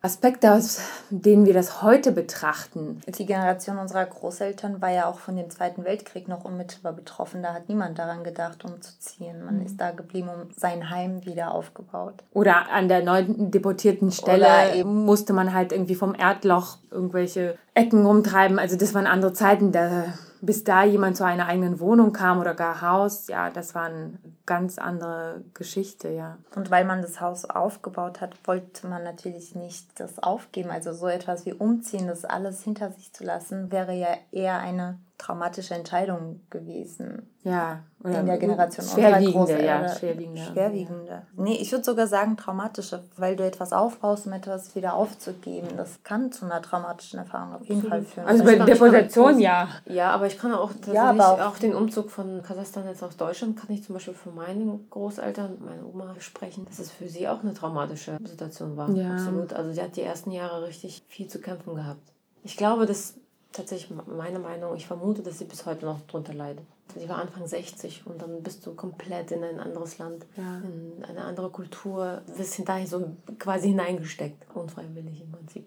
Aspekte, 0.00 0.52
aus 0.52 0.80
denen 1.10 1.44
wir 1.44 1.54
das 1.54 1.82
heute 1.82 2.12
betrachten. 2.12 3.00
Die 3.08 3.26
Generation 3.26 3.78
unserer 3.78 4.06
Großeltern 4.06 4.80
war 4.80 4.90
ja 4.90 5.06
auch 5.06 5.18
von 5.18 5.34
dem 5.34 5.50
Zweiten 5.50 5.84
Weltkrieg 5.84 6.28
noch 6.28 6.44
unmittelbar 6.44 6.92
betroffen. 6.92 7.42
Da 7.42 7.52
hat 7.52 7.68
niemand 7.68 7.98
daran 7.98 8.22
gedacht, 8.22 8.64
umzuziehen. 8.64 9.44
Man 9.44 9.58
mhm. 9.58 9.66
ist 9.66 9.80
da 9.80 9.90
geblieben 9.90 10.28
und 10.28 10.58
sein 10.58 10.90
Heim 10.90 11.26
wieder 11.26 11.52
aufgebaut. 11.52 12.14
Oder 12.32 12.70
an 12.70 12.88
der 12.88 13.02
neuen 13.02 13.50
deportierten 13.50 14.12
Stelle 14.12 14.84
musste 14.84 15.32
man 15.32 15.52
halt 15.52 15.72
irgendwie 15.72 15.96
vom 15.96 16.14
Erdloch 16.14 16.78
irgendwelche 16.92 17.58
Ecken 17.74 18.06
rumtreiben. 18.06 18.60
Also 18.60 18.76
das 18.76 18.94
waren 18.94 19.06
andere 19.08 19.32
Zeiten. 19.32 19.72
Da 19.72 20.14
bis 20.40 20.64
da 20.64 20.84
jemand 20.84 21.16
zu 21.16 21.24
einer 21.24 21.46
eigenen 21.46 21.80
Wohnung 21.80 22.12
kam 22.12 22.38
oder 22.38 22.54
gar 22.54 22.80
Haus, 22.80 23.28
ja, 23.28 23.50
das 23.50 23.74
war 23.74 23.84
eine 23.84 24.18
ganz 24.46 24.78
andere 24.78 25.42
Geschichte, 25.54 26.08
ja. 26.08 26.38
Und 26.54 26.70
weil 26.70 26.84
man 26.84 27.02
das 27.02 27.20
Haus 27.20 27.44
aufgebaut 27.44 28.20
hat, 28.20 28.36
wollte 28.46 28.86
man 28.86 29.02
natürlich 29.02 29.54
nicht 29.54 29.98
das 30.00 30.22
aufgeben. 30.22 30.70
Also 30.70 30.92
so 30.92 31.06
etwas 31.06 31.46
wie 31.46 31.52
umziehen, 31.52 32.06
das 32.06 32.24
alles 32.24 32.62
hinter 32.62 32.90
sich 32.92 33.12
zu 33.12 33.24
lassen, 33.24 33.72
wäre 33.72 33.94
ja 33.94 34.08
eher 34.30 34.58
eine 34.58 34.98
traumatische 35.18 35.74
Entscheidung 35.74 36.40
gewesen. 36.48 37.28
Ja, 37.42 37.80
oder 38.04 38.20
in 38.20 38.26
der 38.26 38.38
Generation 38.38 38.86
schwerwiegende, 38.86 39.64
ja, 39.64 39.88
schwerwiegende. 39.88 40.42
Schwerwiegende. 40.42 41.10
Ja. 41.10 41.22
Nee, 41.36 41.56
ich 41.56 41.72
würde 41.72 41.84
sogar 41.84 42.06
sagen 42.06 42.36
traumatische, 42.36 43.02
weil 43.16 43.34
du 43.34 43.44
etwas 43.44 43.72
aufbaust, 43.72 44.26
um 44.26 44.32
etwas 44.32 44.76
wieder 44.76 44.94
aufzugeben. 44.94 45.68
Das 45.76 46.02
kann 46.04 46.30
zu 46.30 46.44
einer 46.44 46.62
traumatischen 46.62 47.18
Erfahrung 47.18 47.54
auf 47.54 47.66
jeden 47.66 47.82
Fall 47.82 48.02
führen. 48.02 48.26
Also 48.26 48.44
bei 48.44 48.56
Deportation 48.56 49.40
ja. 49.40 49.68
Ja, 49.86 50.12
aber 50.12 50.26
ich 50.26 50.38
kann 50.38 50.52
auch 50.54 50.70
ja, 50.92 51.12
auch, 51.12 51.40
auch, 51.40 51.58
den 51.58 51.74
Umzug 51.74 52.10
von 52.10 52.42
Kasachstan 52.42 52.86
jetzt 52.86 53.02
aus 53.02 53.16
Deutschland 53.16 53.56
kann 53.56 53.70
ich 53.70 53.82
zum 53.82 53.94
Beispiel 53.94 54.14
für 54.14 54.30
meine 54.30 54.78
Großeltern, 54.90 55.58
meine 55.60 55.84
Oma 55.84 56.14
sprechen, 56.20 56.64
dass 56.66 56.78
es 56.78 56.92
für 56.92 57.08
sie 57.08 57.28
auch 57.28 57.42
eine 57.42 57.54
traumatische 57.54 58.18
Situation 58.24 58.76
war. 58.76 58.90
Ja. 58.90 59.14
Absolut. 59.14 59.52
Also 59.52 59.72
sie 59.72 59.82
hat 59.82 59.96
die 59.96 60.02
ersten 60.02 60.30
Jahre 60.30 60.66
richtig 60.66 61.02
viel 61.08 61.26
zu 61.26 61.40
kämpfen 61.40 61.74
gehabt. 61.74 62.12
Ich 62.44 62.56
glaube, 62.56 62.86
dass 62.86 63.14
tatsächlich 63.52 63.96
meine 64.06 64.38
Meinung, 64.38 64.76
ich 64.76 64.86
vermute, 64.86 65.22
dass 65.22 65.38
sie 65.38 65.44
bis 65.44 65.66
heute 65.66 65.84
noch 65.84 66.00
drunter 66.02 66.34
leidet. 66.34 66.64
Sie 66.96 67.08
war 67.08 67.18
Anfang 67.18 67.46
60 67.46 68.06
und 68.06 68.20
dann 68.22 68.42
bist 68.42 68.64
du 68.66 68.74
komplett 68.74 69.30
in 69.30 69.44
ein 69.44 69.60
anderes 69.60 69.98
Land, 69.98 70.24
ja. 70.36 70.58
in 70.58 71.04
eine 71.04 71.24
andere 71.24 71.50
Kultur, 71.50 72.22
wirst 72.34 72.54
hinterher 72.54 72.86
so 72.86 73.14
quasi 73.38 73.68
hineingesteckt, 73.68 74.46
unfreiwillig 74.54 75.20
im 75.20 75.32
Prinzip. 75.32 75.66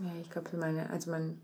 Ja, 0.00 0.10
ich 0.20 0.30
glaube, 0.30 0.48
für 0.48 0.58
meine, 0.58 0.90
also 0.90 1.10
mein 1.10 1.40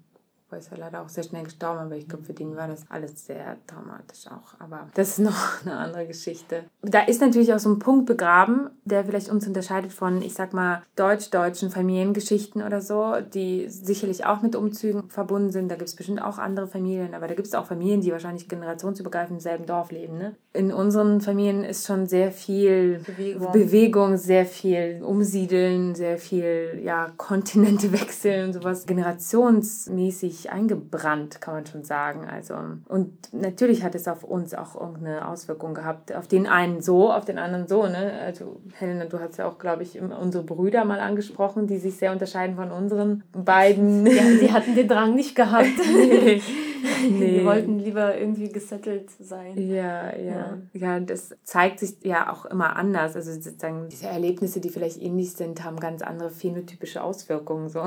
Papa 0.54 0.56
ist 0.56 0.70
ja 0.70 0.76
leider 0.76 1.02
auch 1.02 1.08
sehr 1.08 1.24
schnell 1.24 1.44
gestorben, 1.44 1.80
aber 1.80 1.96
ich 1.96 2.08
glaube, 2.08 2.24
für 2.24 2.32
den 2.32 2.56
war 2.56 2.68
das 2.68 2.84
alles 2.88 3.26
sehr 3.26 3.56
traumatisch 3.66 4.26
auch. 4.28 4.58
Aber 4.60 4.88
das 4.94 5.10
ist 5.10 5.18
noch 5.20 5.64
eine 5.64 5.76
andere 5.76 6.06
Geschichte. 6.06 6.64
Da 6.82 7.02
ist 7.02 7.20
natürlich 7.20 7.52
auch 7.52 7.58
so 7.58 7.70
ein 7.70 7.78
Punkt 7.78 8.06
begraben, 8.06 8.70
der 8.84 9.04
vielleicht 9.04 9.28
uns 9.30 9.46
unterscheidet 9.46 9.92
von, 9.92 10.22
ich 10.22 10.34
sag 10.34 10.52
mal, 10.52 10.82
deutsch-deutschen 10.96 11.70
Familiengeschichten 11.70 12.62
oder 12.62 12.80
so, 12.80 13.14
die 13.32 13.68
sicherlich 13.68 14.26
auch 14.26 14.42
mit 14.42 14.56
Umzügen 14.56 15.08
verbunden 15.08 15.50
sind. 15.50 15.70
Da 15.70 15.76
gibt 15.76 15.88
es 15.88 15.96
bestimmt 15.96 16.22
auch 16.22 16.38
andere 16.38 16.66
Familien, 16.66 17.14
aber 17.14 17.26
da 17.26 17.34
gibt 17.34 17.48
es 17.48 17.54
auch 17.54 17.66
Familien, 17.66 18.00
die 18.00 18.12
wahrscheinlich 18.12 18.48
generationsübergreifend 18.48 19.38
im 19.38 19.40
selben 19.40 19.66
Dorf 19.66 19.90
leben. 19.90 20.18
Ne? 20.18 20.36
In 20.52 20.72
unseren 20.72 21.20
Familien 21.20 21.64
ist 21.64 21.86
schon 21.86 22.06
sehr 22.06 22.30
viel 22.30 23.00
Bewegung, 23.06 23.52
Bewegung 23.52 24.16
sehr 24.16 24.46
viel 24.46 25.00
Umsiedeln, 25.02 25.94
sehr 25.94 26.18
viel 26.18 26.80
ja, 26.82 27.10
Kontinente 27.16 27.92
wechseln 28.00 28.46
und 28.46 28.52
sowas 28.52 28.86
generationsmäßig 28.86 30.43
eingebrannt, 30.50 31.40
kann 31.40 31.54
man 31.54 31.66
schon 31.66 31.84
sagen. 31.84 32.26
Also, 32.28 32.54
und 32.88 33.32
natürlich 33.32 33.82
hat 33.82 33.94
es 33.94 34.08
auf 34.08 34.24
uns 34.24 34.54
auch 34.54 34.80
irgendeine 34.80 35.28
Auswirkung 35.28 35.74
gehabt. 35.74 36.14
Auf 36.14 36.26
den 36.26 36.46
einen 36.46 36.80
so, 36.80 37.12
auf 37.12 37.24
den 37.24 37.38
anderen 37.38 37.66
so. 37.66 37.86
Ne? 37.86 38.12
Also, 38.24 38.60
Helena, 38.74 39.06
du 39.06 39.20
hast 39.20 39.38
ja 39.38 39.46
auch, 39.46 39.58
glaube 39.58 39.82
ich, 39.82 40.00
unsere 40.00 40.44
Brüder 40.44 40.84
mal 40.84 41.00
angesprochen, 41.00 41.66
die 41.66 41.78
sich 41.78 41.96
sehr 41.96 42.12
unterscheiden 42.12 42.56
von 42.56 42.70
unseren 42.70 43.22
beiden. 43.32 44.06
Ja, 44.14 44.22
die 44.40 44.52
hatten 44.52 44.76
den 44.76 44.86
Drang 44.86 45.14
nicht 45.16 45.34
gehabt. 45.34 45.66
nee. 45.92 46.40
Nee. 47.10 47.38
Die 47.38 47.44
wollten 47.44 47.78
lieber 47.78 48.16
irgendwie 48.16 48.48
gesettelt 48.48 49.10
sein. 49.20 49.56
Ja, 49.56 50.14
ja, 50.16 50.22
ja. 50.22 50.58
Ja, 50.72 51.00
das 51.00 51.34
zeigt 51.42 51.80
sich 51.80 51.96
ja 52.02 52.32
auch 52.32 52.44
immer 52.46 52.76
anders. 52.76 53.16
Also 53.16 53.32
sozusagen 53.32 53.88
diese 53.88 54.06
Erlebnisse, 54.06 54.60
die 54.60 54.70
vielleicht 54.70 55.00
ähnlich 55.00 55.32
sind, 55.32 55.64
haben 55.64 55.78
ganz 55.80 56.02
andere 56.02 56.30
phänotypische 56.30 57.02
Auswirkungen. 57.02 57.68
So. 57.68 57.86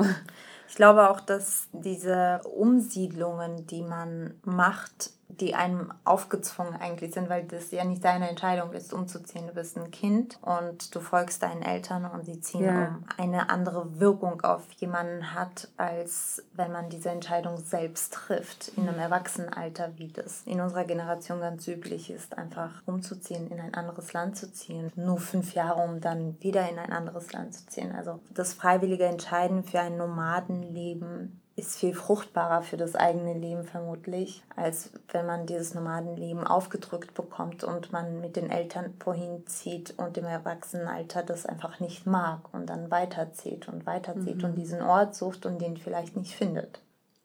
Ich 0.68 0.74
glaube 0.74 1.10
auch, 1.10 1.20
dass 1.20 1.68
diese 1.72 2.40
Umsiedlungen, 2.44 3.66
die 3.66 3.82
man 3.82 4.34
macht, 4.44 5.10
die 5.28 5.54
einem 5.54 5.92
aufgezwungen 6.04 6.74
eigentlich 6.76 7.12
sind, 7.12 7.28
weil 7.28 7.44
das 7.44 7.70
ja 7.70 7.84
nicht 7.84 8.04
deine 8.04 8.28
Entscheidung 8.28 8.72
ist, 8.72 8.92
umzuziehen. 8.92 9.46
Du 9.46 9.52
bist 9.52 9.76
ein 9.76 9.90
Kind 9.90 10.38
und 10.42 10.94
du 10.94 11.00
folgst 11.00 11.42
deinen 11.42 11.62
Eltern 11.62 12.06
und 12.06 12.24
sie 12.24 12.40
ziehen 12.40 12.64
ja. 12.64 12.88
um. 12.88 13.04
Eine 13.16 13.50
andere 13.50 14.00
Wirkung 14.00 14.40
auf 14.40 14.62
jemanden 14.78 15.34
hat, 15.34 15.68
als 15.76 16.42
wenn 16.54 16.72
man 16.72 16.88
diese 16.88 17.10
Entscheidung 17.10 17.58
selbst 17.58 18.14
trifft, 18.14 18.68
in 18.76 18.88
einem 18.88 18.98
Erwachsenenalter, 18.98 19.90
wie 19.96 20.08
das 20.08 20.42
in 20.46 20.60
unserer 20.60 20.84
Generation 20.84 21.40
ganz 21.40 21.68
üblich 21.68 22.10
ist, 22.10 22.36
einfach 22.38 22.82
umzuziehen, 22.86 23.50
in 23.50 23.60
ein 23.60 23.74
anderes 23.74 24.12
Land 24.14 24.36
zu 24.36 24.50
ziehen. 24.50 24.90
Nur 24.96 25.18
fünf 25.18 25.54
Jahre, 25.54 25.82
um 25.82 26.00
dann 26.00 26.40
wieder 26.40 26.68
in 26.68 26.78
ein 26.78 26.92
anderes 26.92 27.32
Land 27.32 27.54
zu 27.54 27.66
ziehen. 27.66 27.94
Also 27.94 28.20
das 28.30 28.54
freiwillige 28.54 29.04
Entscheiden 29.04 29.62
für 29.62 29.80
ein 29.80 29.98
Nomadenleben 29.98 31.40
ist 31.58 31.76
viel 31.76 31.92
fruchtbarer 31.92 32.62
für 32.62 32.76
das 32.76 32.94
eigene 32.94 33.34
Leben 33.34 33.64
vermutlich, 33.64 34.42
als 34.54 34.92
wenn 35.10 35.26
man 35.26 35.46
dieses 35.46 35.74
Nomadenleben 35.74 36.46
aufgedrückt 36.46 37.14
bekommt 37.14 37.64
und 37.64 37.92
man 37.92 38.20
mit 38.20 38.36
den 38.36 38.50
Eltern 38.50 38.94
vorhin 39.00 39.46
zieht 39.46 39.98
und 39.98 40.16
im 40.16 40.24
Erwachsenenalter 40.24 41.22
das 41.22 41.46
einfach 41.46 41.80
nicht 41.80 42.06
mag 42.06 42.40
und 42.52 42.70
dann 42.70 42.90
weiterzieht 42.90 43.68
und 43.68 43.86
weiterzieht 43.86 44.38
mhm. 44.38 44.44
und 44.44 44.54
diesen 44.54 44.82
Ort 44.82 45.14
sucht 45.16 45.46
und 45.46 45.60
den 45.60 45.76
vielleicht 45.76 46.16
nicht 46.16 46.34
findet. 46.34 46.80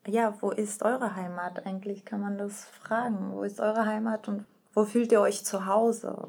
Ja, 0.07 0.33
wo 0.41 0.49
ist 0.49 0.83
eure 0.83 1.15
Heimat 1.15 1.65
eigentlich, 1.65 2.03
kann 2.03 2.19
man 2.19 2.37
das 2.37 2.65
fragen. 2.65 3.31
Wo 3.31 3.43
ist 3.43 3.59
eure 3.59 3.85
Heimat 3.85 4.27
und 4.27 4.45
wo 4.73 4.83
fühlt 4.83 5.11
ihr 5.11 5.21
euch 5.21 5.45
zu 5.45 5.65
Hause? 5.65 6.27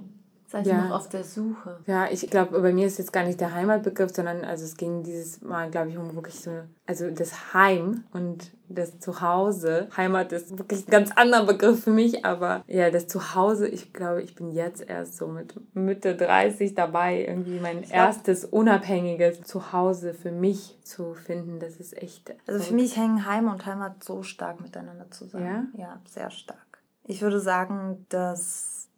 Seid 0.55 0.69
ja. 0.69 0.85
noch 0.85 0.95
auf 0.95 1.09
der 1.09 1.25
Suche? 1.25 1.81
Ja, 1.88 2.07
ich 2.09 2.31
glaube, 2.31 2.61
bei 2.61 2.73
mir 2.73 2.87
ist 2.87 2.99
jetzt 2.99 3.12
gar 3.12 3.25
nicht 3.25 3.40
der 3.40 3.53
Heimatbegriff, 3.53 4.14
sondern 4.14 4.45
also 4.45 4.64
es 4.64 4.77
ging 4.77 5.03
dieses 5.03 5.40
Mal, 5.40 5.69
glaube 5.69 5.88
ich, 5.90 5.99
um 5.99 6.14
wirklich 6.14 6.37
so, 6.37 6.53
also 6.87 7.11
das 7.11 7.53
Heim 7.55 8.05
und 8.12 8.53
das 8.69 9.01
Zuhause. 9.01 9.88
Heimat 9.97 10.31
ist 10.31 10.57
wirklich 10.57 10.87
ein 10.87 10.90
ganz 10.93 11.11
anderer 11.11 11.45
Begriff 11.45 11.83
für 11.83 11.90
mich, 11.90 12.25
aber 12.25 12.62
ja, 12.69 12.93
das 12.93 13.09
Zuhause, 13.09 13.67
ich 13.67 13.93
glaube, 13.93 14.23
ich 14.23 14.37
bin 14.37 14.53
jetzt 14.53 14.88
erst 14.88 15.17
so 15.17 15.27
mit 15.27 15.59
Mitte 15.75 16.14
30 16.14 16.77
dabei, 16.77 17.27
irgendwie 17.27 17.59
mein 17.59 17.83
erstes 17.83 18.45
unabhängiges 18.45 19.43
Zuhause 19.43 20.14
für 20.14 20.31
mich 20.31 20.79
zu 20.85 21.14
finden. 21.14 21.59
Das 21.59 21.79
ist 21.79 22.01
echt. 22.01 22.33
Also 22.47 22.61
für 22.61 22.75
mich 22.75 22.97
hängen 22.97 23.27
Heim 23.27 23.49
und 23.49 23.67
Heimat 23.67 24.05
so 24.05 24.23
stark 24.23 24.61
miteinander 24.61 25.11
zusammen. 25.11 25.73
Ja, 25.77 25.83
ja 25.83 26.01
sehr 26.09 26.31
stark. 26.31 26.79
Ich 27.03 27.23
würde 27.23 27.40
sagen, 27.40 28.07
dass 28.09 28.88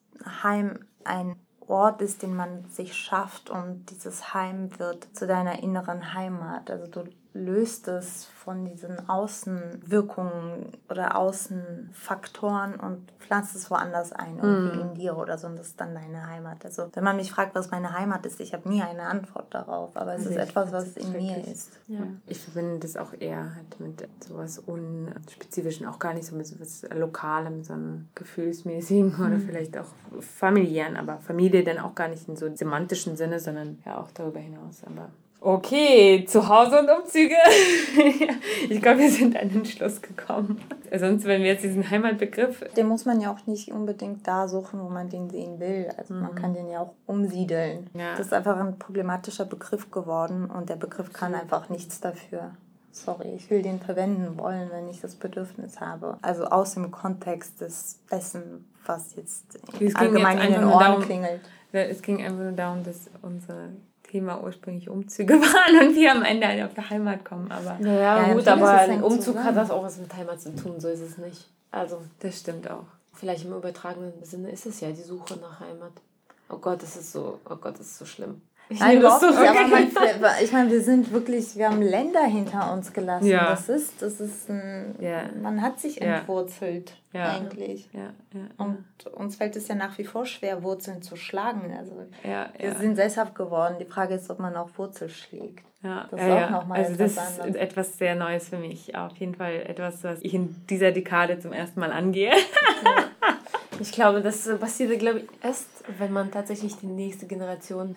Heim 0.42 0.80
ein 1.04 1.36
Ort 1.68 2.00
ist, 2.02 2.22
den 2.22 2.34
man 2.34 2.64
sich 2.70 2.94
schafft 2.94 3.50
und 3.50 3.90
dieses 3.90 4.34
Heim 4.34 4.78
wird 4.78 5.08
zu 5.16 5.26
deiner 5.26 5.62
inneren 5.62 6.14
Heimat. 6.14 6.70
Also 6.70 6.86
du 6.86 7.10
löst 7.36 7.88
es 7.88 8.24
von 8.24 8.64
diesen 8.64 9.08
Außenwirkungen 9.08 10.72
oder 10.88 11.16
Außenfaktoren 11.16 12.76
und 12.76 13.12
pflanzt 13.18 13.54
es 13.56 13.70
woanders 13.70 14.12
ein, 14.12 14.38
irgendwie 14.38 14.76
mm. 14.76 14.80
in 14.80 14.94
dir 14.94 15.16
oder 15.16 15.36
so 15.36 15.46
und 15.48 15.58
das 15.58 15.68
ist 15.68 15.80
dann 15.80 15.94
deine 15.94 16.26
Heimat. 16.26 16.64
Also 16.64 16.88
wenn 16.94 17.04
man 17.04 17.16
mich 17.16 17.30
fragt, 17.30 17.54
was 17.54 17.70
meine 17.70 17.92
Heimat 17.92 18.24
ist, 18.24 18.40
ich 18.40 18.52
habe 18.52 18.68
nie 18.68 18.82
eine 18.82 19.02
Antwort 19.02 19.52
darauf, 19.52 19.96
aber 19.96 20.14
es 20.14 20.26
ist 20.26 20.36
etwas, 20.36 20.72
was 20.72 20.96
in 20.96 21.12
mir 21.12 21.44
ist. 21.44 21.78
Ja. 21.88 22.00
Ich 22.26 22.40
verbinde 22.40 22.78
das 22.78 22.96
auch 22.96 23.12
eher 23.18 23.54
halt 23.54 23.80
mit 23.80 24.08
sowas 24.24 24.58
unspezifischen, 24.58 25.86
auch 25.86 25.98
gar 25.98 26.14
nicht 26.14 26.26
so 26.26 26.36
mit 26.36 26.46
sowas 26.46 26.86
Lokalem, 26.94 27.64
sondern 27.64 28.08
gefühlsmäßigen 28.14 29.18
mm. 29.18 29.20
oder 29.26 29.40
vielleicht 29.40 29.76
auch 29.76 29.88
familiären, 30.20 30.96
aber 30.96 31.18
Familie 31.18 31.64
dann 31.64 31.78
auch 31.78 31.94
gar 31.94 32.08
nicht 32.08 32.28
in 32.28 32.36
so 32.36 32.54
semantischen 32.54 33.16
Sinne, 33.16 33.40
sondern 33.40 33.78
ja 33.84 33.98
auch 33.98 34.10
darüber 34.12 34.40
hinaus. 34.40 34.82
Aber 34.86 35.10
Okay, 35.40 36.24
zu 36.26 36.48
Hause 36.48 36.80
und 36.80 36.90
Umzüge. 36.90 37.36
ich 38.68 38.82
glaube, 38.82 39.00
wir 39.00 39.10
sind 39.10 39.36
an 39.36 39.48
den 39.48 39.64
Schluss 39.64 40.02
gekommen. 40.02 40.60
Sonst, 40.96 41.24
wenn 41.24 41.42
wir 41.42 41.48
jetzt 41.52 41.62
diesen 41.62 41.88
Heimatbegriff. 41.88 42.64
Den 42.76 42.88
muss 42.88 43.04
man 43.04 43.20
ja 43.20 43.32
auch 43.32 43.46
nicht 43.46 43.70
unbedingt 43.70 44.26
da 44.26 44.48
suchen, 44.48 44.80
wo 44.80 44.88
man 44.88 45.08
den 45.08 45.30
sehen 45.30 45.60
will. 45.60 45.88
Also 45.96 46.14
mhm. 46.14 46.22
man 46.22 46.34
kann 46.34 46.54
den 46.54 46.68
ja 46.68 46.80
auch 46.80 46.94
umsiedeln. 47.06 47.90
Ja. 47.94 48.16
Das 48.16 48.26
ist 48.26 48.32
einfach 48.32 48.56
ein 48.56 48.78
problematischer 48.78 49.44
Begriff 49.44 49.90
geworden 49.90 50.50
und 50.50 50.68
der 50.68 50.76
Begriff 50.76 51.12
kann 51.12 51.34
einfach 51.34 51.68
nichts 51.68 52.00
dafür. 52.00 52.52
Sorry, 52.90 53.34
ich 53.36 53.50
will 53.50 53.60
den 53.60 53.78
verwenden 53.78 54.38
wollen, 54.38 54.70
wenn 54.72 54.88
ich 54.88 55.02
das 55.02 55.16
Bedürfnis 55.16 55.80
habe. 55.80 56.16
Also 56.22 56.46
aus 56.46 56.74
dem 56.74 56.90
Kontext 56.90 57.60
des 57.60 57.98
dessen, 58.10 58.66
was 58.86 59.14
jetzt 59.16 59.44
allgemein 59.94 60.38
jetzt 60.38 60.46
in 60.46 60.54
den 60.54 60.64
Ohren 60.64 60.80
darum, 60.80 61.02
klingelt. 61.02 61.42
Es 61.72 62.00
ging 62.00 62.24
einfach 62.24 62.42
nur 62.42 62.52
darum, 62.52 62.82
dass 62.84 63.10
unsere 63.20 63.68
Thema 64.06 64.42
ursprünglich 64.42 64.88
Umzüge 64.88 65.34
waren 65.40 65.88
und 65.88 65.94
wir 65.94 66.12
am 66.12 66.22
Ende 66.22 66.46
halt 66.46 66.62
auf 66.64 66.74
der 66.74 66.90
Heimat 66.90 67.24
kommen. 67.24 67.50
Aber 67.50 67.78
ja, 67.80 68.26
ja 68.26 68.32
gut, 68.32 68.46
aber 68.48 68.70
ein 68.70 69.02
Umzug 69.02 69.24
zusammen. 69.24 69.44
hat 69.44 69.56
das 69.56 69.70
auch 69.70 69.82
was 69.82 69.98
mit 69.98 70.12
Heimat 70.14 70.40
zu 70.40 70.54
tun, 70.54 70.80
so 70.80 70.88
ist 70.88 71.00
es 71.00 71.18
nicht. 71.18 71.48
Also, 71.70 72.00
das 72.20 72.40
stimmt 72.40 72.70
auch. 72.70 72.84
Vielleicht 73.12 73.44
im 73.44 73.52
übertragenen 73.52 74.12
Sinne 74.22 74.50
ist 74.50 74.66
es 74.66 74.80
ja 74.80 74.90
die 74.90 75.02
Suche 75.02 75.36
nach 75.36 75.60
Heimat. 75.60 75.92
Oh 76.48 76.58
Gott, 76.58 76.82
das 76.82 76.96
ist 76.96 77.12
so, 77.12 77.40
oh 77.48 77.56
Gott, 77.56 77.74
das 77.74 77.86
ist 77.86 77.98
so 77.98 78.04
schlimm. 78.04 78.42
Ich 78.68 78.80
Nein, 78.80 79.00
das 79.00 79.20
so 79.20 79.26
ja, 79.26 79.52
man, 79.52 79.88
ich 80.42 80.52
meine, 80.52 80.70
wir 80.70 80.82
sind 80.82 81.12
wirklich, 81.12 81.56
wir 81.56 81.68
haben 81.68 81.82
Länder 81.82 82.24
hinter 82.24 82.72
uns 82.72 82.92
gelassen. 82.92 83.26
Ja. 83.26 83.50
Das 83.50 83.68
ist, 83.68 84.02
das 84.02 84.20
ist 84.20 84.50
ein, 84.50 84.96
ja. 84.98 85.22
man 85.40 85.62
hat 85.62 85.78
sich 85.78 86.00
entwurzelt 86.02 86.92
ja. 87.12 87.36
eigentlich. 87.36 87.88
Ja. 87.92 88.10
Und 88.56 88.84
uns 89.14 89.36
fällt 89.36 89.54
es 89.54 89.68
ja 89.68 89.76
nach 89.76 89.96
wie 89.98 90.04
vor 90.04 90.26
schwer, 90.26 90.64
Wurzeln 90.64 91.00
zu 91.00 91.14
schlagen. 91.14 91.72
Also 91.78 91.92
wir 92.22 92.74
sind 92.74 92.96
sesshaft 92.96 93.36
geworden. 93.36 93.76
Die 93.78 93.84
Frage 93.84 94.14
ist, 94.14 94.28
ob 94.30 94.40
man 94.40 94.56
auch 94.56 94.70
Wurzel 94.76 95.08
schlägt. 95.10 95.64
Ja, 95.82 96.08
das 96.10 96.20
ist 96.20 96.26
ja, 96.26 96.46
auch 96.46 96.50
nochmal 96.50 96.78
also 96.78 96.94
etwas 96.94 97.14
das 97.14 97.26
anderes. 97.28 97.54
ist 97.54 97.56
etwas 97.56 97.98
sehr 97.98 98.14
Neues 98.16 98.48
für 98.48 98.58
mich. 98.58 98.96
Auf 98.96 99.16
jeden 99.18 99.36
Fall 99.36 99.54
etwas, 99.66 100.02
was 100.02 100.18
ich 100.22 100.34
in 100.34 100.56
dieser 100.68 100.90
Dekade 100.90 101.38
zum 101.38 101.52
ersten 101.52 101.78
Mal 101.78 101.92
angehe. 101.92 102.32
Ich 103.80 103.92
glaube, 103.92 104.20
das 104.22 104.48
passiert, 104.58 104.98
glaube 104.98 105.20
ich, 105.20 105.26
erst, 105.42 105.68
wenn 105.98 106.12
man 106.12 106.30
tatsächlich 106.30 106.76
die 106.76 106.86
nächste 106.86 107.26
Generation 107.26 107.94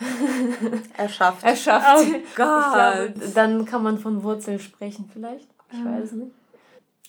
erschafft. 0.98 1.44
erschafft. 1.44 1.86
Oh 2.00 2.12
Gott. 2.36 2.74
Glaube, 2.74 3.14
dann 3.34 3.66
kann 3.66 3.84
man 3.84 3.98
von 3.98 4.24
Wurzeln 4.24 4.60
sprechen 4.60 5.10
vielleicht. 5.12 5.48
Ich 5.72 5.84
weiß 5.84 6.06
es 6.06 6.12
nicht. 6.14 6.32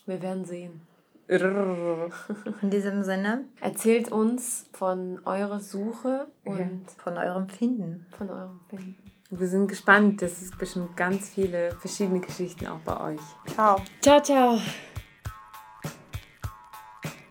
Wir 0.06 0.20
werden 0.22 0.44
sehen. 0.44 0.80
In 1.28 2.70
diesem 2.70 3.04
Sinne. 3.04 3.44
Erzählt 3.60 4.10
uns 4.10 4.66
von 4.72 5.20
eurer 5.24 5.60
Suche 5.60 6.26
und 6.44 6.58
ja. 6.58 6.66
von 6.98 7.16
eurem 7.16 7.48
Finden. 7.48 8.06
Von 8.18 8.30
eurem 8.30 8.60
Finden. 8.68 8.96
Wir 9.30 9.46
sind 9.46 9.68
gespannt. 9.68 10.22
Das 10.22 10.42
ist 10.42 10.58
bestimmt 10.58 10.96
ganz 10.96 11.28
viele 11.28 11.70
verschiedene 11.76 12.18
Geschichten 12.18 12.66
auch 12.66 12.80
bei 12.80 13.12
euch. 13.12 13.20
Ciao. 13.54 13.80
Ciao, 14.00 14.20
ciao. 14.20 14.58